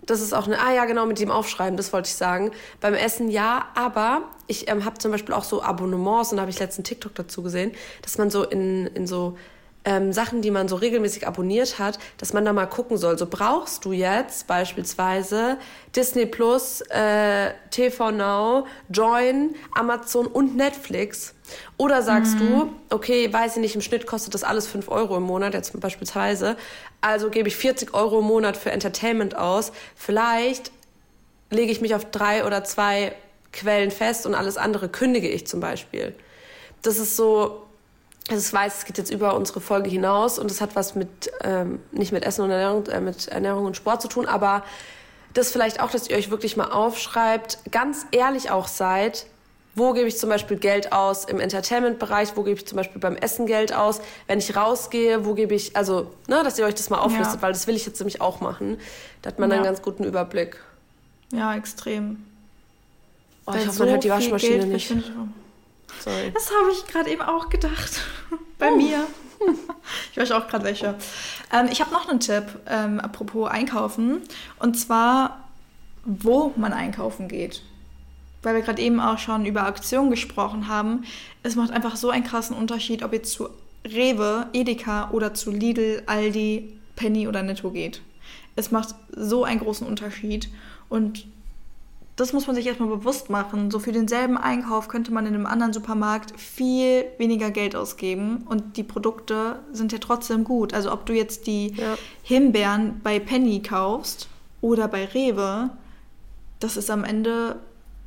das 0.05 0.19
ist 0.19 0.33
auch 0.33 0.47
eine, 0.47 0.59
ah 0.59 0.73
ja, 0.73 0.85
genau, 0.85 1.05
mit 1.05 1.19
dem 1.19 1.31
Aufschreiben, 1.31 1.77
das 1.77 1.93
wollte 1.93 2.07
ich 2.07 2.15
sagen. 2.15 2.51
Beim 2.81 2.93
Essen 2.93 3.29
ja, 3.29 3.67
aber 3.75 4.23
ich 4.47 4.69
ähm, 4.69 4.83
habe 4.83 4.97
zum 4.97 5.11
Beispiel 5.11 5.33
auch 5.33 5.43
so 5.43 5.61
Abonnements 5.61 6.31
und 6.31 6.37
da 6.37 6.41
habe 6.41 6.51
ich 6.51 6.59
letzten 6.59 6.83
TikTok 6.83 7.15
dazu 7.15 7.43
gesehen, 7.43 7.71
dass 8.01 8.17
man 8.17 8.29
so 8.29 8.43
in, 8.43 8.87
in 8.87 9.07
so 9.07 9.37
ähm, 9.83 10.13
Sachen, 10.13 10.41
die 10.41 10.51
man 10.51 10.67
so 10.67 10.75
regelmäßig 10.75 11.27
abonniert 11.27 11.79
hat, 11.79 11.97
dass 12.17 12.33
man 12.33 12.45
da 12.45 12.53
mal 12.53 12.67
gucken 12.67 12.97
soll. 12.97 13.17
So 13.17 13.25
brauchst 13.25 13.85
du 13.85 13.91
jetzt 13.91 14.47
beispielsweise 14.47 15.57
Disney 15.95 16.25
Plus, 16.25 16.81
äh, 16.89 17.51
TV 17.71 18.11
Now, 18.11 18.67
Join, 18.89 19.55
Amazon 19.75 20.27
und 20.27 20.55
Netflix. 20.55 21.33
Oder 21.77 22.01
sagst 22.01 22.35
mhm. 22.35 22.39
du, 22.39 22.75
okay, 22.89 23.31
weiß 23.31 23.55
ich 23.55 23.61
nicht, 23.61 23.75
im 23.75 23.81
Schnitt 23.81 24.05
kostet 24.05 24.33
das 24.33 24.43
alles 24.43 24.67
5 24.67 24.87
Euro 24.89 25.17
im 25.17 25.23
Monat, 25.23 25.53
jetzt 25.53 25.77
beispielsweise. 25.79 26.55
Also 27.01 27.29
gebe 27.29 27.47
ich 27.47 27.55
40 27.55 27.93
Euro 27.93 28.19
im 28.19 28.25
Monat 28.25 28.57
für 28.57 28.71
Entertainment 28.71 29.35
aus. 29.35 29.71
Vielleicht 29.95 30.71
lege 31.49 31.71
ich 31.71 31.81
mich 31.81 31.95
auf 31.95 32.05
drei 32.05 32.45
oder 32.45 32.63
zwei 32.63 33.13
Quellen 33.51 33.91
fest 33.91 34.25
und 34.25 34.35
alles 34.35 34.57
andere 34.57 34.87
kündige 34.89 35.27
ich 35.27 35.47
zum 35.47 35.59
Beispiel. 35.59 36.15
Das 36.83 36.97
ist 36.97 37.15
so, 37.17 37.63
also 38.31 38.45
ich 38.45 38.53
weiß, 38.53 38.79
es 38.79 38.85
geht 38.85 38.97
jetzt 38.97 39.11
über 39.11 39.35
unsere 39.35 39.61
Folge 39.61 39.89
hinaus 39.89 40.39
und 40.39 40.49
es 40.49 40.61
hat 40.61 40.75
was 40.75 40.95
mit, 40.95 41.31
ähm, 41.43 41.79
nicht 41.91 42.11
mit 42.11 42.23
Essen 42.23 42.43
und 42.43 42.51
Ernährung, 42.51 42.85
äh, 42.87 43.01
mit 43.01 43.27
Ernährung 43.27 43.65
und 43.65 43.75
Sport 43.75 44.01
zu 44.01 44.07
tun, 44.07 44.25
aber 44.25 44.63
das 45.33 45.51
vielleicht 45.51 45.79
auch, 45.81 45.91
dass 45.91 46.09
ihr 46.09 46.17
euch 46.17 46.29
wirklich 46.29 46.57
mal 46.57 46.71
aufschreibt, 46.71 47.59
ganz 47.71 48.05
ehrlich 48.11 48.51
auch 48.51 48.67
seid, 48.67 49.25
wo 49.73 49.93
gebe 49.93 50.07
ich 50.07 50.17
zum 50.17 50.29
Beispiel 50.29 50.57
Geld 50.57 50.91
aus 50.91 51.25
im 51.25 51.39
Entertainment-Bereich, 51.39 52.35
wo 52.35 52.43
gebe 52.43 52.57
ich 52.57 52.67
zum 52.67 52.75
Beispiel 52.75 52.99
beim 52.99 53.15
Essen 53.15 53.45
Geld 53.45 53.73
aus, 53.73 54.01
wenn 54.27 54.39
ich 54.39 54.55
rausgehe, 54.55 55.25
wo 55.25 55.33
gebe 55.33 55.55
ich, 55.55 55.75
also, 55.77 56.11
ne, 56.27 56.43
dass 56.43 56.59
ihr 56.59 56.65
euch 56.65 56.75
das 56.75 56.89
mal 56.89 56.99
auflistet, 56.99 57.37
ja. 57.37 57.41
weil 57.41 57.53
das 57.53 57.67
will 57.67 57.75
ich 57.75 57.85
jetzt 57.85 57.99
nämlich 57.99 58.19
auch 58.19 58.41
machen. 58.41 58.77
Da 59.21 59.29
hat 59.29 59.39
man 59.39 59.49
ja. 59.49 59.55
einen 59.55 59.65
ganz 59.65 59.81
guten 59.81 60.03
Überblick. 60.03 60.57
Ja, 61.31 61.55
extrem. 61.55 62.25
Oh, 63.45 63.53
ich 63.55 63.65
hoffe, 63.65 63.77
so 63.77 63.83
man 63.83 63.93
hört 63.93 64.03
die 64.03 64.09
Waschmaschine 64.09 64.65
nicht. 64.65 64.93
Sorry. 65.99 66.31
Das 66.33 66.49
habe 66.51 66.71
ich 66.71 66.85
gerade 66.87 67.09
eben 67.09 67.21
auch 67.21 67.49
gedacht. 67.49 68.01
Bei 68.57 68.71
Oh. 68.71 68.75
mir. 68.75 69.05
Ich 70.11 70.17
weiß 70.17 70.31
auch 70.33 70.47
gerade 70.47 70.65
welche. 70.65 70.95
Ähm, 71.51 71.67
ich 71.71 71.81
habe 71.81 71.91
noch 71.91 72.07
einen 72.07 72.19
Tipp, 72.19 72.43
ähm, 72.67 72.99
apropos 72.99 73.49
Einkaufen. 73.49 74.21
Und 74.59 74.77
zwar, 74.79 75.49
wo 76.05 76.53
man 76.57 76.73
einkaufen 76.73 77.27
geht. 77.27 77.63
Weil 78.43 78.55
wir 78.55 78.61
gerade 78.61 78.81
eben 78.81 78.99
auch 78.99 79.17
schon 79.17 79.45
über 79.45 79.63
Aktionen 79.65 80.11
gesprochen 80.11 80.67
haben. 80.67 81.05
Es 81.43 81.55
macht 81.55 81.71
einfach 81.71 81.95
so 81.95 82.09
einen 82.11 82.23
krassen 82.23 82.55
Unterschied, 82.55 83.03
ob 83.03 83.13
ihr 83.13 83.23
zu 83.23 83.49
Rewe, 83.85 84.47
Edeka 84.53 85.09
oder 85.11 85.33
zu 85.33 85.49
Lidl, 85.51 86.03
Aldi, 86.05 86.77
Penny 86.95 87.27
oder 87.27 87.41
Netto 87.41 87.71
geht. 87.71 88.01
Es 88.55 88.69
macht 88.69 88.93
so 89.15 89.43
einen 89.43 89.59
großen 89.59 89.87
Unterschied. 89.87 90.49
Und 90.87 91.25
das 92.21 92.33
muss 92.33 92.45
man 92.45 92.55
sich 92.55 92.67
erstmal 92.67 92.89
bewusst 92.89 93.31
machen. 93.31 93.71
So 93.71 93.79
für 93.79 93.91
denselben 93.91 94.37
Einkauf 94.37 94.87
könnte 94.87 95.11
man 95.11 95.25
in 95.25 95.33
einem 95.33 95.47
anderen 95.47 95.73
Supermarkt 95.73 96.39
viel 96.39 97.05
weniger 97.17 97.49
Geld 97.49 97.75
ausgeben 97.75 98.45
und 98.47 98.77
die 98.77 98.83
Produkte 98.83 99.57
sind 99.71 99.91
ja 99.91 99.97
trotzdem 99.97 100.43
gut. 100.43 100.71
Also 100.75 100.91
ob 100.91 101.07
du 101.07 101.13
jetzt 101.13 101.47
die 101.47 101.73
Ja. 101.75 101.97
Himbeeren 102.21 103.01
bei 103.03 103.19
Penny 103.19 103.63
kaufst 103.63 104.29
oder 104.61 104.87
bei 104.87 105.05
Rewe, 105.05 105.71
das 106.59 106.77
ist 106.77 106.91
am 106.91 107.03
Ende 107.03 107.55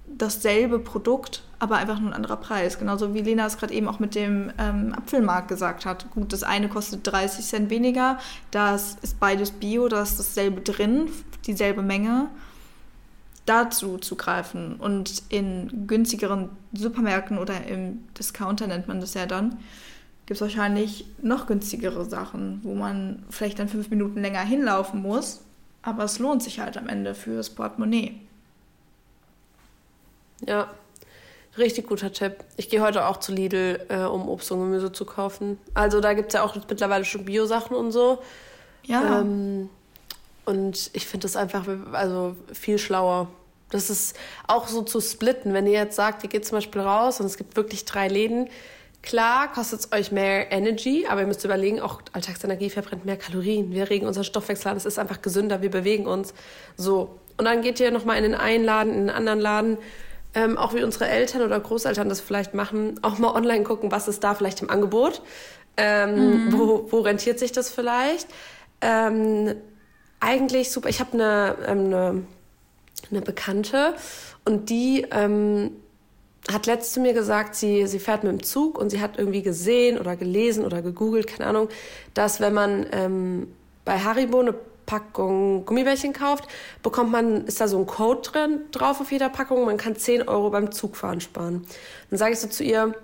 dasselbe 0.06 0.78
Produkt, 0.78 1.42
aber 1.58 1.78
einfach 1.78 1.98
nur 1.98 2.10
ein 2.10 2.14
anderer 2.14 2.36
Preis. 2.36 2.78
Genauso 2.78 3.14
wie 3.14 3.22
Lena 3.22 3.46
es 3.46 3.58
gerade 3.58 3.74
eben 3.74 3.88
auch 3.88 3.98
mit 3.98 4.14
dem 4.14 4.52
ähm, 4.58 4.94
Apfelmarkt 4.96 5.48
gesagt 5.48 5.86
hat. 5.86 6.08
Gut, 6.12 6.32
das 6.32 6.44
eine 6.44 6.68
kostet 6.68 7.04
30 7.04 7.44
Cent 7.44 7.68
weniger, 7.68 8.20
das 8.52 8.96
ist 9.02 9.18
beides 9.18 9.50
Bio, 9.50 9.88
da 9.88 10.02
ist 10.02 10.20
dasselbe 10.20 10.60
drin, 10.60 11.10
dieselbe 11.46 11.82
Menge 11.82 12.28
dazu 13.46 13.98
zu 13.98 14.16
greifen 14.16 14.76
und 14.76 15.22
in 15.28 15.86
günstigeren 15.86 16.48
Supermärkten 16.72 17.38
oder 17.38 17.66
im 17.66 18.04
Discounter 18.18 18.66
nennt 18.66 18.88
man 18.88 19.00
das 19.00 19.14
ja 19.14 19.26
dann, 19.26 19.58
gibt 20.26 20.36
es 20.36 20.40
wahrscheinlich 20.40 21.06
noch 21.20 21.46
günstigere 21.46 22.04
Sachen, 22.04 22.60
wo 22.62 22.74
man 22.74 23.22
vielleicht 23.28 23.58
dann 23.58 23.68
fünf 23.68 23.90
Minuten 23.90 24.22
länger 24.22 24.40
hinlaufen 24.40 25.02
muss, 25.02 25.42
aber 25.82 26.04
es 26.04 26.18
lohnt 26.18 26.42
sich 26.42 26.60
halt 26.60 26.78
am 26.78 26.88
Ende 26.88 27.14
fürs 27.14 27.50
Portemonnaie. 27.50 28.20
Ja, 30.46 30.68
richtig 31.58 31.86
guter 31.86 32.12
Tipp. 32.12 32.36
Ich 32.56 32.70
gehe 32.70 32.80
heute 32.80 33.06
auch 33.06 33.18
zu 33.18 33.32
Lidl, 33.32 33.84
äh, 33.88 34.04
um 34.04 34.28
Obst 34.28 34.50
und 34.50 34.60
Gemüse 34.60 34.92
zu 34.92 35.04
kaufen. 35.04 35.58
Also 35.74 36.00
da 36.00 36.14
gibt 36.14 36.28
es 36.28 36.34
ja 36.34 36.42
auch 36.42 36.54
mittlerweile 36.54 37.04
schon 37.04 37.26
Bio-Sachen 37.26 37.76
und 37.76 37.92
so. 37.92 38.22
Ja, 38.84 39.20
Ähm, 39.20 39.68
und 40.44 40.90
ich 40.92 41.06
finde 41.06 41.24
das 41.24 41.36
einfach 41.36 41.66
also 41.92 42.36
viel 42.52 42.78
schlauer. 42.78 43.28
Das 43.70 43.90
ist 43.90 44.16
auch 44.46 44.68
so 44.68 44.82
zu 44.82 45.00
splitten. 45.00 45.52
Wenn 45.52 45.66
ihr 45.66 45.72
jetzt 45.72 45.96
sagt, 45.96 46.22
ihr 46.22 46.28
geht 46.28 46.46
zum 46.46 46.58
Beispiel 46.58 46.80
raus 46.80 47.20
und 47.20 47.26
es 47.26 47.36
gibt 47.36 47.56
wirklich 47.56 47.84
drei 47.84 48.08
Läden, 48.08 48.48
klar 49.02 49.52
kostet 49.52 49.80
es 49.80 49.92
euch 49.92 50.12
mehr 50.12 50.52
Energy, 50.52 51.06
aber 51.08 51.22
ihr 51.22 51.26
müsst 51.26 51.44
überlegen, 51.44 51.80
auch 51.80 52.00
Alltagsenergie 52.12 52.70
verbrennt 52.70 53.04
mehr 53.04 53.16
Kalorien. 53.16 53.72
Wir 53.72 53.90
regen 53.90 54.06
unseren 54.06 54.24
Stoffwechsel 54.24 54.70
an, 54.70 54.76
es 54.76 54.86
ist 54.86 54.98
einfach 54.98 55.22
gesünder, 55.22 55.62
wir 55.62 55.70
bewegen 55.70 56.06
uns. 56.06 56.34
So. 56.76 57.18
Und 57.36 57.46
dann 57.46 57.62
geht 57.62 57.80
ihr 57.80 57.90
nochmal 57.90 58.16
in 58.18 58.22
den 58.22 58.34
einen 58.34 58.64
Laden, 58.64 58.92
in 58.92 59.00
den 59.06 59.10
anderen 59.10 59.40
Laden. 59.40 59.78
Ähm, 60.36 60.58
auch 60.58 60.74
wie 60.74 60.82
unsere 60.82 61.06
Eltern 61.06 61.42
oder 61.42 61.60
Großeltern 61.60 62.08
das 62.08 62.20
vielleicht 62.20 62.54
machen, 62.54 62.98
auch 63.02 63.18
mal 63.18 63.32
online 63.34 63.62
gucken, 63.62 63.92
was 63.92 64.08
ist 64.08 64.24
da 64.24 64.34
vielleicht 64.34 64.62
im 64.62 64.70
Angebot. 64.70 65.22
Ähm, 65.76 66.48
wo, 66.50 66.90
wo 66.90 67.00
rentiert 67.00 67.38
sich 67.38 67.52
das 67.52 67.70
vielleicht? 67.70 68.28
Ähm, 68.80 69.54
eigentlich 70.24 70.70
super. 70.70 70.88
Ich 70.88 71.00
habe 71.00 71.12
eine, 71.12 71.56
ähm, 71.66 71.86
eine, 71.86 72.22
eine 73.10 73.20
Bekannte 73.20 73.94
und 74.44 74.70
die 74.70 75.06
ähm, 75.10 75.72
hat 76.52 76.66
letzt 76.66 76.92
zu 76.92 77.00
mir 77.00 77.14
gesagt, 77.14 77.54
sie, 77.54 77.86
sie 77.86 77.98
fährt 77.98 78.24
mit 78.24 78.32
dem 78.32 78.42
Zug 78.42 78.78
und 78.78 78.90
sie 78.90 79.00
hat 79.00 79.18
irgendwie 79.18 79.42
gesehen 79.42 79.98
oder 79.98 80.16
gelesen 80.16 80.64
oder 80.64 80.82
gegoogelt, 80.82 81.26
keine 81.26 81.46
Ahnung, 81.46 81.68
dass 82.12 82.40
wenn 82.40 82.52
man 82.52 82.86
ähm, 82.92 83.48
bei 83.84 83.98
Haribo 83.98 84.40
eine 84.40 84.54
Packung 84.86 85.64
Gummibärchen 85.64 86.12
kauft, 86.12 86.44
bekommt 86.82 87.10
man, 87.10 87.46
ist 87.46 87.60
da 87.60 87.68
so 87.68 87.78
ein 87.78 87.86
Code 87.86 88.20
drin, 88.22 88.60
drauf 88.70 89.00
auf 89.00 89.10
jeder 89.10 89.30
Packung, 89.30 89.64
man 89.64 89.78
kann 89.78 89.96
10 89.96 90.28
Euro 90.28 90.50
beim 90.50 90.72
Zugfahren 90.72 91.20
sparen. 91.20 91.66
Dann 92.10 92.18
sage 92.18 92.32
ich 92.34 92.40
so 92.40 92.48
zu 92.48 92.64
ihr, 92.64 92.94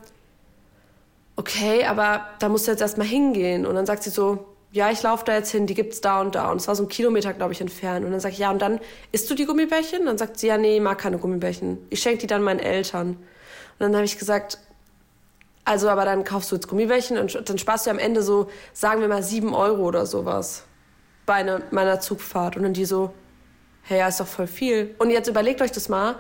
okay, 1.37 1.85
aber 1.85 2.27
da 2.39 2.51
musst 2.51 2.67
du 2.67 2.71
jetzt 2.71 2.83
erstmal 2.83 3.07
hingehen. 3.07 3.65
Und 3.65 3.75
dann 3.75 3.87
sagt 3.87 4.03
sie 4.03 4.11
so, 4.11 4.47
ja, 4.73 4.91
ich 4.91 5.03
laufe 5.03 5.25
da 5.25 5.35
jetzt 5.35 5.51
hin, 5.51 5.67
die 5.67 5.75
gibt's 5.75 6.01
da 6.01 6.21
und 6.21 6.35
da. 6.35 6.51
Und 6.51 6.59
es 6.59 6.69
war 6.69 6.77
so 6.77 6.85
ein 6.85 6.89
Kilometer, 6.89 7.33
glaube 7.33 7.53
ich, 7.53 7.61
entfernt. 7.61 8.05
Und 8.05 8.13
dann 8.13 8.21
sage 8.21 8.35
ich, 8.35 8.39
ja, 8.39 8.51
und 8.51 8.61
dann 8.61 8.81
isst 9.11 9.29
du 9.29 9.35
die 9.35 9.45
Gummibärchen? 9.45 10.01
Und 10.01 10.07
dann 10.07 10.19
sagt 10.19 10.39
sie, 10.39 10.47
ja, 10.47 10.59
nee, 10.59 10.77
ich 10.77 10.83
mag 10.83 10.99
keine 10.99 11.19
Gummibärchen. 11.19 11.79
Ich 11.91 12.01
schenke 12.01 12.19
die 12.19 12.27
dann 12.29 12.43
meinen 12.43 12.61
Eltern. 12.61 13.09
Und 13.11 13.17
dann 13.81 13.95
habe 13.95 14.05
ich 14.05 14.19
gesagt, 14.19 14.59
also, 15.65 15.89
aber 15.89 16.05
dann 16.05 16.25
kaufst 16.25 16.53
du 16.53 16.57
jetzt 16.57 16.69
Gummibärchen 16.69 17.19
und 17.19 17.49
dann 17.49 17.59
sparst 17.59 17.87
du 17.87 17.91
am 17.91 17.99
Ende 17.99 18.23
so, 18.23 18.49
sagen 18.73 19.01
wir 19.01 19.09
mal, 19.09 19.23
sieben 19.23 19.55
Euro 19.55 19.83
oder 19.83 20.07
sowas 20.07 20.65
bei 21.27 21.35
einer, 21.35 21.63
meiner 21.71 22.01
Zugfahrt. 22.01 22.57
Und 22.57 22.63
dann 22.63 22.73
die 22.73 22.85
so, 22.85 23.13
hey, 23.83 23.99
ja, 23.99 24.09
ist 24.09 24.21
doch 24.21 24.27
voll 24.27 24.47
viel. 24.47 24.95
Und 24.99 25.11
jetzt 25.11 25.29
überlegt 25.29 25.63
euch 25.63 25.73
das 25.73 25.89
mal. 25.89 26.17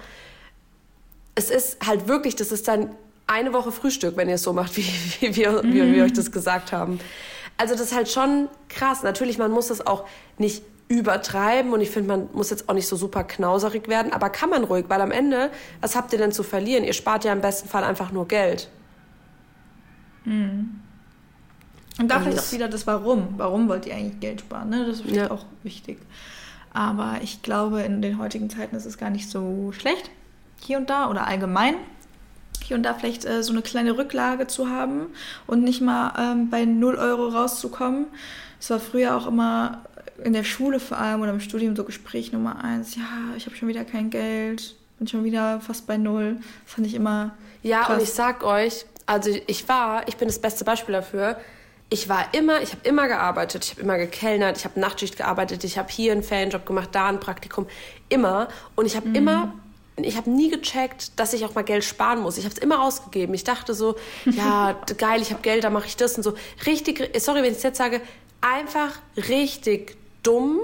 Es 1.36 1.50
ist 1.50 1.86
halt 1.86 2.08
wirklich, 2.08 2.34
das 2.34 2.50
ist 2.50 2.66
dann 2.66 2.94
eine 3.28 3.52
Woche 3.52 3.70
Frühstück, 3.70 4.16
wenn 4.16 4.28
ihr 4.28 4.34
es 4.34 4.42
so 4.42 4.52
macht, 4.52 4.76
wie, 4.76 4.84
wie, 5.20 5.36
wir, 5.36 5.62
wie 5.62 5.94
wir 5.94 6.04
euch 6.04 6.12
das 6.12 6.32
gesagt 6.32 6.72
haben. 6.72 6.98
Also 7.60 7.74
das 7.74 7.82
ist 7.82 7.94
halt 7.94 8.08
schon 8.08 8.48
krass. 8.70 9.02
Natürlich, 9.02 9.36
man 9.36 9.50
muss 9.50 9.68
das 9.68 9.86
auch 9.86 10.06
nicht 10.38 10.62
übertreiben 10.88 11.72
und 11.72 11.80
ich 11.82 11.90
finde, 11.90 12.08
man 12.08 12.28
muss 12.32 12.50
jetzt 12.50 12.68
auch 12.68 12.74
nicht 12.74 12.88
so 12.88 12.96
super 12.96 13.22
knauserig 13.22 13.86
werden, 13.86 14.12
aber 14.12 14.30
kann 14.30 14.50
man 14.50 14.64
ruhig, 14.64 14.86
weil 14.88 15.00
am 15.02 15.12
Ende, 15.12 15.50
was 15.80 15.94
habt 15.94 16.12
ihr 16.12 16.18
denn 16.18 16.32
zu 16.32 16.42
verlieren? 16.42 16.82
Ihr 16.84 16.94
spart 16.94 17.22
ja 17.24 17.32
im 17.32 17.40
besten 17.42 17.68
Fall 17.68 17.84
einfach 17.84 18.10
nur 18.10 18.26
Geld. 18.26 18.68
Und 20.26 20.80
da 21.98 22.20
vielleicht 22.20 22.38
auch 22.40 22.52
wieder 22.52 22.68
das 22.68 22.86
Warum. 22.86 23.34
Warum 23.36 23.68
wollt 23.68 23.86
ihr 23.86 23.94
eigentlich 23.94 24.20
Geld 24.20 24.40
sparen? 24.40 24.70
Ne? 24.70 24.86
Das 24.86 24.96
ist 24.96 25.02
vielleicht 25.02 25.16
Ja. 25.16 25.30
auch 25.30 25.44
wichtig. 25.62 25.98
Aber 26.72 27.18
ich 27.22 27.42
glaube, 27.42 27.82
in 27.82 28.00
den 28.00 28.18
heutigen 28.18 28.48
Zeiten 28.48 28.74
ist 28.74 28.86
es 28.86 28.96
gar 28.96 29.10
nicht 29.10 29.28
so 29.28 29.70
schlecht, 29.72 30.10
hier 30.60 30.78
und 30.78 30.88
da 30.88 31.10
oder 31.10 31.26
allgemein, 31.26 31.74
hier 32.70 32.76
und 32.76 32.84
da 32.84 32.94
vielleicht 32.94 33.24
äh, 33.24 33.42
so 33.42 33.52
eine 33.52 33.62
kleine 33.62 33.98
Rücklage 33.98 34.46
zu 34.46 34.68
haben 34.68 35.08
und 35.48 35.64
nicht 35.64 35.80
mal 35.80 36.12
ähm, 36.16 36.50
bei 36.50 36.64
0 36.64 36.94
Euro 36.94 37.26
rauszukommen. 37.26 38.06
Es 38.60 38.70
war 38.70 38.78
früher 38.78 39.16
auch 39.16 39.26
immer 39.26 39.80
in 40.22 40.32
der 40.34 40.44
Schule 40.44 40.78
vor 40.78 40.96
allem 40.98 41.20
oder 41.20 41.32
im 41.32 41.40
Studium 41.40 41.74
so 41.74 41.82
Gespräch 41.82 42.32
Nummer 42.32 42.62
eins. 42.62 42.94
Ja, 42.94 43.02
ich 43.36 43.46
habe 43.46 43.56
schon 43.56 43.66
wieder 43.66 43.84
kein 43.84 44.08
Geld, 44.10 44.76
bin 45.00 45.08
schon 45.08 45.24
wieder 45.24 45.60
fast 45.60 45.88
bei 45.88 45.96
Null. 45.96 46.36
Das 46.64 46.74
fand 46.74 46.86
ich 46.86 46.94
immer 46.94 47.32
Ja, 47.64 47.80
krass. 47.82 47.96
und 47.96 48.02
ich 48.04 48.12
sag 48.12 48.44
euch, 48.44 48.86
also 49.04 49.30
ich 49.48 49.68
war, 49.68 50.06
ich 50.06 50.16
bin 50.16 50.28
das 50.28 50.38
beste 50.38 50.64
Beispiel 50.64 50.92
dafür. 50.92 51.38
Ich 51.88 52.08
war 52.08 52.32
immer, 52.34 52.62
ich 52.62 52.70
habe 52.70 52.86
immer 52.88 53.08
gearbeitet, 53.08 53.64
ich 53.64 53.72
habe 53.72 53.80
immer 53.80 53.98
gekellnert, 53.98 54.56
ich 54.56 54.64
habe 54.64 54.78
Nachtschicht 54.78 55.16
gearbeitet, 55.16 55.64
ich 55.64 55.76
habe 55.76 55.88
hier 55.90 56.12
einen 56.12 56.22
Fanjob 56.22 56.64
gemacht, 56.64 56.90
da 56.92 57.08
ein 57.08 57.18
Praktikum, 57.18 57.66
immer. 58.08 58.46
Und 58.76 58.86
ich 58.86 58.94
habe 58.94 59.08
immer, 59.08 59.54
ich 60.04 60.16
habe 60.16 60.30
nie 60.30 60.50
gecheckt, 60.50 61.18
dass 61.18 61.32
ich 61.32 61.44
auch 61.44 61.54
mal 61.54 61.62
Geld 61.62 61.84
sparen 61.84 62.20
muss. 62.20 62.38
Ich 62.38 62.44
habe 62.44 62.54
es 62.54 62.60
immer 62.60 62.82
ausgegeben. 62.82 63.34
Ich 63.34 63.44
dachte 63.44 63.74
so, 63.74 63.96
ja 64.24 64.76
geil, 64.98 65.22
ich 65.22 65.30
habe 65.30 65.42
Geld, 65.42 65.64
da 65.64 65.70
mache 65.70 65.86
ich 65.86 65.96
das 65.96 66.16
und 66.16 66.22
so. 66.22 66.34
Richtig, 66.66 67.10
sorry, 67.20 67.42
wenn 67.42 67.52
ich 67.52 67.58
es 67.58 67.62
jetzt 67.62 67.78
sage, 67.78 68.00
einfach 68.40 68.98
richtig 69.16 69.96
dumm. 70.22 70.60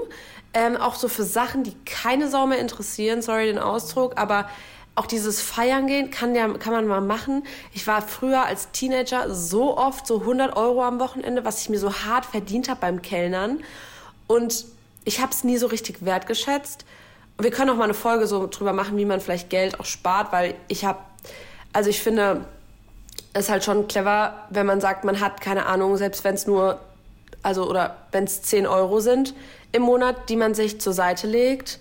Ähm, 0.53 0.77
auch 0.77 0.95
so 0.95 1.07
für 1.07 1.23
Sachen, 1.23 1.63
die 1.63 1.73
keine 1.85 2.29
Sau 2.29 2.47
mehr 2.47 2.59
interessieren, 2.59 3.21
sorry 3.21 3.45
den 3.45 3.59
Ausdruck, 3.59 4.17
aber 4.17 4.49
auch 4.95 5.05
dieses 5.05 5.41
Feiern 5.41 5.85
gehen 5.85 6.09
kann, 6.09 6.33
ja, 6.33 6.47
kann 6.57 6.73
man 6.73 6.87
mal 6.87 7.01
machen. 7.01 7.43
Ich 7.71 7.85
war 7.85 8.01
früher 8.01 8.45
als 8.45 8.71
Teenager 8.71 9.33
so 9.33 9.77
oft 9.77 10.07
so 10.07 10.21
100 10.21 10.57
Euro 10.57 10.83
am 10.83 10.99
Wochenende, 10.99 11.45
was 11.45 11.61
ich 11.61 11.69
mir 11.69 11.77
so 11.77 11.93
hart 11.93 12.25
verdient 12.25 12.67
habe 12.67 12.81
beim 12.81 13.03
Kellnern. 13.03 13.59
Und 14.25 14.65
ich 15.05 15.21
habe 15.21 15.31
es 15.31 15.43
nie 15.43 15.57
so 15.57 15.67
richtig 15.67 16.03
wertgeschätzt. 16.03 16.85
Wir 17.39 17.51
können 17.51 17.69
auch 17.69 17.75
mal 17.75 17.83
eine 17.83 17.93
Folge 17.93 18.27
so 18.27 18.47
drüber 18.47 18.73
machen, 18.73 18.97
wie 18.97 19.05
man 19.05 19.19
vielleicht 19.19 19.49
Geld 19.49 19.79
auch 19.79 19.85
spart, 19.85 20.31
weil 20.31 20.55
ich 20.67 20.85
habe, 20.85 20.99
also 21.71 21.89
ich 21.89 22.01
finde, 22.01 22.45
es 23.33 23.45
ist 23.45 23.49
halt 23.51 23.63
schon 23.63 23.87
clever, 23.87 24.47
wenn 24.49 24.65
man 24.65 24.81
sagt, 24.81 25.03
man 25.03 25.19
hat 25.19 25.41
keine 25.41 25.67
Ahnung, 25.67 25.97
selbst 25.97 26.23
wenn 26.23 26.35
es 26.35 26.47
nur, 26.47 26.79
also 27.43 27.69
oder 27.69 27.97
wenn 28.11 28.23
es 28.23 28.41
10 28.41 28.65
Euro 28.65 28.99
sind 28.99 29.35
im 29.71 29.83
Monat, 29.83 30.29
die 30.29 30.35
man 30.35 30.55
sich 30.55 30.81
zur 30.81 30.93
Seite 30.93 31.27
legt. 31.27 31.79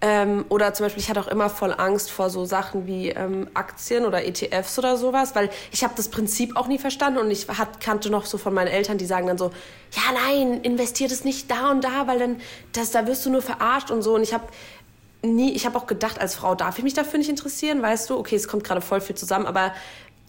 Ähm, 0.00 0.44
oder 0.50 0.74
zum 0.74 0.84
Beispiel, 0.84 1.02
ich 1.02 1.08
hatte 1.08 1.20
auch 1.20 1.28
immer 1.28 1.48
voll 1.48 1.72
Angst 1.72 2.10
vor 2.10 2.28
so 2.28 2.44
Sachen 2.44 2.86
wie 2.86 3.08
ähm, 3.08 3.48
Aktien 3.54 4.04
oder 4.04 4.24
ETFs 4.26 4.78
oder 4.78 4.98
sowas, 4.98 5.34
weil 5.34 5.48
ich 5.72 5.82
habe 5.82 5.94
das 5.96 6.08
Prinzip 6.08 6.56
auch 6.56 6.66
nie 6.66 6.78
verstanden 6.78 7.20
und 7.20 7.30
ich 7.30 7.48
hat, 7.48 7.80
kannte 7.80 8.10
noch 8.10 8.26
so 8.26 8.36
von 8.36 8.52
meinen 8.52 8.68
Eltern, 8.68 8.98
die 8.98 9.06
sagen 9.06 9.26
dann 9.28 9.38
so, 9.38 9.50
ja 9.92 10.02
nein, 10.12 10.60
investiert 10.62 11.10
es 11.10 11.24
nicht 11.24 11.50
da 11.50 11.70
und 11.70 11.84
da, 11.84 12.06
weil 12.06 12.18
dann, 12.18 12.40
das, 12.72 12.90
da 12.90 13.06
wirst 13.06 13.24
du 13.24 13.30
nur 13.30 13.40
verarscht 13.40 13.90
und 13.90 14.02
so. 14.02 14.14
Und 14.14 14.22
ich 14.22 14.34
habe 14.34 14.44
nie, 15.24 15.52
ich 15.52 15.66
habe 15.66 15.78
auch 15.78 15.86
gedacht, 15.86 16.20
als 16.20 16.34
Frau 16.34 16.54
darf 16.54 16.78
ich 16.78 16.84
mich 16.84 16.94
dafür 16.94 17.18
nicht 17.18 17.30
interessieren, 17.30 17.82
weißt 17.82 18.10
du, 18.10 18.18
okay, 18.18 18.36
es 18.36 18.48
kommt 18.48 18.64
gerade 18.64 18.80
voll 18.80 19.00
viel 19.00 19.16
zusammen, 19.16 19.46
aber 19.46 19.72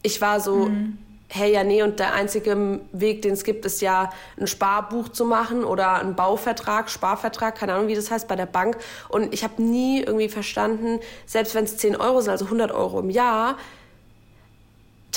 ich 0.01 0.21
war 0.21 0.39
so, 0.39 0.69
hey, 1.27 1.51
ja, 1.51 1.63
nee, 1.63 1.81
und 1.83 1.99
der 1.99 2.13
einzige 2.13 2.79
Weg, 2.91 3.21
den 3.23 3.33
es 3.33 3.43
gibt, 3.43 3.65
ist 3.65 3.81
ja 3.81 4.11
ein 4.39 4.47
Sparbuch 4.47 5.09
zu 5.09 5.25
machen 5.25 5.63
oder 5.63 5.95
einen 5.95 6.15
Bauvertrag, 6.15 6.89
Sparvertrag, 6.89 7.55
keine 7.55 7.73
Ahnung, 7.73 7.87
wie 7.87 7.95
das 7.95 8.11
heißt, 8.11 8.27
bei 8.27 8.35
der 8.35 8.45
Bank. 8.45 8.77
Und 9.09 9.33
ich 9.33 9.43
habe 9.43 9.61
nie 9.61 10.01
irgendwie 10.01 10.29
verstanden, 10.29 10.99
selbst 11.25 11.55
wenn 11.55 11.65
es 11.65 11.77
10 11.77 11.95
Euro 11.95 12.21
sind, 12.21 12.31
also 12.31 12.45
100 12.45 12.71
Euro 12.71 12.99
im 12.99 13.09
Jahr, 13.09 13.57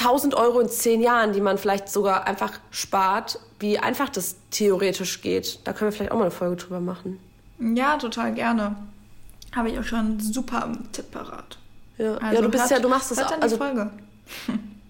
1000 0.01 0.35
Euro 0.35 0.61
in 0.61 0.69
zehn 0.69 1.01
Jahren, 1.03 1.33
die 1.33 1.41
man 1.41 1.59
vielleicht 1.59 1.89
sogar 1.89 2.27
einfach 2.27 2.53
spart, 2.71 3.41
wie 3.59 3.79
einfach 3.79 4.09
das 4.09 4.37
theoretisch 4.51 5.23
geht. 5.23 5.61
Da 5.65 5.73
können 5.73 5.91
wir 5.91 5.97
vielleicht 5.97 6.13
auch 6.13 6.17
mal 6.17 6.23
eine 6.23 6.31
Folge 6.31 6.57
drüber 6.57 6.81
machen. 6.81 7.19
Ja, 7.59 7.97
total 7.97 8.33
gerne. 8.33 8.77
Habe 9.59 9.71
ich 9.71 9.79
auch 9.81 9.85
schon 9.85 10.21
super 10.21 10.71
Tipp 10.93 11.11
parat. 11.11 11.59
Ja, 11.99 12.15
also 12.15 12.35
ja 12.37 12.43
du 12.43 12.49
bist 12.49 12.63
hört, 12.63 12.71
ja, 12.71 12.79
du 12.79 12.89
machst 12.89 13.11
das 13.11 13.19
auch. 13.19 13.41
Also, 13.41 13.57
Folge. 13.57 13.91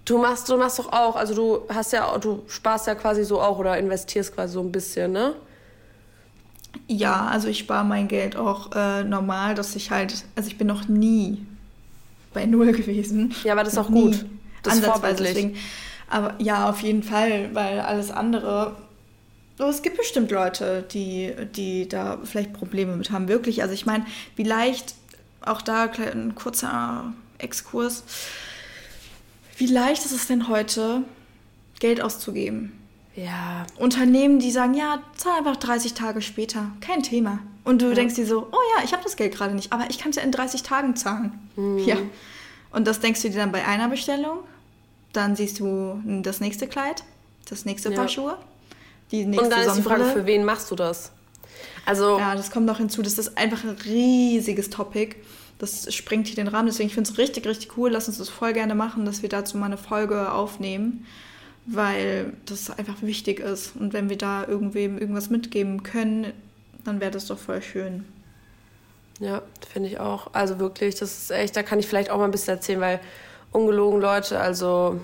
du 0.04 0.18
machst, 0.18 0.46
du 0.46 0.58
machst 0.58 0.78
doch 0.78 0.92
auch, 0.92 1.16
also 1.16 1.34
du 1.34 1.74
hast 1.74 1.94
ja, 1.94 2.18
du 2.18 2.42
sparst 2.48 2.86
ja 2.86 2.94
quasi 2.94 3.24
so 3.24 3.40
auch 3.40 3.58
oder 3.58 3.78
investierst 3.78 4.34
quasi 4.34 4.52
so 4.52 4.60
ein 4.60 4.70
bisschen, 4.70 5.12
ne? 5.12 5.32
Ja, 6.86 7.28
also 7.28 7.48
ich 7.48 7.60
spare 7.60 7.82
mein 7.82 8.08
Geld 8.08 8.36
auch 8.36 8.72
äh, 8.76 9.04
normal, 9.04 9.54
dass 9.54 9.74
ich 9.74 9.90
halt, 9.90 10.26
also 10.36 10.50
ich 10.50 10.58
bin 10.58 10.66
noch 10.66 10.86
nie 10.86 11.46
bei 12.34 12.44
Null 12.44 12.72
gewesen. 12.72 13.34
Ja, 13.44 13.54
aber 13.54 13.64
das 13.64 13.72
ist 13.72 13.78
auch 13.78 13.88
gut. 13.88 14.26
Das 14.64 14.74
ist 14.74 14.84
vorbildlich. 14.84 15.28
Deswegen. 15.28 15.56
Aber 16.10 16.34
ja, 16.38 16.68
auf 16.68 16.82
jeden 16.82 17.02
Fall, 17.02 17.54
weil 17.54 17.80
alles 17.80 18.10
andere. 18.10 18.76
Oh, 19.60 19.64
es 19.64 19.82
gibt 19.82 19.96
bestimmt 19.96 20.30
Leute, 20.30 20.84
die, 20.92 21.32
die 21.56 21.88
da 21.88 22.18
vielleicht 22.22 22.52
Probleme 22.52 22.96
mit 22.96 23.10
haben. 23.10 23.28
Wirklich. 23.28 23.62
Also 23.62 23.74
ich 23.74 23.86
meine, 23.86 24.06
wie 24.36 24.44
leicht, 24.44 24.94
auch 25.40 25.62
da 25.62 25.90
ein 26.12 26.34
kurzer 26.34 27.12
Exkurs, 27.38 28.04
wie 29.56 29.66
leicht 29.66 30.04
ist 30.04 30.12
es 30.12 30.28
denn 30.28 30.48
heute, 30.48 31.02
Geld 31.80 32.00
auszugeben? 32.00 32.72
Ja. 33.16 33.66
Unternehmen, 33.76 34.38
die 34.38 34.52
sagen, 34.52 34.74
ja, 34.74 35.02
zahl 35.16 35.38
einfach 35.38 35.56
30 35.56 35.94
Tage 35.94 36.22
später. 36.22 36.70
Kein 36.80 37.02
Thema. 37.02 37.40
Und 37.64 37.82
du 37.82 37.88
ja. 37.88 37.94
denkst 37.94 38.14
dir 38.14 38.26
so, 38.26 38.46
oh 38.52 38.60
ja, 38.76 38.84
ich 38.84 38.92
habe 38.92 39.02
das 39.02 39.16
Geld 39.16 39.34
gerade 39.34 39.54
nicht, 39.54 39.72
aber 39.72 39.90
ich 39.90 39.98
kann 39.98 40.10
es 40.10 40.16
ja 40.16 40.22
in 40.22 40.30
30 40.30 40.62
Tagen 40.62 40.94
zahlen. 40.94 41.32
Mhm. 41.56 41.78
Ja. 41.78 41.96
Und 42.70 42.86
das 42.86 43.00
denkst 43.00 43.22
du 43.22 43.30
dir 43.30 43.38
dann 43.38 43.50
bei 43.50 43.66
einer 43.66 43.88
Bestellung. 43.88 44.38
Dann 45.12 45.34
siehst 45.34 45.58
du 45.58 46.00
das 46.22 46.40
nächste 46.40 46.68
Kleid, 46.68 47.02
das 47.48 47.64
nächste 47.64 47.90
Paar 47.90 48.08
Schuhe, 48.08 48.38
die 49.10 49.24
nächste 49.24 49.44
Und 49.44 49.50
dann 49.52 49.66
ist 49.66 49.76
die 49.76 49.82
Frage, 49.82 50.04
für 50.04 50.26
wen 50.26 50.44
machst 50.44 50.70
du 50.70 50.74
das? 50.74 51.12
Also 51.86 52.18
ja, 52.18 52.34
das 52.34 52.50
kommt 52.50 52.66
noch 52.66 52.78
hinzu. 52.78 53.02
Das 53.02 53.18
ist 53.18 53.38
einfach 53.38 53.64
ein 53.64 53.76
riesiges 53.84 54.70
Topic. 54.70 55.16
Das 55.58 55.92
sprengt 55.92 56.26
hier 56.26 56.36
den 56.36 56.48
Rahmen. 56.48 56.66
Deswegen 56.68 56.90
finde 56.90 57.08
ich 57.08 57.14
es 57.14 57.18
richtig, 57.18 57.46
richtig 57.46 57.76
cool. 57.76 57.90
Lass 57.90 58.08
uns 58.08 58.18
das 58.18 58.28
voll 58.28 58.52
gerne 58.52 58.74
machen, 58.74 59.04
dass 59.04 59.22
wir 59.22 59.28
dazu 59.28 59.56
mal 59.56 59.66
eine 59.66 59.78
Folge 59.78 60.32
aufnehmen 60.32 61.06
weil 61.70 62.32
das 62.46 62.70
einfach 62.70 63.02
wichtig 63.02 63.40
ist. 63.40 63.76
Und 63.76 63.92
wenn 63.92 64.08
wir 64.08 64.16
da 64.16 64.46
irgendwem 64.46 64.98
irgendwas 64.98 65.28
mitgeben 65.28 65.82
können, 65.82 66.32
dann 66.84 67.00
wäre 67.00 67.10
das 67.10 67.26
doch 67.26 67.38
voll 67.38 67.60
schön. 67.60 68.06
Ja, 69.20 69.42
finde 69.70 69.90
ich 69.90 70.00
auch. 70.00 70.32
Also 70.32 70.58
wirklich, 70.58 70.94
das 70.94 71.18
ist 71.18 71.30
echt, 71.30 71.56
da 71.56 71.62
kann 71.62 71.78
ich 71.78 71.86
vielleicht 71.86 72.10
auch 72.10 72.18
mal 72.18 72.24
ein 72.24 72.30
bisschen 72.30 72.54
erzählen, 72.54 72.80
weil 72.80 73.00
ungelogen 73.52 74.00
Leute, 74.00 74.40
also 74.40 74.98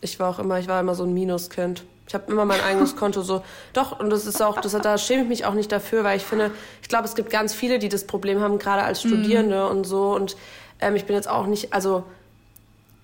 ich 0.00 0.18
war 0.18 0.30
auch 0.30 0.38
immer, 0.40 0.58
ich 0.58 0.66
war 0.66 0.80
immer 0.80 0.94
so 0.94 1.04
ein 1.04 1.14
Minuskind. 1.14 1.84
Ich 2.08 2.14
habe 2.14 2.32
immer 2.32 2.46
mein 2.46 2.60
eigenes 2.62 2.96
Konto 2.96 3.22
so. 3.22 3.42
Doch, 3.74 4.00
und 4.00 4.10
das 4.10 4.26
ist 4.26 4.42
auch, 4.42 4.60
das, 4.60 4.72
da 4.72 4.96
schäme 4.98 5.22
ich 5.22 5.28
mich 5.28 5.44
auch 5.44 5.54
nicht 5.54 5.70
dafür, 5.70 6.04
weil 6.04 6.16
ich 6.16 6.24
finde, 6.24 6.50
ich 6.82 6.88
glaube, 6.88 7.04
es 7.04 7.14
gibt 7.14 7.28
ganz 7.28 7.54
viele, 7.54 7.78
die 7.78 7.90
das 7.90 8.04
Problem 8.04 8.40
haben, 8.40 8.58
gerade 8.58 8.82
als 8.82 9.04
mhm. 9.04 9.08
Studierende 9.10 9.64
mm. 9.64 9.70
und 9.70 9.84
so. 9.84 10.14
Und 10.14 10.36
ähm, 10.80 10.96
ich 10.96 11.04
bin 11.04 11.14
jetzt 11.14 11.28
auch 11.28 11.46
nicht, 11.46 11.74
also 11.74 12.04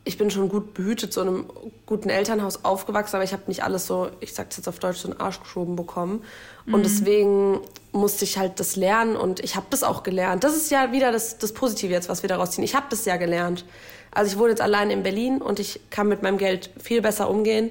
ich 0.05 0.19
bin 0.19 0.31
schon 0.31 0.49
gut 0.49 0.75
behütet, 0.75 1.13
so 1.13 1.23
in 1.23 1.29
einem 1.29 1.47
guten 1.87 2.11
Elternhaus 2.11 2.65
aufgewachsen, 2.65 3.17
aber 3.17 3.25
ich 3.25 3.33
habe 3.33 3.43
nicht 3.47 3.63
alles 3.63 3.87
so, 3.87 4.11
ich 4.21 4.35
sag's 4.35 4.57
jetzt 4.57 4.69
auf 4.69 4.79
Deutsch, 4.79 4.99
so 4.99 5.11
einen 5.11 5.21
Arsch 5.21 5.41
geschoben 5.41 5.77
bekommen. 5.77 6.23
Und 6.67 6.85
deswegen 6.85 7.61
musste 7.93 8.25
ich 8.25 8.39
halt 8.39 8.59
das 8.61 8.77
lernen 8.77 9.17
und 9.17 9.41
ich 9.41 9.57
habe 9.57 9.67
das 9.71 9.83
auch 9.83 10.03
gelernt. 10.03 10.45
Das 10.45 10.57
ist 10.57 10.71
ja 10.71 10.93
wieder 10.93 11.13
das, 11.13 11.39
das 11.39 11.53
Positive 11.53 11.93
jetzt, 11.93 12.09
was 12.09 12.23
wir 12.23 12.29
daraus 12.29 12.53
ziehen. 12.53 12.65
Ich 12.65 12.75
habe 12.75 12.87
das 12.91 13.05
ja 13.05 13.17
gelernt. 13.17 13.65
Also 14.11 14.33
ich 14.33 14.39
wohne 14.39 14.51
jetzt 14.51 14.61
allein 14.61 14.91
in 14.91 15.03
Berlin 15.03 15.43
und 15.43 15.59
ich 15.59 15.81
kann 15.91 16.09
mit 16.09 16.23
meinem 16.23 16.39
Geld 16.39 16.71
viel 16.83 17.03
besser 17.03 17.29
umgehen. 17.29 17.71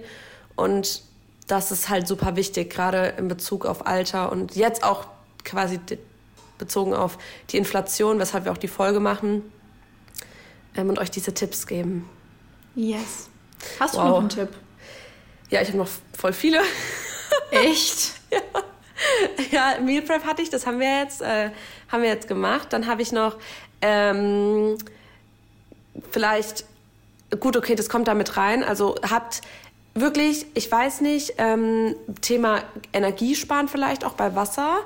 Und 0.56 1.04
das 1.48 1.72
ist 1.72 1.90
halt 1.90 2.08
super 2.08 2.36
wichtig, 2.36 2.70
gerade 2.70 3.14
in 3.18 3.28
Bezug 3.28 3.66
auf 3.66 3.86
Alter 3.86 4.32
und 4.32 4.56
jetzt 4.56 4.84
auch 4.84 5.08
quasi 5.44 5.80
bezogen 6.58 6.94
auf 6.94 7.18
die 7.50 7.58
Inflation, 7.58 8.20
weshalb 8.20 8.46
wir 8.46 8.52
auch 8.52 8.58
die 8.58 8.68
Folge 8.68 9.00
machen 9.00 9.52
ähm, 10.76 10.90
und 10.90 11.00
euch 11.00 11.12
diese 11.12 11.34
Tipps 11.34 11.68
geben. 11.68 12.10
Yes. 12.76 13.30
Hast 13.80 13.96
wow. 13.96 14.04
du 14.04 14.10
noch 14.10 14.20
einen 14.20 14.30
Tipp? 14.30 14.50
Ja, 15.50 15.62
ich 15.62 15.68
habe 15.68 15.78
noch 15.78 15.90
voll 16.18 16.34
viele. 16.34 16.62
Echt? 17.52 18.14
ja. 18.32 18.40
ja, 19.52 19.82
Meal 19.82 20.02
Prep 20.02 20.26
hatte 20.26 20.42
ich, 20.42 20.50
das 20.50 20.66
haben 20.66 20.80
wir 20.80 21.00
jetzt, 21.00 21.22
äh, 21.22 21.52
haben 21.90 22.02
wir 22.02 22.10
jetzt 22.10 22.28
gemacht. 22.28 22.72
Dann 22.72 22.88
habe 22.88 23.02
ich 23.02 23.12
noch 23.12 23.38
ähm, 23.82 24.78
vielleicht, 26.12 26.66
gut, 27.40 27.58
okay, 27.58 27.76
das 27.76 27.90
kommt 27.90 28.08
da 28.08 28.14
mit 28.14 28.38
rein. 28.38 28.64
Also 28.64 28.96
habt 29.08 29.42
wirklich, 29.96 30.46
ich 30.54 30.72
weiß 30.72 31.02
nicht, 31.02 31.36
ähm, 31.38 31.96
Thema 32.22 32.62
Energiesparen 32.94 33.68
vielleicht 33.68 34.06
auch 34.06 34.14
bei 34.14 34.36
Wasser. 34.36 34.78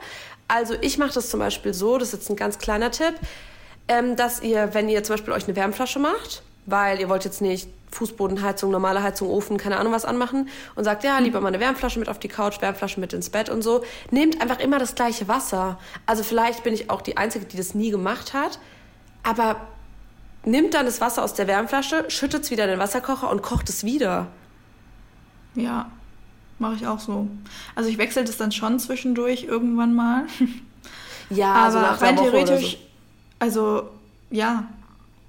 Also 0.47 0.75
ich 0.81 0.97
mache 0.97 1.13
das 1.13 1.29
zum 1.29 1.39
Beispiel 1.39 1.73
so, 1.73 1.97
das 1.97 2.09
ist 2.09 2.13
jetzt 2.13 2.29
ein 2.29 2.35
ganz 2.35 2.57
kleiner 2.57 2.91
Tipp, 2.91 3.15
ähm, 3.87 4.15
dass 4.15 4.41
ihr, 4.41 4.73
wenn 4.73 4.89
ihr 4.89 5.03
zum 5.03 5.15
Beispiel 5.15 5.33
euch 5.33 5.45
eine 5.45 5.55
Wärmflasche 5.55 5.99
macht, 5.99 6.43
weil 6.65 6.99
ihr 6.99 7.09
wollt 7.09 7.25
jetzt 7.25 7.41
nicht 7.41 7.69
Fußbodenheizung, 7.91 8.69
normale 8.69 9.01
Heizung, 9.01 9.29
Ofen, 9.29 9.57
keine 9.57 9.77
Ahnung 9.77 9.93
was 9.93 10.03
anmachen 10.05 10.49
und 10.75 10.83
sagt, 10.83 11.03
ja, 11.03 11.17
lieber 11.19 11.39
mal 11.39 11.47
eine 11.47 11.59
Wärmflasche 11.59 11.99
mit 11.99 12.09
auf 12.09 12.19
die 12.19 12.27
Couch, 12.27 12.61
Wärmflasche 12.61 12.99
mit 12.99 13.13
ins 13.13 13.29
Bett 13.29 13.49
und 13.49 13.61
so. 13.61 13.83
Nehmt 14.11 14.41
einfach 14.41 14.59
immer 14.59 14.77
das 14.77 14.93
gleiche 14.93 15.27
Wasser. 15.27 15.79
Also 16.05 16.23
vielleicht 16.23 16.63
bin 16.63 16.73
ich 16.73 16.89
auch 16.89 17.01
die 17.01 17.17
Einzige, 17.17 17.45
die 17.45 17.57
das 17.57 17.73
nie 17.73 17.89
gemacht 17.89 18.33
hat, 18.33 18.59
aber 19.23 19.67
nimmt 20.43 20.73
dann 20.73 20.85
das 20.85 21.01
Wasser 21.01 21.23
aus 21.23 21.33
der 21.33 21.47
Wärmflasche, 21.47 22.05
schüttet 22.09 22.43
es 22.43 22.51
wieder 22.51 22.65
in 22.65 22.71
den 22.71 22.79
Wasserkocher 22.79 23.29
und 23.29 23.41
kocht 23.41 23.69
es 23.69 23.83
wieder. 23.83 24.27
Ja, 25.57 25.91
mache 26.59 26.75
ich 26.75 26.87
auch 26.87 26.99
so. 26.99 27.27
Also 27.75 27.89
ich 27.89 27.97
wechsle 27.97 28.23
das 28.23 28.37
dann 28.37 28.51
schon 28.51 28.79
zwischendurch 28.79 29.43
irgendwann 29.43 29.93
mal. 29.93 30.25
Ja, 31.29 31.53
aber 31.53 31.71
so 31.71 31.79
nach 31.79 32.01
rein 32.01 32.15
theoretisch, 32.15 32.73
so. 32.73 32.77
also 33.39 33.89
ja, 34.29 34.67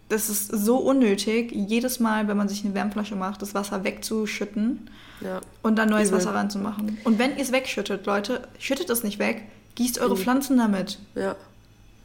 das 0.08 0.30
ist 0.30 0.48
so 0.48 0.78
unnötig, 0.78 1.52
jedes 1.52 2.00
Mal, 2.00 2.28
wenn 2.28 2.36
man 2.36 2.48
sich 2.48 2.64
eine 2.64 2.74
Wärmflasche 2.74 3.16
macht, 3.16 3.42
das 3.42 3.54
Wasser 3.54 3.84
wegzuschütten 3.84 4.88
ja. 5.20 5.40
und 5.62 5.76
dann 5.76 5.90
neues 5.90 6.08
Übel. 6.08 6.18
Wasser 6.18 6.34
reinzumachen. 6.34 6.98
Und 7.04 7.18
wenn 7.18 7.36
ihr 7.36 7.42
es 7.42 7.52
wegschüttet, 7.52 8.06
Leute, 8.06 8.48
schüttet 8.58 8.88
es 8.90 9.02
nicht 9.02 9.18
weg, 9.18 9.42
gießt 9.74 9.98
eure 9.98 10.14
mhm. 10.14 10.20
Pflanzen 10.20 10.56
damit. 10.56 10.98
Ja. 11.14 11.36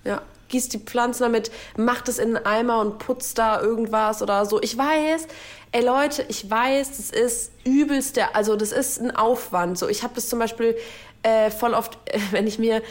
Ja. 0.03 0.21
Gießt 0.53 0.71
die 0.71 0.77
Pflanzen 0.77 1.23
damit, 1.23 1.49
macht 1.77 2.07
es 2.07 2.19
in 2.19 2.37
einen 2.37 2.45
Eimer 2.45 2.79
und 2.79 2.99
putzt 2.99 3.39
da 3.39 3.59
irgendwas 3.59 4.21
oder 4.21 4.45
so. 4.45 4.61
Ich 4.61 4.77
weiß, 4.77 5.27
ey 5.71 5.83
Leute, 5.83 6.23
ich 6.27 6.47
weiß, 6.47 6.97
das 6.97 7.09
ist 7.09 7.51
übelst 7.63 8.17
der, 8.17 8.35
also 8.35 8.55
das 8.55 8.71
ist 8.71 9.01
ein 9.01 9.15
Aufwand. 9.15 9.79
So, 9.79 9.89
ich 9.89 10.03
habe 10.03 10.13
das 10.13 10.29
zum 10.29 10.37
Beispiel 10.37 10.77
äh, 11.23 11.49
voll 11.49 11.73
oft, 11.73 11.97
äh, 12.05 12.19
wenn 12.31 12.45
ich 12.45 12.59
mir, 12.59 12.83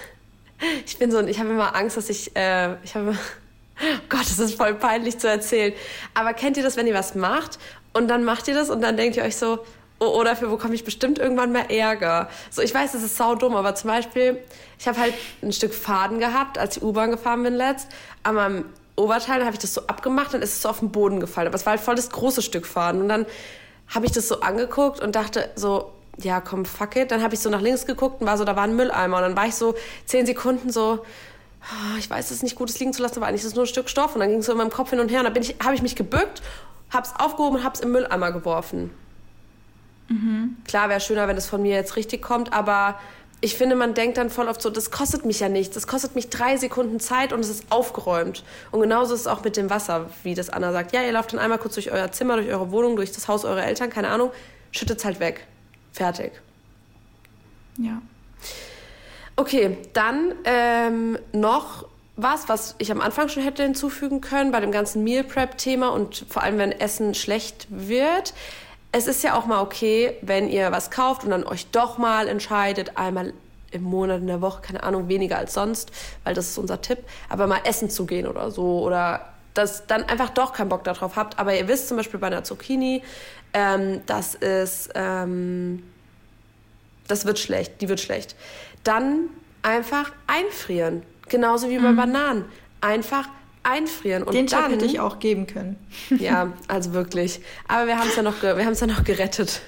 ich 0.86 0.98
bin 0.98 1.12
so, 1.12 1.20
ich 1.20 1.38
habe 1.38 1.50
immer 1.50 1.76
Angst, 1.76 1.96
dass 1.96 2.10
ich, 2.10 2.34
äh, 2.34 2.74
ich 2.82 2.96
habe 2.96 3.16
Gott, 4.08 4.22
das 4.22 4.40
ist 4.40 4.56
voll 4.56 4.74
peinlich 4.74 5.18
zu 5.18 5.28
erzählen. 5.28 5.72
Aber 6.14 6.34
kennt 6.34 6.56
ihr 6.56 6.64
das, 6.64 6.76
wenn 6.76 6.88
ihr 6.88 6.94
was 6.94 7.14
macht 7.14 7.60
und 7.92 8.08
dann 8.08 8.24
macht 8.24 8.48
ihr 8.48 8.54
das 8.54 8.70
und 8.70 8.80
dann 8.80 8.96
denkt 8.96 9.16
ihr 9.16 9.22
euch 9.22 9.36
so, 9.36 9.60
oh 9.98 10.22
dafür 10.24 10.48
bekomme 10.48 10.74
ich 10.74 10.84
bestimmt 10.84 11.18
irgendwann 11.18 11.52
mehr 11.52 11.70
Ärger. 11.70 12.28
So, 12.50 12.62
ich 12.62 12.74
weiß, 12.74 12.92
das 12.92 13.02
ist 13.02 13.16
sau 13.16 13.34
dumm, 13.34 13.56
aber 13.56 13.74
zum 13.74 13.88
Beispiel, 13.88 14.38
ich 14.78 14.86
habe 14.86 14.98
halt 14.98 15.14
ein 15.42 15.52
Stück 15.52 15.74
Faden 15.74 16.18
gehabt, 16.18 16.58
als 16.58 16.76
ich 16.76 16.82
U-Bahn 16.82 17.10
gefahren 17.10 17.42
bin 17.42 17.54
letzt. 17.54 17.88
An 18.22 18.34
meinem 18.36 18.64
Oberteil 18.96 19.44
habe 19.44 19.54
ich 19.54 19.58
das 19.58 19.74
so 19.74 19.86
abgemacht, 19.86 20.34
dann 20.34 20.42
ist 20.42 20.54
es 20.54 20.62
so 20.62 20.68
auf 20.68 20.80
den 20.80 20.90
Boden 20.90 21.20
gefallen. 21.20 21.48
Aber 21.48 21.56
es 21.56 21.66
war 21.66 21.72
halt 21.72 21.80
voll 21.80 21.94
das 21.94 22.10
große 22.10 22.42
Stück 22.42 22.66
Faden. 22.66 23.02
Und 23.02 23.08
dann 23.08 23.26
habe 23.88 24.06
ich 24.06 24.12
das 24.12 24.28
so 24.28 24.40
angeguckt 24.40 25.00
und 25.00 25.14
dachte 25.14 25.50
so, 25.54 25.92
ja, 26.20 26.40
komm, 26.40 26.64
fuck 26.64 26.96
it. 26.96 27.10
Dann 27.10 27.22
habe 27.22 27.34
ich 27.34 27.40
so 27.40 27.48
nach 27.48 27.60
links 27.60 27.86
geguckt 27.86 28.20
und 28.20 28.26
war 28.26 28.36
so, 28.36 28.44
da 28.44 28.56
war 28.56 28.64
ein 28.64 28.76
Mülleimer. 28.76 29.18
Und 29.18 29.22
dann 29.22 29.36
war 29.36 29.46
ich 29.46 29.54
so 29.54 29.74
zehn 30.04 30.26
Sekunden 30.26 30.70
so, 30.70 31.04
Ah, 31.60 31.98
ich 31.98 32.08
weiß 32.08 32.26
es 32.26 32.36
ist 32.38 32.42
nicht 32.42 32.54
gut, 32.54 32.70
es 32.70 32.78
liegen 32.78 32.92
zu 32.92 33.02
lassen, 33.02 33.16
aber 33.16 33.26
eigentlich 33.26 33.42
ist 33.42 33.48
es 33.48 33.54
nur 33.54 33.64
ein 33.64 33.68
Stück 33.68 33.88
Stoff. 33.90 34.14
Und 34.14 34.20
dann 34.20 34.30
ging 34.30 34.38
es 34.38 34.46
so 34.46 34.52
in 34.52 34.58
meinem 34.58 34.70
Kopf 34.70 34.90
hin 34.90 35.00
und 35.00 35.10
her. 35.10 35.24
Und 35.24 35.36
dann 35.36 35.44
habe 35.64 35.74
ich 35.74 35.82
mich 35.82 35.96
gebückt, 35.96 36.42
habe 36.90 37.06
es 37.06 37.14
aufgehoben 37.18 37.56
und 37.56 37.64
habe 37.64 37.74
es 37.74 37.80
im 37.80 37.92
Mülleimer 37.92 38.32
geworfen. 38.32 38.90
Mhm. 40.08 40.56
Klar 40.66 40.88
wäre 40.88 41.00
schöner, 41.00 41.28
wenn 41.28 41.36
es 41.36 41.46
von 41.46 41.62
mir 41.62 41.74
jetzt 41.74 41.96
richtig 41.96 42.22
kommt, 42.22 42.52
aber 42.52 42.98
ich 43.40 43.54
finde, 43.54 43.76
man 43.76 43.94
denkt 43.94 44.18
dann 44.18 44.30
voll 44.30 44.48
oft 44.48 44.60
so, 44.60 44.68
das 44.68 44.90
kostet 44.90 45.24
mich 45.24 45.38
ja 45.38 45.48
nichts. 45.48 45.74
Das 45.74 45.86
kostet 45.86 46.16
mich 46.16 46.28
drei 46.28 46.56
Sekunden 46.56 46.98
Zeit 46.98 47.32
und 47.32 47.40
es 47.40 47.48
ist 47.48 47.70
aufgeräumt. 47.70 48.42
Und 48.72 48.80
genauso 48.80 49.14
ist 49.14 49.20
es 49.20 49.26
auch 49.28 49.44
mit 49.44 49.56
dem 49.56 49.70
Wasser, 49.70 50.10
wie 50.24 50.34
das 50.34 50.50
Anna 50.50 50.72
sagt. 50.72 50.92
Ja, 50.92 51.02
ihr 51.02 51.12
lauft 51.12 51.32
dann 51.32 51.38
einmal 51.38 51.58
kurz 51.58 51.74
durch 51.74 51.92
euer 51.92 52.10
Zimmer, 52.10 52.36
durch 52.36 52.48
eure 52.48 52.72
Wohnung, 52.72 52.96
durch 52.96 53.12
das 53.12 53.28
Haus 53.28 53.44
eurer 53.44 53.64
Eltern, 53.64 53.90
keine 53.90 54.08
Ahnung, 54.08 54.32
schüttet 54.72 54.98
es 54.98 55.04
halt 55.04 55.20
weg. 55.20 55.46
Fertig. 55.92 56.32
Ja. 57.76 58.02
Okay, 59.36 59.78
dann 59.92 60.32
ähm, 60.44 61.16
noch 61.32 61.86
was, 62.16 62.48
was 62.48 62.74
ich 62.78 62.90
am 62.90 63.00
Anfang 63.00 63.28
schon 63.28 63.44
hätte 63.44 63.62
hinzufügen 63.62 64.20
können 64.20 64.50
bei 64.50 64.58
dem 64.58 64.72
ganzen 64.72 65.04
Meal 65.04 65.22
Prep-Thema 65.22 65.90
und 65.90 66.26
vor 66.28 66.42
allem, 66.42 66.58
wenn 66.58 66.72
Essen 66.72 67.14
schlecht 67.14 67.68
wird. 67.70 68.34
Es 68.90 69.06
ist 69.06 69.22
ja 69.22 69.34
auch 69.34 69.46
mal 69.46 69.60
okay, 69.60 70.16
wenn 70.22 70.48
ihr 70.48 70.72
was 70.72 70.90
kauft 70.90 71.24
und 71.24 71.30
dann 71.30 71.44
euch 71.44 71.66
doch 71.70 71.98
mal 71.98 72.26
entscheidet, 72.26 72.96
einmal 72.96 73.34
im 73.70 73.82
Monat, 73.82 74.20
in 74.20 74.26
der 74.26 74.40
Woche, 74.40 74.62
keine 74.62 74.82
Ahnung, 74.82 75.08
weniger 75.08 75.36
als 75.36 75.52
sonst, 75.54 75.90
weil 76.24 76.34
das 76.34 76.48
ist 76.48 76.58
unser 76.58 76.80
Tipp, 76.80 76.98
aber 77.28 77.46
mal 77.46 77.60
essen 77.64 77.90
zu 77.90 78.06
gehen 78.06 78.26
oder 78.26 78.50
so 78.50 78.80
oder 78.80 79.28
dass 79.54 79.86
dann 79.86 80.04
einfach 80.04 80.30
doch 80.30 80.52
keinen 80.52 80.68
Bock 80.68 80.84
darauf 80.84 81.16
habt. 81.16 81.38
Aber 81.38 81.54
ihr 81.54 81.66
wisst 81.66 81.88
zum 81.88 81.96
Beispiel 81.96 82.20
bei 82.20 82.28
einer 82.28 82.44
Zucchini, 82.44 83.02
ähm, 83.52 84.02
das 84.06 84.34
ist, 84.36 84.90
ähm, 84.94 85.82
das 87.08 87.24
wird 87.24 87.38
schlecht, 87.38 87.80
die 87.80 87.88
wird 87.88 88.00
schlecht. 88.00 88.36
Dann 88.84 89.28
einfach 89.62 90.12
einfrieren. 90.26 91.02
Genauso 91.28 91.68
wie 91.68 91.78
bei 91.78 91.90
mhm. 91.90 91.96
Bananen. 91.96 92.44
Einfach 92.80 93.28
einfrieren. 93.62 94.22
Und 94.22 94.34
Den 94.34 94.46
dann, 94.46 94.70
hätte 94.70 94.84
ich 94.84 95.00
auch 95.00 95.18
geben 95.18 95.46
können. 95.46 95.76
Ja, 96.18 96.52
also 96.68 96.92
wirklich. 96.92 97.40
Aber 97.66 97.86
wir 97.86 97.98
haben 97.98 98.08
es 98.08 98.16
ja, 98.16 98.22
noch 98.22 98.42
ja 98.80 98.86
noch 98.86 99.04
gerettet. 99.04 99.60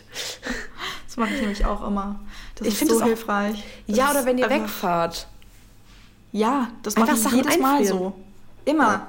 Das 1.07 1.16
mache 1.16 1.35
ich 1.35 1.40
nämlich 1.40 1.64
auch 1.64 1.87
immer. 1.87 2.20
Das 2.57 2.68
ich 2.68 2.81
ist 2.81 2.88
so 2.88 3.03
hilfreich. 3.03 3.62
Das 3.87 3.96
ja, 3.96 4.11
oder 4.11 4.24
wenn 4.26 4.38
ihr 4.38 4.48
wegfahrt. 4.48 5.26
Ja, 6.33 6.68
das 6.83 6.96
mache 6.96 7.12
ich 7.12 7.33
jedes 7.33 7.55
einfrieren. 7.55 7.61
Mal 7.61 7.85
so. 7.85 8.14
Immer. 8.64 8.92
Ja. 8.92 9.07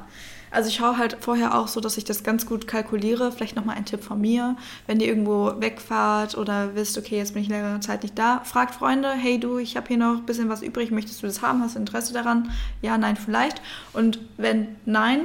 Also 0.52 0.68
ich 0.68 0.76
schaue 0.76 0.98
halt 0.98 1.18
vorher 1.22 1.58
auch 1.58 1.70
so, 1.70 1.80
dass 1.80 1.98
ich 1.98 2.04
das 2.04 2.24
ganz 2.24 2.46
gut 2.46 2.68
kalkuliere. 2.68 3.32
Vielleicht 3.32 3.56
nochmal 3.56 3.78
ein 3.78 3.86
Tipp 3.86 4.04
von 4.04 4.20
mir. 4.20 4.58
Wenn 4.86 5.00
ihr 5.00 5.08
irgendwo 5.08 5.54
wegfahrt 5.60 6.38
oder 6.38 6.76
wisst, 6.76 6.98
okay, 6.98 7.18
jetzt 7.18 7.34
bin 7.34 7.42
ich 7.42 7.50
längere 7.50 7.80
Zeit 7.80 8.04
nicht 8.04 8.20
da, 8.20 8.42
fragt 8.44 8.76
Freunde, 8.76 9.12
hey 9.12 9.40
du, 9.40 9.58
ich 9.58 9.78
habe 9.78 9.88
hier 9.88 9.98
noch 9.98 10.18
ein 10.18 10.26
bisschen 10.26 10.50
was 10.50 10.62
übrig, 10.62 10.92
möchtest 10.92 11.24
du 11.24 11.28
das 11.28 11.42
haben? 11.42 11.62
Hast 11.62 11.76
du 11.76 11.80
Interesse 11.80 12.14
daran? 12.14 12.52
Ja, 12.82 12.98
nein, 12.98 13.16
vielleicht. 13.16 13.62
Und 13.94 14.20
wenn 14.38 14.76
nein, 14.86 15.22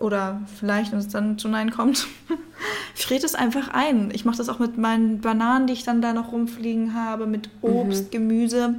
oder 0.00 0.40
vielleicht, 0.58 0.94
es 0.94 1.08
dann 1.08 1.38
zu 1.38 1.48
Nein 1.48 1.70
kommt, 1.70 2.06
friert 2.94 3.22
es 3.22 3.34
einfach 3.34 3.68
ein. 3.68 4.10
Ich 4.14 4.24
mache 4.24 4.38
das 4.38 4.48
auch 4.48 4.58
mit 4.58 4.78
meinen 4.78 5.20
Bananen, 5.20 5.66
die 5.66 5.74
ich 5.74 5.84
dann 5.84 6.00
da 6.00 6.14
noch 6.14 6.32
rumfliegen 6.32 6.94
habe, 6.94 7.26
mit 7.26 7.50
Obst, 7.60 8.06
mhm. 8.06 8.10
Gemüse. 8.10 8.74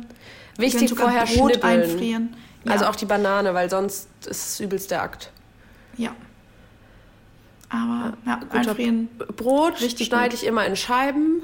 Wichtig 0.57 0.95
vorher 0.95 1.25
Brot 1.25 1.51
schnibbeln. 1.51 1.83
einfrieren. 1.83 2.35
Ja. 2.63 2.73
Also 2.73 2.85
auch 2.85 2.95
die 2.95 3.05
Banane, 3.05 3.53
weil 3.53 3.69
sonst 3.69 4.09
ist 4.25 4.53
es 4.53 4.59
übelst 4.59 4.89
der 4.91 5.03
Akt. 5.03 5.31
Ja. 5.97 6.15
Aber 7.69 8.17
ja, 8.25 8.39
einfrieren. 8.49 9.07
Brot 9.37 9.77
schneide 9.79 10.35
ich 10.35 10.45
immer 10.45 10.65
in 10.65 10.75
Scheiben 10.75 11.41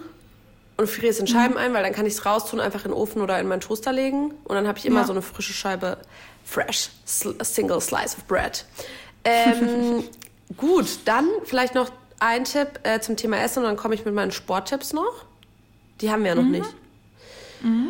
und 0.76 0.90
friere 0.90 1.12
es 1.12 1.20
in 1.20 1.28
Scheiben 1.28 1.54
mhm. 1.54 1.60
ein, 1.60 1.74
weil 1.74 1.84
dann 1.84 1.94
kann 1.94 2.06
ich 2.06 2.14
es 2.14 2.26
raustun, 2.26 2.60
einfach 2.60 2.86
in 2.86 2.92
den 2.92 2.98
Ofen 2.98 3.22
oder 3.22 3.40
in 3.40 3.48
meinen 3.48 3.62
Toaster 3.62 3.94
legen. 3.94 4.32
Und 4.44 4.56
dann 4.56 4.68
habe 4.68 4.78
ich 4.78 4.86
immer 4.86 5.02
ja. 5.02 5.06
so 5.06 5.14
eine 5.14 5.22
frische 5.22 5.54
Scheibe 5.54 5.98
fresh, 6.44 6.90
single 7.06 7.82
slice 7.82 8.18
of 8.18 8.26
bread. 8.26 8.66
Ähm, 9.24 10.04
gut, 10.58 11.00
dann 11.06 11.28
vielleicht 11.46 11.76
noch 11.76 11.90
ein 12.20 12.46
Tipp 12.46 12.80
äh, 12.84 13.00
zum 13.00 13.16
Thema 13.16 13.38
Essen 13.38 13.60
und 13.60 13.66
dann 13.66 13.78
komme 13.78 13.96
ich 13.96 14.06
mit 14.06 14.14
meinen 14.14 14.32
Sporttipps 14.32 14.94
noch. 14.94 15.26
Die 16.02 16.12
haben 16.12 16.24
wir 16.24 16.30
ja 16.30 16.36
noch 16.36 16.44
mhm. 16.44 16.52
nicht. 16.52 16.76
Mhm. 17.62 17.90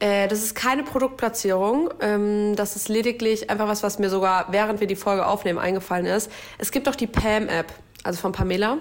Äh, 0.00 0.28
das 0.28 0.42
ist 0.42 0.54
keine 0.54 0.82
Produktplatzierung. 0.82 1.90
Ähm, 2.00 2.56
das 2.56 2.74
ist 2.74 2.88
lediglich 2.88 3.50
einfach 3.50 3.68
was, 3.68 3.82
was 3.82 3.98
mir 3.98 4.10
sogar 4.10 4.50
während 4.50 4.80
wir 4.80 4.86
die 4.86 4.96
Folge 4.96 5.26
aufnehmen 5.26 5.58
eingefallen 5.58 6.06
ist. 6.06 6.30
Es 6.58 6.72
gibt 6.72 6.88
auch 6.88 6.96
die 6.96 7.06
Pam-App, 7.06 7.72
also 8.02 8.20
von 8.20 8.32
Pamela. 8.32 8.78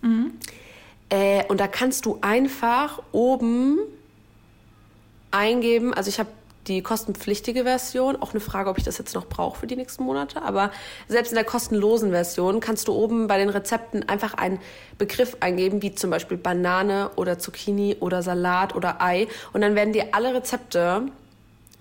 Mhm. 0.00 0.32
Äh, 1.10 1.44
und 1.48 1.60
da 1.60 1.68
kannst 1.68 2.06
du 2.06 2.18
einfach 2.22 3.02
oben 3.12 3.78
eingeben, 5.30 5.92
also 5.92 6.08
ich 6.08 6.18
habe 6.18 6.30
die 6.66 6.82
kostenpflichtige 6.82 7.64
Version. 7.64 8.16
Auch 8.16 8.30
eine 8.30 8.40
Frage, 8.40 8.70
ob 8.70 8.78
ich 8.78 8.84
das 8.84 8.98
jetzt 8.98 9.14
noch 9.14 9.26
brauche 9.26 9.60
für 9.60 9.66
die 9.66 9.76
nächsten 9.76 10.04
Monate. 10.04 10.42
Aber 10.42 10.70
selbst 11.08 11.30
in 11.30 11.36
der 11.36 11.44
kostenlosen 11.44 12.10
Version 12.10 12.60
kannst 12.60 12.88
du 12.88 12.92
oben 12.92 13.26
bei 13.26 13.38
den 13.38 13.48
Rezepten 13.48 14.08
einfach 14.08 14.34
einen 14.34 14.60
Begriff 14.98 15.36
eingeben, 15.40 15.82
wie 15.82 15.94
zum 15.94 16.10
Beispiel 16.10 16.36
Banane 16.36 17.10
oder 17.16 17.38
Zucchini 17.38 17.96
oder 18.00 18.22
Salat 18.22 18.74
oder 18.74 19.00
Ei. 19.02 19.28
Und 19.52 19.60
dann 19.60 19.74
werden 19.74 19.92
dir 19.92 20.08
alle 20.12 20.34
Rezepte 20.34 21.02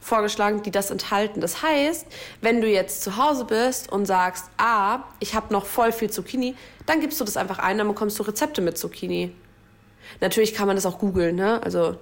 vorgeschlagen, 0.03 0.61
die 0.63 0.71
das 0.71 0.91
enthalten. 0.91 1.41
Das 1.41 1.61
heißt, 1.61 2.07
wenn 2.41 2.61
du 2.61 2.67
jetzt 2.67 3.03
zu 3.03 3.17
Hause 3.17 3.45
bist 3.45 3.91
und 3.91 4.05
sagst, 4.05 4.45
ah, 4.57 4.99
ich 5.19 5.33
habe 5.33 5.53
noch 5.53 5.65
voll 5.65 5.91
viel 5.91 6.09
Zucchini, 6.09 6.55
dann 6.85 6.99
gibst 6.99 7.19
du 7.19 7.25
das 7.25 7.37
einfach 7.37 7.59
ein, 7.59 7.77
dann 7.77 7.87
bekommst 7.87 8.19
du 8.19 8.23
Rezepte 8.23 8.61
mit 8.61 8.77
Zucchini. 8.77 9.33
Natürlich 10.21 10.53
kann 10.53 10.67
man 10.67 10.75
das 10.75 10.85
auch 10.85 10.99
googeln, 10.99 11.35
ne? 11.35 11.61
Also 11.63 11.97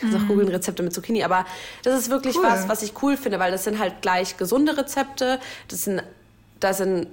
kannst 0.00 0.16
auch 0.16 0.20
mhm. 0.20 0.28
googeln 0.28 0.48
Rezepte 0.48 0.82
mit 0.82 0.92
Zucchini, 0.92 1.22
aber 1.22 1.46
das 1.82 1.98
ist 1.98 2.10
wirklich 2.10 2.36
cool. 2.36 2.44
was, 2.44 2.68
was 2.68 2.82
ich 2.82 2.92
cool 3.02 3.16
finde, 3.16 3.38
weil 3.38 3.52
das 3.52 3.64
sind 3.64 3.78
halt 3.78 4.02
gleich 4.02 4.36
gesunde 4.36 4.76
Rezepte. 4.76 5.40
Das 5.68 5.84
sind, 5.84 6.02
das 6.60 6.78
sind, 6.78 7.08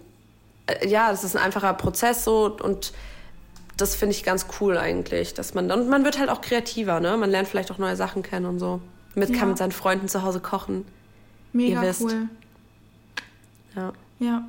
äh, 0.68 0.88
ja, 0.88 1.12
das 1.12 1.24
ist 1.24 1.36
ein 1.36 1.44
einfacher 1.44 1.74
Prozess 1.74 2.24
so 2.24 2.58
und 2.62 2.94
das 3.78 3.96
finde 3.96 4.16
ich 4.16 4.24
ganz 4.24 4.48
cool 4.60 4.78
eigentlich, 4.78 5.34
dass 5.34 5.54
man 5.54 5.72
und 5.72 5.88
man 5.88 6.04
wird 6.04 6.20
halt 6.20 6.30
auch 6.30 6.42
kreativer, 6.42 7.00
ne? 7.00 7.16
Man 7.18 7.30
lernt 7.30 7.48
vielleicht 7.48 7.72
auch 7.72 7.78
neue 7.78 7.96
Sachen 7.96 8.24
kennen 8.24 8.46
und 8.46 8.60
so. 8.60 8.82
Mit 9.14 9.30
ja. 9.30 9.38
kann 9.38 9.50
mit 9.50 9.58
seinen 9.58 9.72
Freunden 9.72 10.08
zu 10.08 10.24
Hause 10.24 10.40
kochen. 10.40 10.86
Mega 11.54 11.82
Ihr 11.82 11.90
wisst. 11.90 12.02
cool. 12.02 12.30
Ja. 13.76 13.94
Ja. 14.20 14.44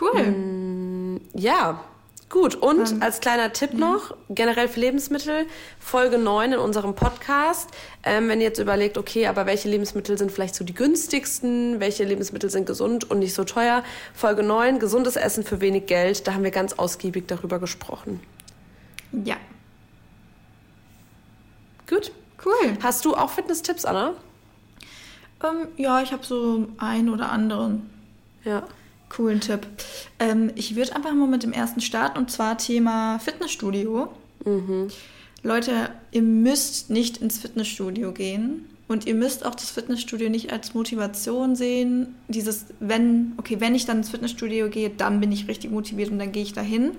Cool. 0.00 0.22
Mm, 0.22 1.20
ja. 1.34 1.82
Gut, 2.30 2.54
und 2.54 2.92
ähm, 2.92 3.02
als 3.02 3.18
kleiner 3.18 3.52
Tipp 3.52 3.70
ja. 3.72 3.78
noch, 3.80 4.14
generell 4.28 4.68
für 4.68 4.78
Lebensmittel, 4.78 5.46
Folge 5.80 6.16
9 6.16 6.52
in 6.52 6.58
unserem 6.60 6.94
Podcast. 6.94 7.68
Ähm, 8.04 8.28
wenn 8.28 8.40
ihr 8.40 8.46
jetzt 8.46 8.60
überlegt, 8.60 8.96
okay, 8.98 9.26
aber 9.26 9.46
welche 9.46 9.68
Lebensmittel 9.68 10.16
sind 10.16 10.30
vielleicht 10.30 10.54
so 10.54 10.62
die 10.62 10.72
günstigsten, 10.72 11.80
welche 11.80 12.04
Lebensmittel 12.04 12.48
sind 12.48 12.66
gesund 12.66 13.10
und 13.10 13.18
nicht 13.18 13.34
so 13.34 13.42
teuer, 13.42 13.82
Folge 14.14 14.44
9, 14.44 14.78
gesundes 14.78 15.16
Essen 15.16 15.42
für 15.42 15.60
wenig 15.60 15.86
Geld, 15.86 16.28
da 16.28 16.34
haben 16.34 16.44
wir 16.44 16.52
ganz 16.52 16.74
ausgiebig 16.74 17.26
darüber 17.26 17.58
gesprochen. 17.58 18.20
Ja. 19.12 19.36
Gut. 21.88 22.12
Cool. 22.44 22.78
Hast 22.80 23.04
du 23.04 23.16
auch 23.16 23.30
Fitness-Tipps, 23.30 23.84
Anna? 23.84 24.14
Ähm, 25.42 25.66
ja, 25.76 26.00
ich 26.00 26.12
habe 26.12 26.24
so 26.24 26.68
einen 26.78 27.08
oder 27.08 27.32
anderen. 27.32 27.90
Ja. 28.44 28.62
Coolen 29.10 29.40
Tipp. 29.40 29.66
Ähm, 30.18 30.50
ich 30.54 30.76
würde 30.76 30.96
einfach 30.96 31.12
mal 31.12 31.28
mit 31.28 31.42
dem 31.42 31.52
ersten 31.52 31.82
starten 31.82 32.16
und 32.16 32.30
zwar 32.30 32.56
Thema 32.56 33.18
Fitnessstudio. 33.18 34.08
Mhm. 34.46 34.88
Leute, 35.42 35.90
ihr 36.12 36.22
müsst 36.22 36.90
nicht 36.90 37.18
ins 37.18 37.38
Fitnessstudio 37.38 38.12
gehen 38.12 38.66
und 38.88 39.06
ihr 39.06 39.14
müsst 39.14 39.44
auch 39.44 39.54
das 39.54 39.70
Fitnessstudio 39.70 40.28
nicht 40.30 40.52
als 40.52 40.74
Motivation 40.74 41.56
sehen. 41.56 42.14
Dieses, 42.28 42.66
wenn, 42.78 43.32
okay, 43.36 43.56
wenn 43.60 43.74
ich 43.74 43.86
dann 43.86 43.98
ins 43.98 44.10
Fitnessstudio 44.10 44.68
gehe, 44.68 44.90
dann 44.90 45.20
bin 45.20 45.32
ich 45.32 45.48
richtig 45.48 45.70
motiviert 45.70 46.10
und 46.10 46.18
dann 46.18 46.32
gehe 46.32 46.42
ich 46.42 46.52
dahin. 46.52 46.92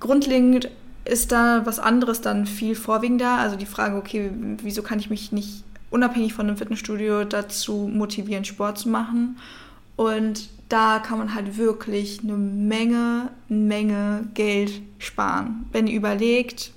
Grundlegend 0.00 0.70
ist 1.04 1.32
da 1.32 1.62
was 1.64 1.78
anderes 1.78 2.20
dann 2.20 2.46
viel 2.46 2.74
vorwiegender. 2.74 3.38
Also 3.38 3.56
die 3.56 3.66
Frage, 3.66 3.96
okay, 3.96 4.30
wieso 4.62 4.82
kann 4.82 4.98
ich 4.98 5.10
mich 5.10 5.32
nicht 5.32 5.64
unabhängig 5.90 6.32
von 6.32 6.46
einem 6.46 6.56
Fitnessstudio 6.56 7.24
dazu 7.24 7.90
motivieren, 7.92 8.44
Sport 8.44 8.78
zu 8.78 8.88
machen? 8.88 9.36
Und 9.96 10.48
da 10.72 11.00
kann 11.00 11.18
man 11.18 11.34
halt 11.34 11.58
wirklich 11.58 12.20
eine 12.22 12.32
Menge, 12.32 13.30
Menge 13.48 14.28
Geld 14.32 14.80
sparen. 14.98 15.66
Wenn 15.70 15.86
ihr 15.86 15.96
überlegt, 15.96 16.72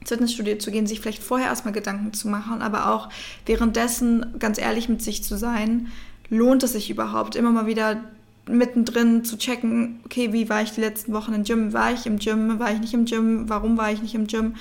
ins 0.00 0.10
Fitnessstudio 0.10 0.58
zu 0.58 0.70
gehen, 0.70 0.86
sich 0.86 1.00
vielleicht 1.00 1.22
vorher 1.22 1.48
erstmal 1.48 1.74
Gedanken 1.74 2.12
zu 2.12 2.28
machen, 2.28 2.62
aber 2.62 2.94
auch 2.94 3.08
währenddessen 3.46 4.38
ganz 4.38 4.58
ehrlich 4.58 4.88
mit 4.88 5.02
sich 5.02 5.24
zu 5.24 5.36
sein, 5.36 5.88
lohnt 6.28 6.62
es 6.62 6.72
sich 6.72 6.88
überhaupt, 6.88 7.34
immer 7.34 7.50
mal 7.50 7.66
wieder 7.66 8.00
mittendrin 8.46 9.24
zu 9.24 9.38
checken, 9.38 10.00
okay, 10.04 10.32
wie 10.32 10.48
war 10.48 10.62
ich 10.62 10.72
die 10.72 10.80
letzten 10.80 11.12
Wochen 11.14 11.32
im 11.32 11.42
Gym? 11.42 11.72
War 11.72 11.92
ich 11.92 12.06
im 12.06 12.18
Gym? 12.18 12.60
War 12.60 12.72
ich 12.72 12.80
nicht 12.80 12.94
im 12.94 13.06
Gym? 13.06 13.48
Warum 13.48 13.76
war 13.76 13.90
ich 13.90 14.02
nicht 14.02 14.14
im 14.14 14.26
Gym? 14.28 14.54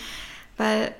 Weil 0.57 0.91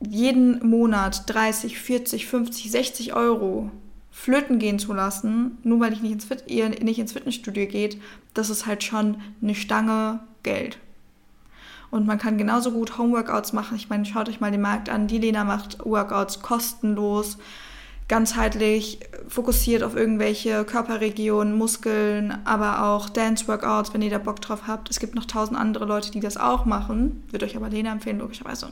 jeden 0.00 0.68
Monat 0.68 1.32
30, 1.32 1.78
40, 1.78 2.26
50, 2.26 2.70
60 2.70 3.14
Euro 3.14 3.70
flöten 4.12 4.58
gehen 4.58 4.78
zu 4.78 4.92
lassen, 4.92 5.58
nur 5.64 5.80
weil 5.80 5.92
ich 5.92 6.02
nicht 6.02 6.12
ins 6.12 6.26
Fit 6.26 6.44
ihr 6.46 6.68
nicht 6.68 6.98
ins 6.98 7.12
Fitnessstudio 7.12 7.66
geht, 7.66 8.00
das 8.34 8.50
ist 8.50 8.66
halt 8.66 8.84
schon 8.84 9.16
eine 9.42 9.56
Stange 9.56 10.20
Geld. 10.44 10.78
Und 11.90 12.06
man 12.06 12.18
kann 12.18 12.38
genauso 12.38 12.72
gut 12.72 12.96
Homeworkouts 12.96 13.52
machen. 13.52 13.76
Ich 13.76 13.90
meine, 13.90 14.06
schaut 14.06 14.28
euch 14.28 14.40
mal 14.40 14.50
den 14.50 14.62
Markt 14.62 14.88
an. 14.88 15.08
Die 15.08 15.18
Lena 15.18 15.44
macht 15.44 15.84
Workouts 15.84 16.40
kostenlos 16.40 17.36
ganzheitlich 18.12 18.98
fokussiert 19.26 19.82
auf 19.82 19.96
irgendwelche 19.96 20.66
Körperregionen, 20.66 21.56
Muskeln, 21.56 22.38
aber 22.44 22.84
auch 22.84 23.08
Dance-Workouts, 23.08 23.94
wenn 23.94 24.02
ihr 24.02 24.10
da 24.10 24.18
Bock 24.18 24.38
drauf 24.42 24.64
habt. 24.66 24.90
Es 24.90 25.00
gibt 25.00 25.14
noch 25.14 25.24
tausend 25.24 25.58
andere 25.58 25.86
Leute, 25.86 26.10
die 26.10 26.20
das 26.20 26.36
auch 26.36 26.66
machen. 26.66 27.26
Würde 27.30 27.46
euch 27.46 27.56
aber 27.56 27.70
Lena 27.70 27.90
empfehlen, 27.90 28.18
logischerweise. 28.18 28.70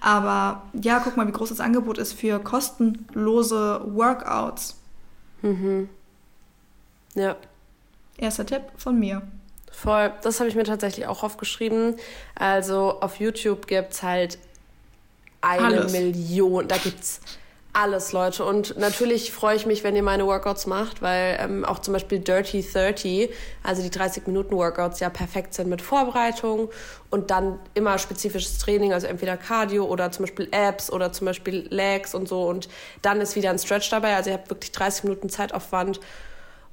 Aber 0.00 0.62
ja, 0.72 1.00
guck 1.04 1.18
mal, 1.18 1.28
wie 1.28 1.32
groß 1.32 1.50
das 1.50 1.60
Angebot 1.60 1.98
ist 1.98 2.14
für 2.14 2.38
kostenlose 2.38 3.82
Workouts. 3.84 4.80
Mhm. 5.42 5.90
Ja. 7.14 7.36
Erster 8.16 8.46
Tipp 8.46 8.62
von 8.78 8.98
mir. 8.98 9.20
Voll, 9.70 10.14
das 10.22 10.40
habe 10.40 10.48
ich 10.48 10.56
mir 10.56 10.64
tatsächlich 10.64 11.06
auch 11.06 11.22
aufgeschrieben. 11.22 11.96
Also 12.36 13.02
auf 13.02 13.20
YouTube 13.20 13.66
gibt 13.66 13.92
es 13.92 14.02
halt 14.02 14.38
eine 15.42 15.66
Alles. 15.66 15.92
Million, 15.92 16.68
da 16.68 16.78
gibt 16.78 17.00
es 17.00 17.20
alles, 17.74 18.12
Leute. 18.12 18.44
Und 18.44 18.76
natürlich 18.78 19.32
freue 19.32 19.56
ich 19.56 19.64
mich, 19.64 19.82
wenn 19.82 19.96
ihr 19.96 20.02
meine 20.02 20.26
Workouts 20.26 20.66
macht, 20.66 21.00
weil 21.00 21.38
ähm, 21.40 21.64
auch 21.64 21.78
zum 21.78 21.94
Beispiel 21.94 22.18
Dirty 22.18 22.62
30, 22.62 23.30
also 23.62 23.82
die 23.82 23.90
30-Minuten-Workouts, 23.90 25.00
ja 25.00 25.08
perfekt 25.08 25.54
sind 25.54 25.68
mit 25.68 25.80
Vorbereitung 25.80 26.68
und 27.08 27.30
dann 27.30 27.58
immer 27.72 27.98
spezifisches 27.98 28.58
Training, 28.58 28.92
also 28.92 29.06
entweder 29.06 29.38
Cardio 29.38 29.86
oder 29.86 30.12
zum 30.12 30.24
Beispiel 30.24 30.48
Abs 30.52 30.92
oder 30.92 31.12
zum 31.12 31.26
Beispiel 31.26 31.66
Legs 31.70 32.14
und 32.14 32.28
so. 32.28 32.42
Und 32.42 32.68
dann 33.00 33.20
ist 33.22 33.36
wieder 33.36 33.50
ein 33.50 33.58
Stretch 33.58 33.88
dabei. 33.88 34.16
Also 34.16 34.30
ihr 34.30 34.34
habt 34.34 34.50
wirklich 34.50 34.72
30 34.72 35.04
Minuten 35.04 35.30
Zeitaufwand. 35.30 36.00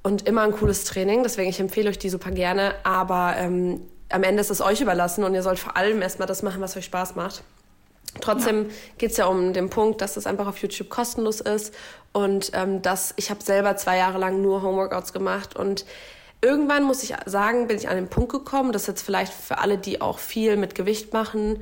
und 0.03 0.27
immer 0.27 0.41
ein 0.43 0.51
cooles 0.51 0.83
Training. 0.83 1.23
Deswegen, 1.23 1.49
ich 1.49 1.59
empfehle 1.59 1.89
euch 1.89 1.99
die 1.99 2.09
super 2.09 2.31
gerne. 2.31 2.73
Aber 2.83 3.35
ähm, 3.37 3.81
am 4.09 4.23
Ende 4.23 4.41
ist 4.41 4.49
es 4.49 4.59
euch 4.59 4.81
überlassen 4.81 5.23
und 5.23 5.33
ihr 5.33 5.43
sollt 5.43 5.59
vor 5.59 5.77
allem 5.77 6.01
erstmal 6.01 6.27
das 6.27 6.43
machen, 6.43 6.61
was 6.61 6.75
euch 6.75 6.85
Spaß 6.85 7.15
macht. 7.15 7.43
Trotzdem 8.21 8.63
ja. 8.63 8.75
geht 8.97 9.11
es 9.11 9.17
ja 9.17 9.25
um 9.25 9.53
den 9.53 9.69
Punkt, 9.69 10.01
dass 10.01 10.17
es 10.17 10.25
einfach 10.25 10.47
auf 10.47 10.57
YouTube 10.57 10.89
kostenlos 10.89 11.41
ist 11.41 11.73
und 12.11 12.51
ähm, 12.53 12.81
dass 12.81 13.13
ich 13.17 13.29
habe 13.29 13.43
selber 13.43 13.77
zwei 13.77 13.97
Jahre 13.97 14.17
lang 14.17 14.41
nur 14.41 14.61
Homeworkouts 14.63 15.13
gemacht 15.13 15.55
und 15.55 15.85
irgendwann 16.41 16.83
muss 16.83 17.03
ich 17.03 17.13
sagen, 17.25 17.67
bin 17.67 17.77
ich 17.77 17.87
an 17.87 17.95
den 17.95 18.07
Punkt 18.07 18.31
gekommen, 18.31 18.71
dass 18.71 18.87
jetzt 18.87 19.01
vielleicht 19.01 19.33
für 19.33 19.59
alle, 19.59 19.77
die 19.77 20.01
auch 20.01 20.19
viel 20.19 20.57
mit 20.57 20.73
Gewicht 20.73 21.13
machen, 21.13 21.61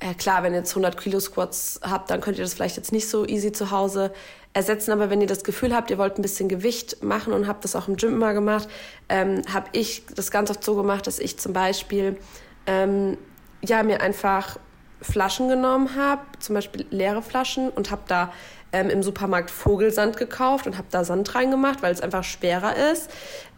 äh, 0.00 0.14
klar, 0.14 0.42
wenn 0.42 0.52
ihr 0.52 0.60
jetzt 0.60 0.72
100 0.72 1.00
Kilo 1.00 1.20
Squats 1.20 1.80
habt, 1.82 2.10
dann 2.10 2.20
könnt 2.20 2.38
ihr 2.38 2.44
das 2.44 2.54
vielleicht 2.54 2.76
jetzt 2.76 2.92
nicht 2.92 3.08
so 3.08 3.26
easy 3.26 3.52
zu 3.52 3.70
Hause 3.70 4.12
ersetzen. 4.52 4.92
Aber 4.92 5.08
wenn 5.08 5.20
ihr 5.20 5.26
das 5.26 5.44
Gefühl 5.44 5.74
habt, 5.74 5.90
ihr 5.90 5.98
wollt 5.98 6.18
ein 6.18 6.22
bisschen 6.22 6.48
Gewicht 6.48 7.02
machen 7.02 7.32
und 7.32 7.46
habt 7.46 7.64
das 7.64 7.76
auch 7.76 7.88
im 7.88 7.96
Gym 7.96 8.14
immer 8.14 8.34
gemacht, 8.34 8.68
ähm, 9.08 9.42
habe 9.52 9.68
ich 9.72 10.04
das 10.14 10.30
ganz 10.30 10.50
oft 10.50 10.62
so 10.64 10.74
gemacht, 10.74 11.06
dass 11.06 11.18
ich 11.18 11.38
zum 11.38 11.52
Beispiel 11.52 12.18
ähm, 12.66 13.16
ja 13.62 13.82
mir 13.82 14.00
einfach 14.00 14.58
Flaschen 15.04 15.48
genommen 15.48 15.96
habe, 15.96 16.22
zum 16.38 16.54
Beispiel 16.54 16.86
leere 16.90 17.22
Flaschen 17.22 17.68
und 17.70 17.90
habe 17.90 18.02
da 18.08 18.32
ähm, 18.72 18.90
im 18.90 19.02
Supermarkt 19.02 19.50
Vogelsand 19.50 20.16
gekauft 20.16 20.66
und 20.66 20.76
habe 20.76 20.88
da 20.90 21.04
Sand 21.04 21.34
reingemacht, 21.34 21.82
weil 21.82 21.92
es 21.92 22.00
einfach 22.00 22.24
schwerer 22.24 22.74
ist. 22.92 23.10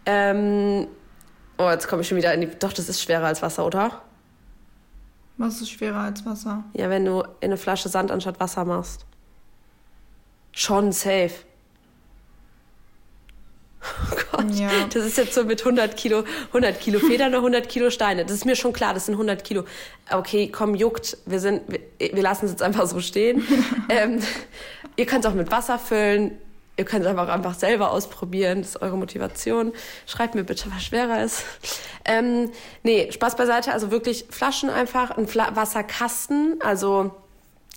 Ähm, 0.05 0.88
oh, 1.59 1.70
jetzt 1.70 1.88
komme 1.88 2.03
ich 2.03 2.09
schon 2.09 2.18
wieder 2.18 2.34
in 2.34 2.42
die. 2.42 2.49
Doch, 2.49 2.72
das 2.72 2.88
ist 2.88 3.03
schwerer 3.03 3.26
als 3.26 3.42
Wasser, 3.42 3.64
oder? 3.64 4.03
Was 5.38 5.61
ist 5.61 5.70
schwerer 5.70 6.01
als 6.01 6.24
Wasser? 6.26 6.64
Ja, 6.74 6.90
wenn 6.90 7.05
du 7.05 7.20
in 7.20 7.28
eine 7.42 7.57
Flasche 7.57 7.88
Sand 7.88 8.11
anstatt 8.11 8.40
Wasser 8.40 8.64
machst. 8.64 9.07
Schon 10.53 10.92
safe. 10.92 11.32
Oh 14.12 14.16
Gott, 14.32 14.51
ja. 14.55 14.68
das 14.93 15.05
ist 15.05 15.18
jetzt 15.18 15.34
so 15.34 15.45
mit 15.45 15.61
100 15.61 15.97
Kilo, 15.97 16.24
100 16.49 16.80
Kilo 16.80 16.99
Federn 16.99 17.28
oder 17.28 17.39
100 17.39 17.68
Kilo 17.68 17.91
Steine. 17.91 18.24
Das 18.24 18.32
ist 18.32 18.45
mir 18.45 18.57
schon 18.57 18.72
klar, 18.72 18.95
das 18.95 19.07
sind 19.07 19.14
100 19.14 19.45
Kilo. 19.45 19.64
Okay, 20.11 20.49
komm, 20.49 20.74
juckt. 20.74 21.18
Wir 21.26 21.41
sind, 21.41 21.62
wir, 21.68 21.80
wir 21.99 22.22
lassen 22.22 22.47
es 22.47 22.53
jetzt 22.53 22.62
einfach 22.62 22.87
so 22.87 23.01
stehen. 23.01 23.47
ähm, 23.89 24.20
ihr 24.97 25.07
könnt 25.07 25.24
es 25.24 25.30
auch 25.30 25.34
mit 25.34 25.51
Wasser 25.51 25.78
füllen. 25.78 26.39
Ihr 26.78 26.84
könnt 26.84 27.05
es 27.05 27.11
einfach, 27.11 27.28
einfach 27.28 27.55
selber 27.55 27.91
ausprobieren. 27.91 28.61
Das 28.61 28.70
ist 28.70 28.82
eure 28.82 28.99
Motivation. 28.99 29.72
Schreibt 30.07 30.34
mir 30.34 30.45
bitte, 30.45 30.70
was 30.74 30.84
schwerer 30.84 31.24
ist. 31.24 31.43
Ähm, 32.05 32.51
nee, 32.82 33.11
Spaß 33.11 33.37
beiseite. 33.37 33.72
Also 33.72 33.91
wirklich 33.91 34.26
Flaschen 34.28 34.68
einfach, 34.68 35.11
ein 35.16 35.26
Fla 35.26 35.57
Wasserkasten. 35.57 36.59
Also 36.61 37.12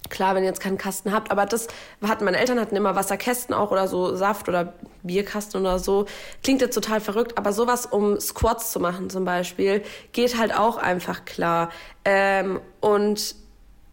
Klar, 0.10 0.36
wenn 0.36 0.43
ihr 0.43 0.49
jetzt 0.49 0.62
keinen 0.62 0.78
Kasten 0.78 1.12
habt, 1.14 1.32
aber 1.32 1.45
das 1.45 1.68
hatten 2.05 2.26
meine 2.26 2.38
Eltern 2.38 2.60
hatten 2.60 2.76
immer 2.76 2.95
Wasserkästen 2.95 3.53
auch 3.53 3.72
oder 3.72 3.88
so 3.88 4.16
Saft 4.16 4.49
oder 4.49 4.74
Bierkasten 5.03 5.62
oder 5.62 5.80
so. 5.80 6.05
Klingt 6.43 6.62
jetzt 6.62 6.74
total 6.74 6.99
verrückt, 6.99 7.38
aber 7.38 7.53
sowas, 7.53 7.86
um 7.86 8.20
Squats 8.20 8.72
zu 8.72 8.80
machen 8.80 9.10
zum 9.10 9.26
Beispiel, 9.26 9.84
geht 10.12 10.38
halt 10.38 10.55
auch 10.57 10.78
einfach 10.78 11.26
klar. 11.26 11.70
Ähm, 12.05 12.60
und 12.80 13.36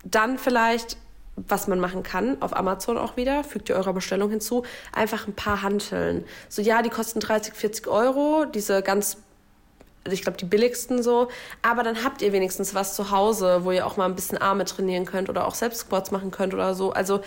dann 0.04 0.38
vielleicht, 0.38 0.96
was 1.36 1.68
man 1.68 1.80
machen 1.80 2.02
kann, 2.02 2.40
auf 2.40 2.56
Amazon 2.56 2.96
auch 2.96 3.16
wieder, 3.16 3.44
fügt 3.44 3.68
ihr 3.68 3.76
eurer 3.76 3.92
Bestellung 3.92 4.30
hinzu, 4.30 4.64
einfach 4.92 5.26
ein 5.26 5.34
paar 5.34 5.62
Hanteln. 5.62 6.24
So, 6.48 6.62
ja, 6.62 6.82
die 6.82 6.90
kosten 6.90 7.20
30, 7.20 7.54
40 7.54 7.88
Euro, 7.88 8.46
diese 8.46 8.82
ganz 8.82 9.18
ich 10.12 10.22
glaube, 10.22 10.38
die 10.38 10.44
billigsten 10.44 11.02
so. 11.02 11.28
Aber 11.62 11.82
dann 11.82 12.04
habt 12.04 12.22
ihr 12.22 12.32
wenigstens 12.32 12.74
was 12.74 12.94
zu 12.94 13.10
Hause, 13.10 13.64
wo 13.64 13.72
ihr 13.72 13.86
auch 13.86 13.96
mal 13.96 14.06
ein 14.06 14.14
bisschen 14.14 14.38
Arme 14.38 14.64
trainieren 14.64 15.04
könnt 15.04 15.28
oder 15.28 15.46
auch 15.46 15.54
selbst 15.54 15.80
Squats 15.80 16.10
machen 16.10 16.30
könnt 16.30 16.54
oder 16.54 16.74
so. 16.74 16.92
Also 16.92 17.20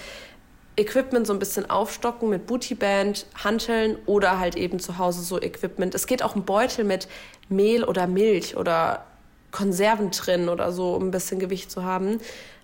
Equipment 0.80 1.28
so 1.28 1.34
ein 1.34 1.40
bisschen 1.40 1.70
aufstocken 1.70 2.30
mit 2.30 2.48
Bootyband, 2.48 3.26
Hanteln 3.44 3.98
oder 4.06 4.40
halt 4.40 4.56
eben 4.56 4.80
zu 4.80 4.98
Hause 4.98 5.22
so 5.22 5.42
Equipment. 5.42 5.94
Es 5.94 6.08
geht 6.08 6.24
auch 6.24 6.36
ein 6.36 6.46
Beutel 6.46 6.86
mit 6.86 7.08
Mehl 7.50 7.84
oder 7.84 8.08
Milch 8.08 8.56
oder 8.56 9.04
Konserven 9.52 10.12
drin 10.12 10.48
oder 10.48 10.72
so, 10.72 10.96
um 10.96 11.08
ein 11.08 11.12
bisschen 11.12 11.40
Gewicht 11.40 11.70
zu 11.70 11.84
haben. 11.84 12.20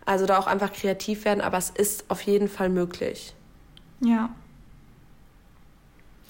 Also 0.06 0.26
da 0.26 0.38
auch 0.38 0.48
einfach 0.48 0.72
kreativ 0.72 1.26
werden, 1.26 1.42
aber 1.42 1.58
es 1.58 1.72
ist 1.72 2.06
auf 2.10 2.22
jeden 2.22 2.48
Fall 2.48 2.70
möglich. 2.70 3.34
Ja. 4.00 4.30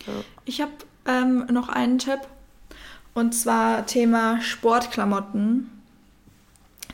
ja. 0.08 0.14
Ich 0.46 0.62
habe 0.62 0.72
ähm, 1.08 1.46
noch 1.52 1.70
einen 1.70 2.00
Tipp. 2.00 2.20
Und 3.16 3.34
zwar 3.34 3.86
Thema 3.86 4.42
Sportklamotten. 4.42 5.72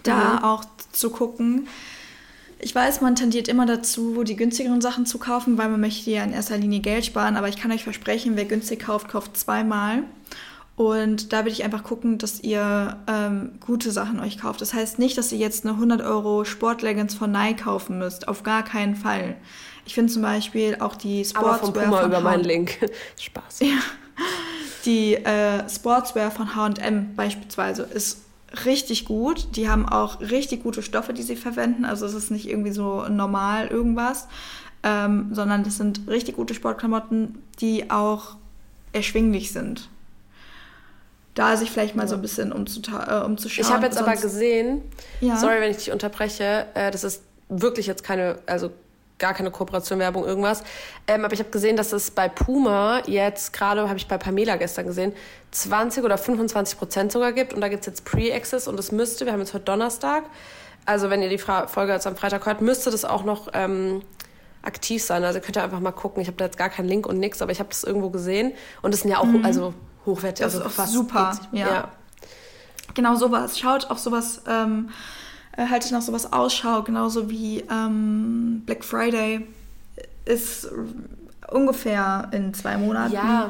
Da 0.03 0.35
mhm. 0.35 0.43
auch 0.43 0.63
zu 0.91 1.09
gucken. 1.09 1.67
Ich 2.59 2.75
weiß, 2.75 3.01
man 3.01 3.15
tendiert 3.15 3.47
immer 3.47 3.65
dazu, 3.65 4.23
die 4.23 4.35
günstigeren 4.35 4.81
Sachen 4.81 5.07
zu 5.07 5.17
kaufen, 5.17 5.57
weil 5.57 5.67
man 5.67 5.81
möchte 5.81 6.11
ja 6.11 6.23
in 6.23 6.31
erster 6.31 6.57
Linie 6.57 6.79
Geld 6.79 7.05
sparen. 7.05 7.35
Aber 7.35 7.49
ich 7.49 7.57
kann 7.57 7.71
euch 7.71 7.83
versprechen, 7.83 8.35
wer 8.35 8.45
günstig 8.45 8.81
kauft, 8.81 9.09
kauft 9.09 9.35
zweimal. 9.35 10.03
Und 10.75 11.33
da 11.33 11.39
würde 11.39 11.51
ich 11.51 11.63
einfach 11.63 11.83
gucken, 11.83 12.19
dass 12.19 12.41
ihr 12.41 12.97
ähm, 13.07 13.53
gute 13.65 13.91
Sachen 13.91 14.19
euch 14.19 14.37
kauft. 14.37 14.61
Das 14.61 14.75
heißt 14.75 14.99
nicht, 14.99 15.17
dass 15.17 15.31
ihr 15.31 15.39
jetzt 15.39 15.65
eine 15.65 15.73
100 15.73 16.01
Euro 16.01 16.45
Sportleggings 16.45 17.15
von 17.15 17.31
Nike 17.31 17.63
kaufen 17.63 17.97
müsst. 17.97 18.27
Auf 18.27 18.43
gar 18.43 18.63
keinen 18.63 18.95
Fall. 18.95 19.37
Ich 19.85 19.95
finde 19.95 20.13
zum 20.13 20.21
Beispiel 20.21 20.77
auch 20.79 20.95
die 20.95 21.25
Sportswear 21.25 21.55
Aber 21.55 21.65
vom 21.65 21.73
Puma 21.73 22.05
über 22.05 22.21
meinen 22.21 22.43
Link. 22.43 22.77
Spaß. 23.19 23.61
Ja. 23.61 23.79
Die 24.85 25.15
äh, 25.15 25.69
Sportswear 25.69 26.31
von 26.31 26.55
H&M 26.55 27.15
beispielsweise 27.15 27.83
ist 27.83 28.21
richtig 28.65 29.05
gut. 29.05 29.55
Die 29.55 29.69
haben 29.69 29.87
auch 29.87 30.19
richtig 30.19 30.63
gute 30.63 30.81
Stoffe, 30.81 31.13
die 31.13 31.21
sie 31.23 31.35
verwenden. 31.35 31.85
Also 31.85 32.05
es 32.05 32.13
ist 32.13 32.31
nicht 32.31 32.49
irgendwie 32.49 32.71
so 32.71 33.05
normal 33.07 33.67
irgendwas, 33.67 34.27
ähm, 34.83 35.29
sondern 35.33 35.63
das 35.63 35.77
sind 35.77 36.01
richtig 36.07 36.35
gute 36.35 36.53
Sportklamotten, 36.53 37.41
die 37.59 37.89
auch 37.91 38.35
erschwinglich 38.93 39.51
sind. 39.51 39.89
Da 41.33 41.55
sich 41.55 41.71
vielleicht 41.71 41.95
mal 41.95 42.07
so 42.09 42.15
ein 42.15 42.21
bisschen 42.21 42.51
umzuta- 42.51 43.21
äh, 43.21 43.25
umzuschauen. 43.25 43.65
Ich 43.65 43.71
habe 43.73 43.85
jetzt 43.85 43.97
aber 43.97 44.15
gesehen, 44.15 44.81
ja. 45.21 45.37
sorry, 45.37 45.61
wenn 45.61 45.71
ich 45.71 45.77
dich 45.77 45.91
unterbreche, 45.91 46.65
äh, 46.73 46.91
das 46.91 47.05
ist 47.05 47.21
wirklich 47.47 47.87
jetzt 47.87 48.03
keine, 48.03 48.39
also 48.47 48.71
gar 49.21 49.33
keine 49.33 49.51
Kooperation, 49.51 49.99
Werbung, 49.99 50.25
irgendwas. 50.25 50.63
Ähm, 51.07 51.23
aber 51.23 51.33
ich 51.33 51.39
habe 51.39 51.51
gesehen, 51.51 51.77
dass 51.77 51.93
es 51.93 52.11
bei 52.11 52.27
Puma 52.27 53.01
jetzt 53.07 53.53
gerade, 53.53 53.87
habe 53.87 53.97
ich 53.97 54.07
bei 54.09 54.17
Pamela 54.17 54.57
gestern 54.57 54.87
gesehen, 54.87 55.13
20 55.51 56.03
oder 56.03 56.17
25 56.17 56.77
Prozent 56.77 57.11
sogar 57.13 57.31
gibt. 57.31 57.53
Und 57.53 57.61
da 57.61 57.69
gibt 57.69 57.81
es 57.81 57.87
jetzt 57.87 58.03
Pre-Access 58.03 58.67
und 58.67 58.77
es 58.77 58.91
müsste, 58.91 59.25
wir 59.25 59.31
haben 59.31 59.39
jetzt 59.39 59.53
heute 59.53 59.63
Donnerstag, 59.63 60.23
also 60.85 61.09
wenn 61.09 61.21
ihr 61.21 61.29
die 61.29 61.37
Fra 61.37 61.67
Folge 61.67 61.93
jetzt 61.93 62.07
am 62.07 62.17
Freitag 62.17 62.45
hört, 62.45 62.61
müsste 62.61 62.91
das 62.91 63.05
auch 63.05 63.23
noch 63.23 63.49
ähm, 63.53 64.01
aktiv 64.63 65.03
sein. 65.03 65.23
Also 65.23 65.39
könnt 65.39 65.55
ihr 65.55 65.63
einfach 65.63 65.79
mal 65.79 65.91
gucken. 65.91 66.21
Ich 66.21 66.27
habe 66.27 66.37
da 66.37 66.45
jetzt 66.45 66.57
gar 66.57 66.69
keinen 66.69 66.87
Link 66.87 67.05
und 67.05 67.19
nichts, 67.19 67.41
aber 67.41 67.51
ich 67.51 67.59
habe 67.59 67.69
das 67.69 67.83
irgendwo 67.83 68.09
gesehen. 68.09 68.53
Und 68.81 68.93
das 68.93 69.01
sind 69.01 69.11
ja 69.11 69.19
auch 69.19 69.25
mhm. 69.25 69.45
also 69.45 69.73
hochwertig. 70.05 70.43
Das 70.43 70.55
also 70.55 70.67
ist 70.67 70.75
fast 70.75 70.93
super. 70.93 71.39
Ja. 71.51 71.67
ja. 71.67 71.91
Genau 72.93 73.15
sowas. 73.15 73.59
Schaut 73.59 73.89
auch 73.89 73.97
sowas. 73.97 74.41
Ähm, 74.47 74.89
äh, 75.57 75.67
haltet 75.67 75.91
nach 75.91 76.01
sowas 76.01 76.31
Ausschau, 76.31 76.83
genauso 76.83 77.29
wie 77.29 77.63
ähm, 77.69 78.63
Black 78.65 78.83
Friday 78.83 79.47
ist 80.25 80.69
ungefähr 81.49 82.29
in 82.31 82.53
zwei 82.53 82.77
Monaten. 82.77 83.13
Ja. 83.13 83.49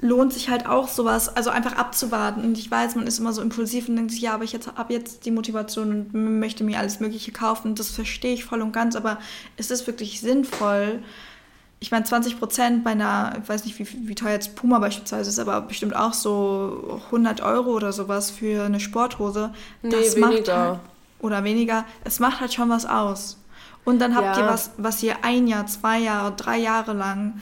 Lohnt 0.00 0.32
sich 0.32 0.48
halt 0.48 0.66
auch 0.66 0.86
sowas, 0.86 1.34
also 1.36 1.50
einfach 1.50 1.76
abzuwarten. 1.76 2.44
Und 2.44 2.56
ich 2.56 2.70
weiß, 2.70 2.94
man 2.94 3.06
ist 3.06 3.18
immer 3.18 3.32
so 3.32 3.42
impulsiv 3.42 3.88
und 3.88 3.96
denkt 3.96 4.12
sich, 4.12 4.20
ja, 4.20 4.34
aber 4.34 4.44
ich 4.44 4.54
habe 4.76 4.92
jetzt 4.92 5.26
die 5.26 5.32
Motivation 5.32 5.90
und 5.90 6.38
möchte 6.38 6.62
mir 6.62 6.78
alles 6.78 7.00
Mögliche 7.00 7.32
kaufen. 7.32 7.74
Das 7.74 7.90
verstehe 7.90 8.34
ich 8.34 8.44
voll 8.44 8.62
und 8.62 8.72
ganz, 8.72 8.94
aber 8.94 9.18
ist 9.56 9.72
es 9.72 9.86
wirklich 9.88 10.20
sinnvoll? 10.20 11.00
Ich 11.80 11.90
meine, 11.90 12.04
20 12.04 12.38
Prozent 12.38 12.84
bei 12.84 12.90
einer, 12.90 13.36
ich 13.42 13.48
weiß 13.48 13.64
nicht, 13.64 13.78
wie, 13.78 14.08
wie 14.08 14.14
teuer 14.14 14.32
jetzt 14.32 14.54
Puma 14.54 14.78
beispielsweise 14.78 15.30
ist, 15.30 15.38
aber 15.38 15.60
bestimmt 15.62 15.94
auch 15.94 16.12
so 16.12 17.00
100 17.06 17.40
Euro 17.40 17.70
oder 17.70 17.92
sowas 17.92 18.30
für 18.30 18.64
eine 18.64 18.80
Sporthose. 18.80 19.52
Nee, 19.82 19.90
das 19.90 20.14
weniger. 20.14 20.28
Macht 20.28 20.48
halt, 20.48 20.80
oder 21.20 21.44
weniger, 21.44 21.84
es 22.04 22.20
macht 22.20 22.40
halt 22.40 22.52
schon 22.52 22.68
was 22.68 22.86
aus. 22.86 23.38
Und 23.84 24.00
dann 24.00 24.14
habt 24.14 24.36
ja. 24.36 24.44
ihr 24.44 24.50
was, 24.50 24.70
was 24.76 25.02
ihr 25.02 25.24
ein 25.24 25.46
Jahr, 25.46 25.66
zwei 25.66 25.98
Jahre, 25.98 26.32
drei 26.32 26.58
Jahre 26.58 26.92
lang 26.92 27.40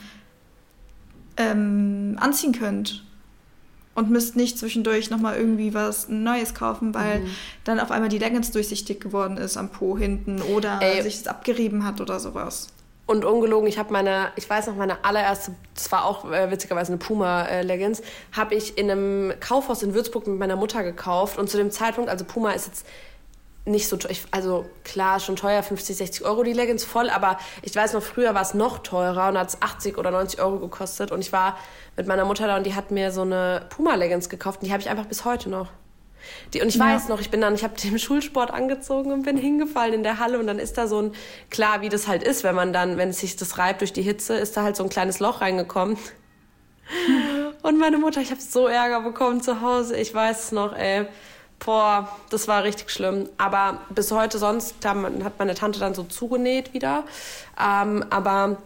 ähm, 1.35 2.17
anziehen 2.19 2.53
könnt. 2.53 3.03
Und 3.95 4.11
müsst 4.11 4.35
nicht 4.35 4.59
zwischendurch 4.59 5.09
nochmal 5.09 5.37
irgendwie 5.37 5.73
was 5.73 6.07
Neues 6.07 6.53
kaufen, 6.53 6.93
weil 6.93 7.21
mhm. 7.21 7.29
dann 7.63 7.79
auf 7.79 7.89
einmal 7.89 8.09
die 8.09 8.19
Leggings 8.19 8.51
durchsichtig 8.51 8.99
geworden 8.99 9.37
ist 9.37 9.57
am 9.57 9.69
Po 9.69 9.97
hinten 9.97 10.41
oder 10.41 10.79
Ey. 10.81 11.01
sich 11.01 11.15
es 11.15 11.27
abgerieben 11.27 11.83
hat 11.83 11.99
oder 11.99 12.19
sowas. 12.19 12.67
Und 13.07 13.25
ungelogen, 13.25 13.67
ich 13.67 13.79
habe 13.79 13.91
meine, 13.91 14.31
ich 14.35 14.49
weiß 14.49 14.67
noch, 14.67 14.75
meine 14.75 15.03
allererste, 15.03 15.55
das 15.73 15.91
war 15.91 16.05
auch 16.05 16.31
äh, 16.31 16.51
witzigerweise 16.51 16.91
eine 16.91 16.99
Puma-Leggings, 16.99 18.01
äh, 18.01 18.03
habe 18.33 18.53
ich 18.53 18.77
in 18.77 18.91
einem 18.91 19.33
Kaufhaus 19.39 19.81
in 19.81 19.93
Würzburg 19.93 20.27
mit 20.27 20.37
meiner 20.37 20.57
Mutter 20.57 20.83
gekauft. 20.83 21.39
Und 21.39 21.49
zu 21.49 21.57
dem 21.57 21.71
Zeitpunkt, 21.71 22.09
also 22.09 22.25
Puma 22.25 22.51
ist 22.51 22.67
jetzt 22.67 22.85
nicht 23.67 23.87
so 23.87 23.97
teuer. 23.97 24.15
Also 24.31 24.65
klar, 24.83 25.19
schon 25.19 25.35
teuer, 25.35 25.63
50, 25.63 25.97
60 25.97 26.25
Euro 26.25 26.43
die 26.43 26.53
Leggings 26.53 26.83
voll, 26.83 27.09
aber 27.09 27.37
ich 27.61 27.75
weiß 27.75 27.93
noch, 27.93 28.01
früher 28.01 28.33
war 28.33 28.41
es 28.41 28.53
noch 28.53 28.79
teurer 28.79 29.29
und 29.29 29.37
hat 29.37 29.49
es 29.49 29.61
80 29.61 29.97
oder 29.97 30.11
90 30.11 30.41
Euro 30.41 30.59
gekostet. 30.59 31.11
Und 31.11 31.21
ich 31.21 31.31
war 31.31 31.57
mit 31.95 32.07
meiner 32.07 32.25
Mutter 32.25 32.47
da 32.47 32.57
und 32.57 32.65
die 32.65 32.75
hat 32.75 32.91
mir 32.91 33.11
so 33.11 33.21
eine 33.21 33.65
Puma-Leggings 33.69 34.29
gekauft 34.29 34.61
und 34.61 34.67
die 34.67 34.73
habe 34.73 34.81
ich 34.81 34.89
einfach 34.89 35.05
bis 35.05 35.25
heute 35.25 35.49
noch. 35.49 35.69
Die, 36.53 36.61
und 36.61 36.67
ich 36.67 36.75
ja. 36.75 36.85
weiß 36.85 37.07
noch, 37.09 37.21
ich 37.21 37.29
bin 37.29 37.41
dann, 37.41 37.55
ich 37.55 37.63
habe 37.63 37.75
den 37.79 37.99
Schulsport 37.99 38.51
angezogen 38.51 39.11
und 39.11 39.23
bin 39.23 39.37
hingefallen 39.37 39.93
in 39.93 40.03
der 40.03 40.19
Halle 40.19 40.39
und 40.39 40.47
dann 40.47 40.59
ist 40.59 40.77
da 40.77 40.87
so 40.87 41.01
ein, 41.01 41.11
klar, 41.49 41.81
wie 41.81 41.89
das 41.89 42.07
halt 42.07 42.23
ist, 42.23 42.43
wenn 42.43 42.55
man 42.55 42.73
dann, 42.73 42.97
wenn 42.97 43.09
es 43.09 43.19
sich 43.19 43.35
das 43.35 43.57
reibt 43.57 43.81
durch 43.81 43.93
die 43.93 44.01
Hitze, 44.01 44.35
ist 44.35 44.57
da 44.57 44.63
halt 44.63 44.75
so 44.75 44.83
ein 44.83 44.89
kleines 44.89 45.19
Loch 45.19 45.41
reingekommen. 45.41 45.97
Und 47.63 47.79
meine 47.79 47.97
Mutter, 47.97 48.21
ich 48.21 48.31
habe 48.31 48.39
so 48.39 48.67
Ärger 48.67 49.01
bekommen 49.01 49.41
zu 49.41 49.61
Hause. 49.61 49.97
Ich 49.97 50.13
weiß 50.13 50.45
es 50.45 50.51
noch, 50.51 50.73
ey. 50.73 51.07
Boah, 51.59 52.07
das 52.29 52.47
war 52.47 52.63
richtig 52.63 52.91
schlimm. 52.91 53.29
Aber 53.37 53.79
bis 53.89 54.11
heute 54.11 54.37
sonst 54.37 54.75
hat 54.85 55.39
meine 55.39 55.55
Tante 55.55 55.79
dann 55.79 55.93
so 55.93 56.03
zugenäht 56.03 56.73
wieder. 56.73 57.03
Ähm, 57.59 58.05
aber 58.09 58.57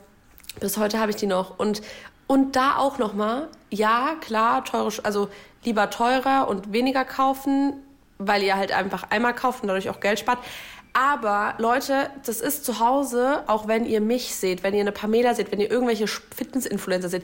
bis 0.59 0.77
heute 0.77 0.99
habe 0.99 1.11
ich 1.11 1.17
die 1.17 1.27
noch. 1.27 1.57
Und, 1.57 1.81
und 2.27 2.55
da 2.55 2.77
auch 2.77 2.97
noch 2.97 3.13
mal, 3.13 3.47
ja, 3.69 4.15
klar, 4.21 4.63
teure, 4.65 4.91
also 5.03 5.29
lieber 5.63 5.89
teurer 5.89 6.47
und 6.47 6.73
weniger 6.73 7.05
kaufen, 7.05 7.73
weil 8.17 8.43
ihr 8.43 8.55
halt 8.55 8.71
einfach 8.71 9.09
einmal 9.09 9.33
kauft 9.33 9.61
und 9.61 9.67
dadurch 9.67 9.89
auch 9.89 9.99
Geld 9.99 10.19
spart. 10.19 10.39
Aber 10.93 11.53
Leute, 11.57 12.09
das 12.25 12.41
ist 12.41 12.65
zu 12.65 12.79
Hause, 12.79 13.43
auch 13.47 13.67
wenn 13.67 13.85
ihr 13.85 14.01
mich 14.01 14.35
seht, 14.35 14.63
wenn 14.63 14.73
ihr 14.73 14.81
eine 14.81 14.91
Pamela 14.91 15.33
seht, 15.33 15.51
wenn 15.51 15.61
ihr 15.61 15.71
irgendwelche 15.71 16.07
Fitness-Influencer 16.07 17.07
seht, 17.07 17.23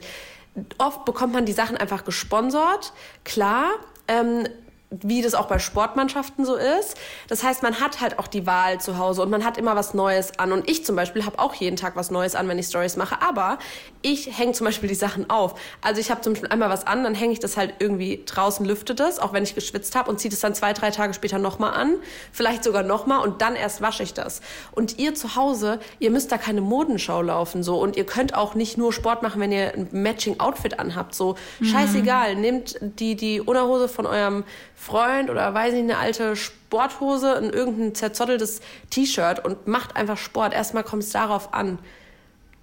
oft 0.78 1.04
bekommt 1.04 1.34
man 1.34 1.44
die 1.44 1.52
Sachen 1.52 1.76
einfach 1.76 2.04
gesponsert, 2.04 2.92
klar. 3.24 3.68
Ähm, 4.08 4.48
wie 4.90 5.20
das 5.20 5.34
auch 5.34 5.46
bei 5.46 5.58
Sportmannschaften 5.58 6.46
so 6.46 6.56
ist. 6.56 6.96
Das 7.28 7.42
heißt, 7.42 7.62
man 7.62 7.80
hat 7.80 8.00
halt 8.00 8.18
auch 8.18 8.26
die 8.26 8.46
Wahl 8.46 8.80
zu 8.80 8.96
Hause 8.96 9.20
und 9.22 9.30
man 9.30 9.44
hat 9.44 9.58
immer 9.58 9.76
was 9.76 9.92
Neues 9.92 10.38
an. 10.38 10.50
Und 10.50 10.68
ich 10.68 10.84
zum 10.86 10.96
Beispiel 10.96 11.26
habe 11.26 11.38
auch 11.38 11.54
jeden 11.54 11.76
Tag 11.76 11.94
was 11.94 12.10
Neues 12.10 12.34
an, 12.34 12.48
wenn 12.48 12.58
ich 12.58 12.66
Stories 12.66 12.96
mache. 12.96 13.20
Aber 13.20 13.58
ich 14.00 14.38
hänge 14.38 14.52
zum 14.52 14.64
Beispiel 14.64 14.88
die 14.88 14.94
Sachen 14.94 15.28
auf. 15.28 15.60
Also 15.82 16.00
ich 16.00 16.10
habe 16.10 16.22
zum 16.22 16.32
Beispiel 16.32 16.48
einmal 16.48 16.70
was 16.70 16.86
an, 16.86 17.04
dann 17.04 17.14
hänge 17.14 17.34
ich 17.34 17.38
das 17.38 17.58
halt 17.58 17.74
irgendwie 17.80 18.22
draußen, 18.24 18.64
lüfte 18.64 18.94
das, 18.94 19.18
auch 19.18 19.34
wenn 19.34 19.42
ich 19.42 19.54
geschwitzt 19.54 19.94
habe 19.94 20.10
und 20.10 20.20
ziehe 20.20 20.30
das 20.30 20.40
dann 20.40 20.54
zwei, 20.54 20.72
drei 20.72 20.90
Tage 20.90 21.12
später 21.12 21.38
nochmal 21.38 21.74
an. 21.74 21.96
Vielleicht 22.32 22.64
sogar 22.64 22.82
nochmal 22.82 23.20
und 23.20 23.42
dann 23.42 23.56
erst 23.56 23.82
wasche 23.82 24.02
ich 24.02 24.14
das. 24.14 24.40
Und 24.72 24.98
ihr 24.98 25.14
zu 25.14 25.36
Hause, 25.36 25.80
ihr 25.98 26.10
müsst 26.10 26.32
da 26.32 26.38
keine 26.38 26.62
Modenschau 26.62 27.20
laufen 27.20 27.62
so 27.62 27.78
und 27.78 27.96
ihr 27.96 28.06
könnt 28.06 28.34
auch 28.34 28.54
nicht 28.54 28.78
nur 28.78 28.94
Sport 28.94 29.22
machen, 29.22 29.38
wenn 29.40 29.52
ihr 29.52 29.74
ein 29.74 29.88
Matching 29.92 30.40
Outfit 30.40 30.80
anhabt. 30.80 31.14
So 31.14 31.36
mhm. 31.60 31.66
scheißegal, 31.66 32.36
nehmt 32.36 32.78
die 32.80 33.16
die 33.16 33.42
Unterhose 33.42 33.88
von 33.88 34.06
eurem 34.06 34.44
Freund 34.78 35.28
oder 35.28 35.52
weiß 35.52 35.74
ich, 35.74 35.80
eine 35.80 35.98
alte 35.98 36.36
Sporthose 36.36 37.32
in 37.34 37.50
irgendein 37.50 37.94
zerzotteltes 37.94 38.60
T-Shirt 38.90 39.44
und 39.44 39.66
macht 39.66 39.96
einfach 39.96 40.16
Sport. 40.16 40.54
Erstmal 40.54 40.84
kommt 40.84 41.02
es 41.02 41.10
darauf 41.10 41.52
an. 41.52 41.78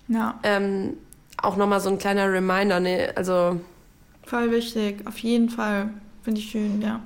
Ja. 0.08 0.40
Ähm, 0.44 0.98
auch 1.38 1.58
nochmal 1.58 1.82
so 1.82 1.90
ein 1.90 1.98
kleiner 1.98 2.32
Reminder, 2.32 2.80
ne? 2.80 3.12
Also. 3.16 3.60
Voll 4.26 4.52
wichtig, 4.52 5.06
auf 5.06 5.18
jeden 5.20 5.50
Fall. 5.50 5.90
Finde 6.24 6.40
ich 6.40 6.50
schön, 6.50 6.82
ja. 6.82 7.02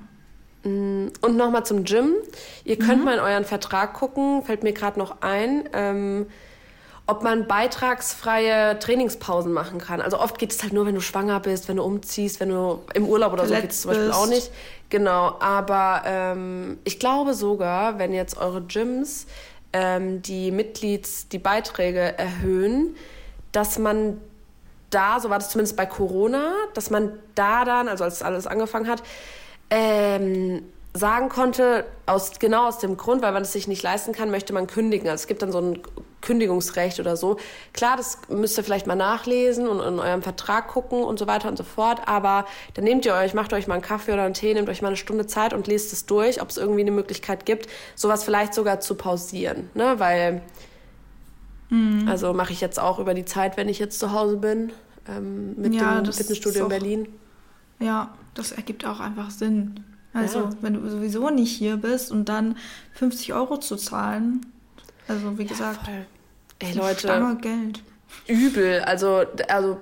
Mm, 0.63 1.07
und 1.21 1.35
nochmal 1.35 1.65
zum 1.65 1.83
Gym. 1.83 2.13
Ihr 2.63 2.77
könnt 2.77 2.99
mhm. 2.99 3.05
mal 3.05 3.13
in 3.15 3.19
euren 3.19 3.45
Vertrag 3.45 3.93
gucken, 3.93 4.43
fällt 4.43 4.63
mir 4.63 4.73
gerade 4.73 4.99
noch 4.99 5.21
ein. 5.21 5.67
Ähm, 5.73 6.27
ob 7.07 7.23
man 7.23 7.47
beitragsfreie 7.47 8.77
Trainingspausen 8.77 9.51
machen 9.51 9.79
kann. 9.79 9.99
Also 9.99 10.19
oft 10.19 10.37
geht 10.37 10.51
es 10.51 10.61
halt 10.61 10.73
nur, 10.73 10.85
wenn 10.85 10.93
du 10.93 11.01
schwanger 11.01 11.39
bist, 11.39 11.67
wenn 11.67 11.77
du 11.77 11.83
umziehst, 11.83 12.39
wenn 12.39 12.49
du 12.49 12.83
im 12.93 13.07
Urlaub 13.07 13.33
oder 13.33 13.45
Verletzt 13.45 13.81
so 13.81 13.89
geht 13.89 13.97
es 13.97 14.03
zum 14.03 14.07
Beispiel 14.07 14.07
bist. 14.07 14.19
auch 14.19 14.27
nicht. 14.27 14.51
Genau, 14.89 15.35
aber 15.39 16.01
ähm, 16.05 16.79
ich 16.83 16.99
glaube 16.99 17.35
sogar, 17.35 17.99
wenn 17.99 18.11
jetzt 18.11 18.37
eure 18.37 18.61
Gyms 18.61 19.27
ähm, 19.71 20.21
die 20.23 20.51
Mitglieds, 20.51 21.27
die 21.27 21.37
Beiträge 21.37 22.17
erhöhen, 22.17 22.95
dass 23.51 23.77
man 23.77 24.19
da, 24.89 25.19
so 25.19 25.29
war 25.29 25.37
das 25.37 25.51
zumindest 25.51 25.77
bei 25.77 25.85
Corona, 25.85 26.53
dass 26.73 26.89
man 26.89 27.11
da 27.35 27.65
dann, 27.65 27.87
also 27.87 28.03
als 28.03 28.23
alles 28.23 28.47
angefangen 28.47 28.87
hat, 28.87 29.03
ähm, 29.69 30.63
sagen 30.95 31.29
konnte, 31.29 31.85
aus, 32.07 32.39
genau 32.39 32.67
aus 32.67 32.79
dem 32.79 32.97
Grund, 32.97 33.21
weil 33.21 33.31
man 33.31 33.43
es 33.43 33.53
sich 33.53 33.67
nicht 33.67 33.83
leisten 33.83 34.11
kann, 34.11 34.31
möchte 34.31 34.53
man 34.53 34.65
kündigen. 34.65 35.07
Also 35.07 35.21
es 35.21 35.27
gibt 35.27 35.43
dann 35.43 35.51
so 35.51 35.59
ein 35.59 35.79
Kündigungsrecht 36.21 36.99
oder 36.99 37.15
so. 37.15 37.37
Klar, 37.73 37.97
das 37.97 38.19
müsst 38.29 38.57
ihr 38.57 38.63
vielleicht 38.63 38.87
mal 38.87 38.95
nachlesen 38.95 39.67
und 39.67 39.79
in 39.79 39.99
eurem 39.99 40.21
Vertrag 40.21 40.67
gucken 40.67 41.03
und 41.03 41.19
so 41.19 41.27
weiter 41.27 41.49
und 41.49 41.57
so 41.57 41.63
fort. 41.63 42.01
Aber 42.07 42.45
dann 42.73 42.83
nehmt 42.83 43.05
ihr 43.05 43.13
euch, 43.13 43.33
macht 43.33 43.53
euch 43.53 43.67
mal 43.67 43.75
einen 43.75 43.83
Kaffee 43.83 44.13
oder 44.13 44.23
einen 44.23 44.33
Tee, 44.33 44.53
nehmt 44.53 44.69
euch 44.69 44.81
mal 44.81 44.89
eine 44.89 44.97
Stunde 44.97 45.27
Zeit 45.27 45.53
und 45.53 45.67
lest 45.67 45.93
es 45.93 46.05
durch, 46.05 46.41
ob 46.41 46.49
es 46.49 46.57
irgendwie 46.57 46.81
eine 46.81 46.91
Möglichkeit 46.91 47.45
gibt, 47.45 47.67
sowas 47.95 48.23
vielleicht 48.23 48.53
sogar 48.53 48.79
zu 48.79 48.95
pausieren. 48.95 49.69
Ne? 49.73 49.95
Weil, 49.97 50.41
mhm. 51.69 52.07
also 52.07 52.33
mache 52.33 52.53
ich 52.53 52.61
jetzt 52.61 52.79
auch 52.79 52.99
über 52.99 53.13
die 53.13 53.25
Zeit, 53.25 53.57
wenn 53.57 53.69
ich 53.69 53.79
jetzt 53.79 53.99
zu 53.99 54.11
Hause 54.11 54.37
bin, 54.37 54.71
ähm, 55.07 55.55
mit 55.55 55.73
ja, 55.73 56.01
dem 56.01 56.11
Fitnessstudio 56.11 56.63
in 56.63 56.69
Berlin. 56.69 57.07
Ja, 57.79 58.13
das 58.33 58.51
ergibt 58.51 58.85
auch 58.85 58.99
einfach 58.99 59.31
Sinn. 59.31 59.85
Also, 60.13 60.39
ja. 60.39 60.49
wenn 60.61 60.73
du 60.73 60.89
sowieso 60.89 61.29
nicht 61.29 61.55
hier 61.55 61.77
bist 61.77 62.11
und 62.11 62.29
dann 62.29 62.57
50 62.93 63.33
Euro 63.33 63.57
zu 63.57 63.75
zahlen. 63.75 64.45
Also, 65.09 65.37
wie 65.37 65.43
ja, 65.43 65.49
gesagt. 65.49 65.79
Ey, 66.59 66.73
Leute. 66.73 66.99
Stange 66.99 67.37
Geld. 67.37 67.83
Übel. 68.27 68.81
Also, 68.81 69.23
also, 69.47 69.77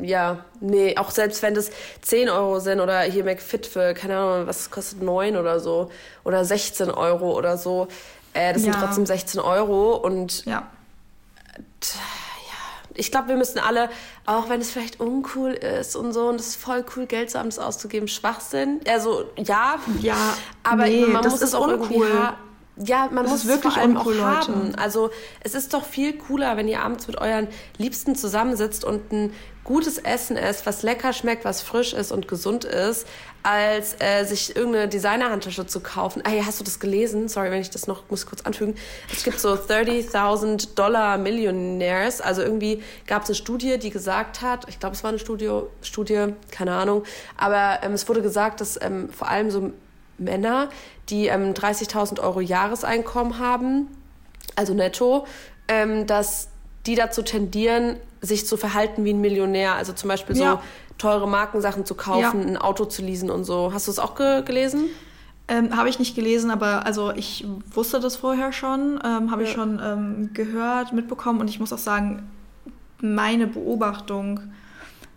ja, 0.00 0.44
nee, 0.60 0.96
auch 0.96 1.10
selbst 1.10 1.42
wenn 1.42 1.54
das 1.54 1.70
10 2.02 2.28
Euro 2.28 2.60
sind 2.60 2.80
oder 2.80 3.00
hier 3.00 3.24
McFit 3.24 3.66
für, 3.66 3.94
keine 3.94 4.16
Ahnung, 4.16 4.46
was 4.46 4.70
kostet 4.70 5.02
9 5.02 5.36
oder 5.36 5.58
so 5.58 5.90
oder 6.24 6.44
16 6.44 6.90
Euro 6.90 7.36
oder 7.36 7.56
so, 7.56 7.88
äh, 8.32 8.52
das 8.52 8.64
ja. 8.64 8.72
sind 8.72 8.80
trotzdem 8.80 9.06
16 9.06 9.40
Euro 9.40 9.96
und 9.96 10.44
ja 10.44 10.70
ich 12.94 13.10
glaube, 13.10 13.28
wir 13.28 13.36
müssen 13.36 13.58
alle, 13.58 13.90
auch 14.26 14.48
wenn 14.48 14.60
es 14.60 14.70
vielleicht 14.70 15.00
uncool 15.00 15.52
ist 15.52 15.96
und 15.96 16.12
so, 16.12 16.28
und 16.28 16.36
es 16.36 16.48
ist 16.48 16.56
voll 16.56 16.84
cool, 16.96 17.06
Geld 17.06 17.30
zu 17.30 17.38
haben, 17.38 17.48
das 17.48 17.58
auszugeben, 17.58 18.08
Schwachsinn. 18.08 18.80
Also 18.86 19.24
ja, 19.36 19.76
ja, 20.00 20.36
aber 20.62 20.84
nee, 20.84 21.06
man 21.06 21.24
muss 21.24 21.42
es 21.42 21.54
auch 21.54 21.66
uncool. 21.66 22.06
irgendwie 22.06 22.28
ja, 22.76 23.08
man 23.10 23.24
das 23.24 23.32
muss 23.32 23.46
wirklich 23.46 23.74
vor 23.74 23.82
allem 23.82 23.96
auch 23.96 24.06
haben. 24.14 24.66
Leute. 24.66 24.78
Also 24.78 25.10
es 25.40 25.54
ist 25.54 25.74
doch 25.74 25.84
viel 25.84 26.16
cooler, 26.16 26.56
wenn 26.56 26.68
ihr 26.68 26.80
abends 26.80 27.06
mit 27.06 27.20
euren 27.20 27.48
Liebsten 27.76 28.16
zusammensitzt 28.16 28.84
und 28.84 29.12
ein 29.12 29.32
gutes 29.64 29.98
Essen 29.98 30.36
esst, 30.36 30.66
was 30.66 30.82
lecker 30.82 31.12
schmeckt, 31.12 31.44
was 31.44 31.60
frisch 31.62 31.92
ist 31.92 32.10
und 32.10 32.26
gesund 32.26 32.64
ist, 32.64 33.06
als 33.42 33.96
äh, 34.00 34.24
sich 34.24 34.56
irgendeine 34.56 34.88
Designerhandtasche 34.88 35.66
zu 35.66 35.80
kaufen. 35.80 36.22
Ah 36.24 36.32
ja, 36.32 36.46
hast 36.46 36.60
du 36.60 36.64
das 36.64 36.80
gelesen? 36.80 37.28
Sorry, 37.28 37.50
wenn 37.50 37.60
ich 37.60 37.70
das 37.70 37.86
noch 37.86 38.08
muss 38.08 38.26
kurz 38.26 38.42
anfügen. 38.42 38.74
Es 39.12 39.22
gibt 39.22 39.38
so 39.38 39.52
30.000 39.52 40.74
Dollar 40.74 41.18
Millionaires. 41.18 42.20
Also 42.20 42.42
irgendwie 42.42 42.82
gab 43.06 43.22
es 43.22 43.28
eine 43.28 43.36
Studie, 43.36 43.78
die 43.78 43.90
gesagt 43.90 44.40
hat, 44.40 44.68
ich 44.68 44.80
glaube, 44.80 44.96
es 44.96 45.04
war 45.04 45.10
eine 45.10 45.18
Studio, 45.18 45.68
Studie, 45.82 46.28
keine 46.50 46.72
Ahnung, 46.72 47.04
aber 47.36 47.80
ähm, 47.82 47.92
es 47.92 48.08
wurde 48.08 48.22
gesagt, 48.22 48.60
dass 48.60 48.80
ähm, 48.80 49.10
vor 49.10 49.28
allem 49.28 49.50
so 49.50 49.72
Männer, 50.24 50.68
die 51.08 51.26
ähm, 51.26 51.54
30.000 51.54 52.20
Euro 52.20 52.40
Jahreseinkommen 52.40 53.38
haben, 53.38 53.88
also 54.56 54.74
netto, 54.74 55.26
ähm, 55.68 56.06
dass 56.06 56.48
die 56.86 56.94
dazu 56.94 57.22
tendieren, 57.22 57.96
sich 58.20 58.46
zu 58.46 58.56
verhalten 58.56 59.04
wie 59.04 59.12
ein 59.12 59.20
Millionär. 59.20 59.74
Also 59.74 59.92
zum 59.92 60.08
Beispiel 60.08 60.36
so 60.36 60.42
ja. 60.42 60.62
teure 60.98 61.28
Markensachen 61.28 61.84
zu 61.84 61.94
kaufen, 61.94 62.42
ja. 62.42 62.48
ein 62.48 62.56
Auto 62.56 62.84
zu 62.84 63.02
leasen 63.02 63.30
und 63.30 63.44
so. 63.44 63.72
Hast 63.72 63.86
du 63.86 63.90
es 63.90 63.98
auch 63.98 64.14
ge 64.14 64.42
gelesen? 64.42 64.86
Ähm, 65.48 65.76
habe 65.76 65.88
ich 65.88 65.98
nicht 65.98 66.14
gelesen, 66.14 66.50
aber 66.50 66.86
also 66.86 67.12
ich 67.12 67.44
wusste 67.74 67.98
das 67.98 68.16
vorher 68.16 68.52
schon, 68.52 69.00
ähm, 69.04 69.30
habe 69.30 69.42
ja. 69.42 69.48
ich 69.48 69.54
schon 69.54 69.80
ähm, 69.84 70.30
gehört, 70.32 70.92
mitbekommen 70.92 71.40
und 71.40 71.48
ich 71.48 71.58
muss 71.58 71.72
auch 71.72 71.78
sagen, 71.78 72.30
meine 73.00 73.48
Beobachtung, 73.48 74.40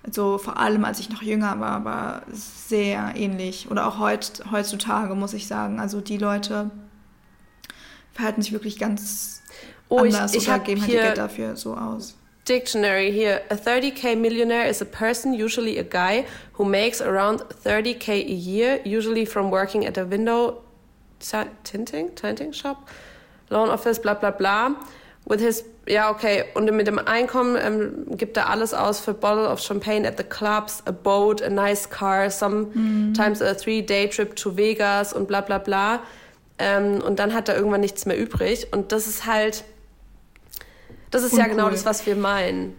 also 0.06 0.38
vor 0.38 0.58
allem 0.58 0.86
als 0.86 1.00
ich 1.00 1.10
noch 1.10 1.22
jünger 1.22 1.60
war, 1.60 1.84
war 1.84 2.22
sehr 2.32 3.14
ähnlich. 3.16 3.70
Oder 3.72 3.88
auch 3.88 4.00
heut, 4.00 4.44
heutzutage, 4.52 5.16
muss 5.16 5.34
ich 5.34 5.48
sagen. 5.48 5.80
Also 5.80 6.02
die 6.02 6.18
Leute 6.18 6.70
verhalten 8.14 8.42
sich 8.42 8.52
wirklich 8.52 8.78
ganz 8.78 9.42
oh, 9.90 10.00
anders 10.00 10.34
ich, 10.34 10.44
ich 10.44 10.50
oder 10.50 10.60
geben 10.60 10.82
halt 10.82 10.92
ihr 10.92 11.02
Geld 11.02 11.18
dafür 11.18 11.56
so 11.56 11.76
aus. 11.76 12.16
Dictionary 12.48 13.12
here. 13.12 13.42
A 13.50 13.56
30k 13.56 14.16
millionaire 14.16 14.70
is 14.70 14.80
a 14.82 14.86
person, 14.86 15.34
usually 15.34 15.80
a 15.80 15.84
guy, 15.84 16.26
who 16.54 16.64
makes 16.64 17.02
around 17.02 17.42
30k 17.64 18.10
a 18.10 18.34
year, 18.34 18.80
usually 18.86 19.26
from 19.26 19.50
working 19.50 19.88
at 19.88 19.98
a 19.98 20.06
window 20.06 20.62
tinting, 21.64 22.14
tinting 22.14 22.54
shop, 22.54 22.88
lawn 23.50 23.70
office, 23.70 23.98
bla 23.98 24.14
bla 24.14 24.30
bla. 24.30 24.76
With 25.26 25.42
his, 25.42 25.66
ja, 25.88 26.12
okay, 26.12 26.46
und 26.54 26.72
mit 26.72 26.86
dem 26.86 27.00
Einkommen 27.00 27.58
ähm, 27.60 28.18
gibt 28.18 28.38
er 28.38 28.50
alles 28.50 28.74
aus 28.74 29.00
für 29.00 29.14
Bottle 29.14 29.50
of 29.50 29.60
Champagne 29.60 30.08
at 30.08 30.18
the 30.18 30.24
clubs, 30.24 30.84
a 30.86 30.92
boat, 30.92 31.42
a 31.42 31.50
nice 31.50 31.90
car, 31.90 32.30
sometimes 32.30 33.42
a 33.42 33.56
three-day 33.56 34.08
trip 34.08 34.36
to 34.36 34.56
Vegas 34.56 35.14
und 35.14 35.28
bla 35.28 35.42
bla 35.42 35.58
bla. 35.58 36.00
Ähm, 36.60 37.02
und 37.02 37.18
dann 37.18 37.34
hat 37.34 37.50
er 37.50 37.56
irgendwann 37.56 37.82
nichts 37.82 38.06
mehr 38.06 38.18
übrig. 38.18 38.68
Und 38.72 38.92
das 38.92 39.08
ist 39.08 39.26
halt 39.26 39.64
das 41.12 41.24
ist 41.24 41.34
Uncool. 41.34 41.48
ja 41.48 41.54
genau 41.54 41.70
das, 41.70 41.86
was 41.86 42.06
wir 42.06 42.16
meinen. 42.16 42.76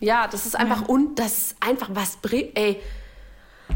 Ja, 0.00 0.26
das 0.26 0.46
ist 0.46 0.56
einfach 0.56 0.82
ja. 0.82 0.86
und 0.86 1.18
das 1.18 1.38
ist 1.38 1.56
einfach 1.60 1.90
was 1.92 2.16
bringt. 2.16 2.56
Ey. 2.56 2.80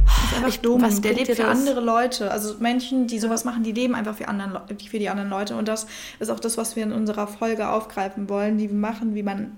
Das 0.05 0.25
ist 0.25 0.37
einfach 0.37 0.49
ich, 0.49 0.61
dumm. 0.61 0.83
Was 0.83 1.01
der 1.01 1.15
lebt 1.15 1.29
für 1.29 1.43
das? 1.43 1.59
andere 1.59 1.81
Leute. 1.81 2.31
Also 2.31 2.55
Menschen, 2.59 3.07
die 3.07 3.19
sowas 3.19 3.45
machen, 3.45 3.63
die 3.63 3.73
leben 3.73 3.95
einfach 3.95 4.17
für, 4.17 4.29
anderen, 4.29 4.59
für 4.69 4.99
die 4.99 5.09
anderen 5.09 5.31
Leute. 5.31 5.57
Und 5.57 5.69
das 5.69 5.87
ist 6.19 6.31
auch 6.31 6.41
das, 6.41 6.57
was 6.57 6.77
wir 6.77 6.83
in 6.83 6.93
unserer 6.93 7.27
Folge 7.27 7.69
aufgreifen 7.69 8.29
wollen, 8.29 8.59
die 8.59 8.71
wir 8.71 8.77
machen, 8.77 9.15
wie 9.15 9.23
man 9.23 9.57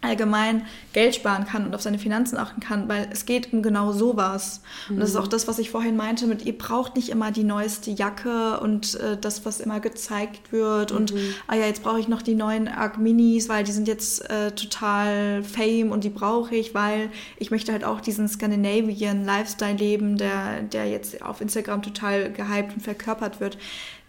allgemein 0.00 0.64
Geld 0.92 1.16
sparen 1.16 1.44
kann 1.44 1.66
und 1.66 1.74
auf 1.74 1.82
seine 1.82 1.98
Finanzen 1.98 2.36
achten 2.36 2.60
kann, 2.60 2.88
weil 2.88 3.08
es 3.10 3.26
geht 3.26 3.52
um 3.52 3.62
genau 3.62 3.92
sowas. 3.92 4.62
Mhm. 4.88 4.94
Und 4.94 5.00
das 5.00 5.10
ist 5.10 5.16
auch 5.16 5.26
das, 5.26 5.48
was 5.48 5.58
ich 5.58 5.70
vorhin 5.70 5.96
meinte 5.96 6.26
mit, 6.26 6.44
ihr 6.46 6.56
braucht 6.56 6.94
nicht 6.94 7.08
immer 7.08 7.32
die 7.32 7.42
neueste 7.42 7.90
Jacke 7.90 8.60
und 8.60 8.94
äh, 8.94 9.16
das, 9.20 9.44
was 9.44 9.58
immer 9.58 9.80
gezeigt 9.80 10.52
wird. 10.52 10.92
Mhm. 10.92 10.96
Und, 10.96 11.14
ah 11.48 11.56
ja, 11.56 11.66
jetzt 11.66 11.82
brauche 11.82 11.98
ich 11.98 12.06
noch 12.06 12.22
die 12.22 12.36
neuen 12.36 12.68
Arc 12.68 12.98
Minis, 12.98 13.48
weil 13.48 13.64
die 13.64 13.72
sind 13.72 13.88
jetzt 13.88 14.28
äh, 14.30 14.52
total 14.52 15.42
fame 15.42 15.90
und 15.90 16.04
die 16.04 16.10
brauche 16.10 16.54
ich, 16.54 16.74
weil 16.74 17.10
ich 17.36 17.50
möchte 17.50 17.72
halt 17.72 17.82
auch 17.82 18.00
diesen 18.00 18.28
Scandinavian 18.28 19.24
Lifestyle 19.24 19.76
leben, 19.76 20.16
der, 20.16 20.62
der 20.62 20.88
jetzt 20.88 21.22
auf 21.22 21.40
Instagram 21.40 21.82
total 21.82 22.32
gehypt 22.32 22.74
und 22.74 22.82
verkörpert 22.82 23.40
wird. 23.40 23.58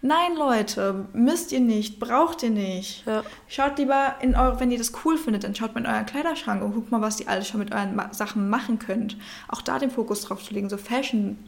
Nein, 0.02 0.34
Leute, 0.34 1.06
müsst 1.12 1.52
ihr 1.52 1.60
nicht, 1.60 2.00
braucht 2.00 2.42
ihr 2.42 2.50
nicht. 2.50 3.06
Ja. 3.06 3.22
Schaut 3.48 3.78
lieber 3.78 4.14
in 4.20 4.34
eure, 4.34 4.58
wenn 4.58 4.70
ihr 4.70 4.78
das 4.78 4.92
cool 5.04 5.18
findet, 5.18 5.44
dann 5.44 5.54
schaut 5.54 5.74
mal 5.74 5.82
in 5.82 5.86
euren 5.86 6.06
Kleiderschrank 6.06 6.62
und 6.62 6.72
guckt 6.72 6.90
mal, 6.90 7.02
was 7.02 7.20
ihr 7.20 7.28
alles 7.28 7.48
schon 7.48 7.60
mit 7.60 7.72
euren 7.72 8.00
Sachen 8.12 8.48
machen 8.48 8.78
könnt. 8.78 9.18
Auch 9.48 9.60
da 9.60 9.78
den 9.78 9.90
Fokus 9.90 10.22
drauf 10.22 10.42
zu 10.42 10.54
legen, 10.54 10.70
so 10.70 10.78
Fashion, 10.78 11.38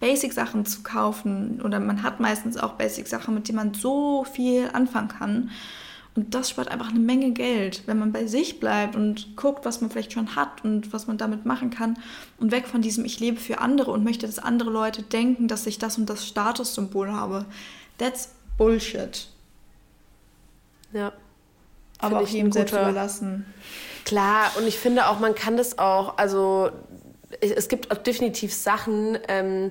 Basic-Sachen 0.00 0.66
zu 0.66 0.82
kaufen. 0.82 1.62
Oder 1.62 1.80
man 1.80 2.02
hat 2.02 2.20
meistens 2.20 2.58
auch 2.58 2.74
Basic-Sachen, 2.74 3.34
mit 3.34 3.48
denen 3.48 3.56
man 3.56 3.74
so 3.74 4.24
viel 4.24 4.68
anfangen 4.72 5.08
kann. 5.08 5.50
Und 6.14 6.34
das 6.34 6.50
spart 6.50 6.68
einfach 6.68 6.88
eine 6.88 6.98
Menge 6.98 7.30
Geld, 7.30 7.82
wenn 7.86 7.98
man 7.98 8.12
bei 8.12 8.26
sich 8.26 8.58
bleibt 8.58 8.96
und 8.96 9.36
guckt, 9.36 9.64
was 9.64 9.80
man 9.80 9.90
vielleicht 9.90 10.12
schon 10.12 10.34
hat 10.34 10.64
und 10.64 10.92
was 10.92 11.06
man 11.06 11.16
damit 11.16 11.44
machen 11.44 11.70
kann. 11.70 11.98
Und 12.38 12.50
weg 12.50 12.66
von 12.66 12.82
diesem, 12.82 13.04
ich 13.04 13.20
lebe 13.20 13.38
für 13.38 13.58
andere 13.58 13.92
und 13.92 14.02
möchte, 14.02 14.26
dass 14.26 14.38
andere 14.38 14.70
Leute 14.70 15.02
denken, 15.02 15.46
dass 15.46 15.66
ich 15.66 15.78
das 15.78 15.96
und 15.96 16.10
das 16.10 16.26
Statussymbol 16.26 17.12
habe. 17.12 17.44
That's 17.98 18.30
Bullshit. 18.56 19.28
Ja. 20.92 21.12
Aber 22.00 22.20
auch 22.20 22.28
jedem 22.28 22.52
selbst 22.52 22.72
überlassen. 22.72 23.46
Klar, 24.04 24.50
und 24.56 24.66
ich 24.66 24.78
finde 24.78 25.08
auch, 25.08 25.20
man 25.20 25.34
kann 25.34 25.56
das 25.56 25.78
auch, 25.78 26.16
also 26.16 26.70
es 27.40 27.68
gibt 27.68 27.90
auch 27.90 27.98
definitiv 27.98 28.54
Sachen, 28.54 29.18
ähm, 29.28 29.70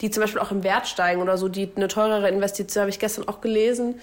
die 0.00 0.10
zum 0.10 0.22
Beispiel 0.22 0.40
auch 0.40 0.50
im 0.50 0.62
Wert 0.64 0.88
steigen 0.88 1.22
oder 1.22 1.38
so, 1.38 1.48
die 1.48 1.70
eine 1.74 1.88
teurere 1.88 2.28
Investition, 2.28 2.82
habe 2.82 2.90
ich 2.90 2.98
gestern 2.98 3.28
auch 3.28 3.40
gelesen, 3.40 4.00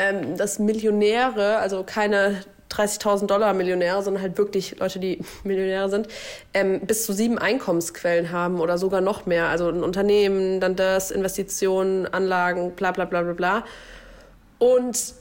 ähm, 0.00 0.36
dass 0.36 0.58
Millionäre, 0.58 1.58
also 1.58 1.84
keine 1.84 2.42
30.000 2.70 3.26
Dollar 3.26 3.52
Millionäre, 3.52 4.02
sondern 4.02 4.22
halt 4.22 4.38
wirklich 4.38 4.78
Leute, 4.78 4.98
die 4.98 5.20
Millionäre 5.44 5.90
sind, 5.90 6.08
ähm, 6.54 6.80
bis 6.80 7.04
zu 7.04 7.12
sieben 7.12 7.38
Einkommensquellen 7.38 8.32
haben 8.32 8.60
oder 8.60 8.78
sogar 8.78 9.00
noch 9.00 9.26
mehr. 9.26 9.48
Also 9.48 9.68
ein 9.68 9.82
Unternehmen, 9.82 10.60
dann 10.60 10.76
das, 10.76 11.10
Investitionen, 11.10 12.06
Anlagen, 12.06 12.72
bla 12.72 12.92
bla 12.92 13.04
bla 13.04 13.22
bla 13.22 13.32
bla. 13.34 13.64
Und 14.58 15.14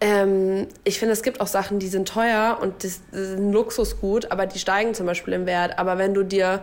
ähm, 0.00 0.68
ich 0.84 0.98
finde, 0.98 1.12
es 1.12 1.22
gibt 1.22 1.40
auch 1.40 1.46
Sachen, 1.46 1.78
die 1.78 1.88
sind 1.88 2.08
teuer 2.08 2.58
und 2.60 2.84
das, 2.84 3.00
das 3.10 3.20
ist 3.20 3.38
Luxusgut, 3.38 4.30
aber 4.30 4.46
die 4.46 4.58
steigen 4.58 4.94
zum 4.94 5.06
Beispiel 5.06 5.34
im 5.34 5.46
Wert. 5.46 5.78
Aber 5.78 5.98
wenn 5.98 6.14
du 6.14 6.24
dir 6.24 6.62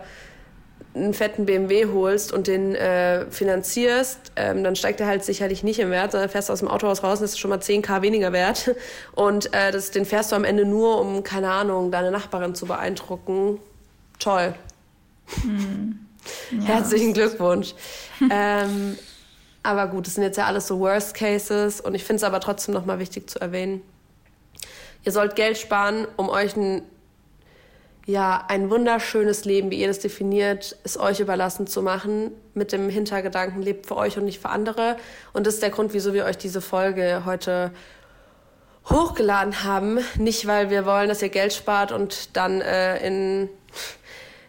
einen 0.96 1.14
fetten 1.14 1.46
BMW 1.46 1.86
holst 1.86 2.32
und 2.32 2.46
den 2.46 2.74
äh, 2.74 3.30
finanzierst, 3.30 4.18
ähm, 4.36 4.64
dann 4.64 4.76
steigt 4.76 5.00
er 5.00 5.06
halt 5.06 5.24
sicherlich 5.24 5.62
nicht 5.62 5.78
im 5.78 5.90
Wert, 5.90 6.12
sondern 6.12 6.30
fährst 6.30 6.48
du 6.48 6.52
aus 6.52 6.60
dem 6.60 6.68
Autohaus 6.68 7.02
raus 7.02 7.18
und 7.18 7.26
ist 7.26 7.38
schon 7.38 7.50
mal 7.50 7.58
10k 7.58 8.02
weniger 8.02 8.32
wert. 8.32 8.74
Und 9.14 9.52
äh, 9.54 9.72
das, 9.72 9.90
den 9.90 10.04
fährst 10.04 10.32
du 10.32 10.36
am 10.36 10.44
Ende 10.44 10.64
nur, 10.64 11.00
um, 11.00 11.22
keine 11.22 11.50
Ahnung, 11.50 11.90
deine 11.90 12.10
Nachbarin 12.10 12.54
zu 12.54 12.66
beeindrucken. 12.66 13.58
Toll. 14.18 14.54
Hm. 15.42 16.00
Ja. 16.50 16.64
Herzlichen 16.64 17.12
Glückwunsch. 17.12 17.72
ähm, 18.32 18.98
aber 19.62 19.86
gut, 19.86 20.08
das 20.08 20.14
sind 20.14 20.24
jetzt 20.24 20.36
ja 20.36 20.46
alles 20.46 20.66
so 20.66 20.80
Worst 20.80 21.14
Cases 21.14 21.80
und 21.80 21.94
ich 21.94 22.02
finde 22.02 22.16
es 22.16 22.24
aber 22.24 22.40
trotzdem 22.40 22.74
nochmal 22.74 22.98
wichtig 22.98 23.30
zu 23.30 23.40
erwähnen. 23.40 23.80
Ihr 25.04 25.12
sollt 25.12 25.36
Geld 25.36 25.56
sparen, 25.56 26.08
um 26.16 26.28
euch 26.28 26.56
ein 26.56 26.82
ja, 28.06 28.44
ein 28.46 28.70
wunderschönes 28.70 29.44
Leben, 29.44 29.72
wie 29.72 29.80
ihr 29.80 29.88
das 29.88 29.98
definiert, 29.98 30.76
ist 30.84 30.96
euch 30.96 31.18
überlassen 31.18 31.66
zu 31.66 31.82
machen, 31.82 32.30
mit 32.54 32.70
dem 32.70 32.88
Hintergedanken, 32.88 33.62
lebt 33.62 33.86
für 33.86 33.96
euch 33.96 34.16
und 34.16 34.24
nicht 34.24 34.40
für 34.40 34.48
andere. 34.48 34.96
Und 35.32 35.44
das 35.44 35.54
ist 35.54 35.62
der 35.62 35.70
Grund, 35.70 35.92
wieso 35.92 36.14
wir 36.14 36.24
euch 36.24 36.38
diese 36.38 36.60
Folge 36.60 37.22
heute 37.26 37.72
hochgeladen 38.88 39.64
haben. 39.64 39.98
Nicht, 40.18 40.46
weil 40.46 40.70
wir 40.70 40.86
wollen, 40.86 41.08
dass 41.08 41.20
ihr 41.20 41.30
Geld 41.30 41.52
spart 41.52 41.90
und 41.90 42.36
dann 42.36 42.60
äh, 42.60 43.04
in, 43.04 43.48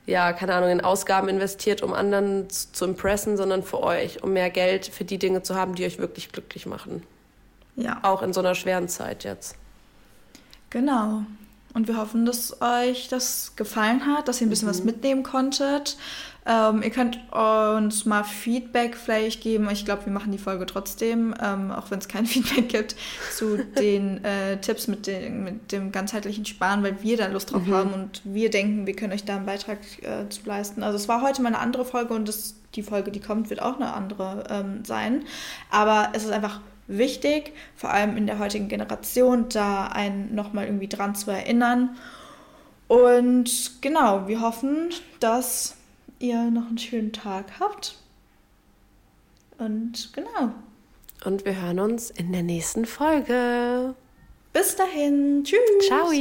ja, 0.05 0.33
keine 0.33 0.53
Ahnung, 0.53 0.69
in 0.69 0.81
Ausgaben 0.81 1.27
investiert, 1.27 1.81
um 1.81 1.93
anderen 1.93 2.47
zu 2.51 2.85
impressen, 2.85 3.37
sondern 3.37 3.63
für 3.63 3.81
euch, 3.81 4.21
um 4.21 4.33
mehr 4.33 4.51
Geld 4.51 4.85
für 4.85 5.03
die 5.03 5.17
Dinge 5.17 5.41
zu 5.41 5.55
haben, 5.55 5.73
die 5.73 5.83
euch 5.83 5.97
wirklich 5.97 6.31
glücklich 6.31 6.67
machen. 6.67 7.01
Ja. 7.75 8.01
Auch 8.03 8.21
in 8.21 8.33
so 8.33 8.39
einer 8.39 8.53
schweren 8.53 8.87
Zeit 8.87 9.23
jetzt. 9.23 9.55
Genau. 10.69 11.23
Und 11.77 11.87
wir 11.87 11.97
hoffen, 11.97 12.25
dass 12.25 12.59
euch 12.59 13.07
das 13.07 13.53
gefallen 13.55 14.07
hat, 14.07 14.27
dass 14.27 14.41
ihr 14.41 14.47
ein 14.47 14.49
bisschen 14.49 14.67
mhm. 14.67 14.71
was 14.71 14.83
mitnehmen 14.83 15.21
konntet. 15.21 15.95
Ähm, 16.47 16.81
ihr 16.81 16.89
könnt 16.89 17.19
uns 17.31 18.03
mal 18.03 18.23
Feedback 18.23 18.95
vielleicht 18.95 19.41
geben. 19.41 19.69
Ich 19.69 19.85
glaube, 19.85 20.07
wir 20.07 20.11
machen 20.11 20.31
die 20.31 20.39
Folge 20.39 20.65
trotzdem, 20.65 21.35
ähm, 21.39 21.69
auch 21.69 21.91
wenn 21.91 21.99
es 21.99 22.07
kein 22.07 22.25
Feedback 22.25 22.69
gibt, 22.69 22.95
zu 23.31 23.63
den 23.63 24.23
äh, 24.23 24.59
Tipps 24.59 24.87
mit, 24.87 25.05
den, 25.05 25.43
mit 25.43 25.71
dem 25.71 25.91
ganzheitlichen 25.91 26.45
Sparen, 26.45 26.81
weil 26.81 27.03
wir 27.03 27.15
da 27.15 27.27
Lust 27.27 27.53
drauf 27.53 27.67
mhm. 27.67 27.73
haben 27.73 27.93
und 27.93 28.23
wir 28.23 28.49
denken, 28.49 28.87
wir 28.87 28.95
können 28.95 29.13
euch 29.13 29.25
da 29.25 29.35
einen 29.35 29.45
Beitrag 29.45 29.77
äh, 30.01 30.27
zu 30.29 30.41
leisten. 30.45 30.81
Also 30.81 30.95
es 30.95 31.07
war 31.07 31.21
heute 31.21 31.43
mal 31.43 31.49
eine 31.49 31.59
andere 31.59 31.85
Folge 31.85 32.15
und 32.15 32.27
das, 32.27 32.55
die 32.73 32.81
Folge, 32.81 33.11
die 33.11 33.19
kommt, 33.19 33.51
wird 33.51 33.61
auch 33.61 33.75
eine 33.75 33.93
andere 33.93 34.45
ähm, 34.49 34.83
sein. 34.83 35.25
Aber 35.69 36.09
es 36.13 36.23
ist 36.23 36.31
einfach 36.31 36.59
wichtig, 36.87 37.53
vor 37.75 37.91
allem 37.91 38.17
in 38.17 38.27
der 38.27 38.39
heutigen 38.39 38.67
Generation, 38.67 39.49
da 39.49 39.87
einen 39.87 40.33
nochmal 40.33 40.65
irgendwie 40.65 40.87
dran 40.87 41.15
zu 41.15 41.31
erinnern. 41.31 41.97
Und 42.87 43.81
genau, 43.81 44.27
wir 44.27 44.41
hoffen, 44.41 44.89
dass 45.19 45.75
ihr 46.19 46.49
noch 46.49 46.67
einen 46.67 46.77
schönen 46.77 47.13
Tag 47.13 47.59
habt. 47.59 47.97
Und 49.57 50.13
genau. 50.13 50.53
Und 51.25 51.45
wir 51.45 51.61
hören 51.61 51.79
uns 51.79 52.09
in 52.11 52.31
der 52.31 52.43
nächsten 52.43 52.85
Folge. 52.85 53.95
Bis 54.53 54.75
dahin. 54.75 55.43
Tschüss. 55.43 55.87
Ciao. 55.87 56.11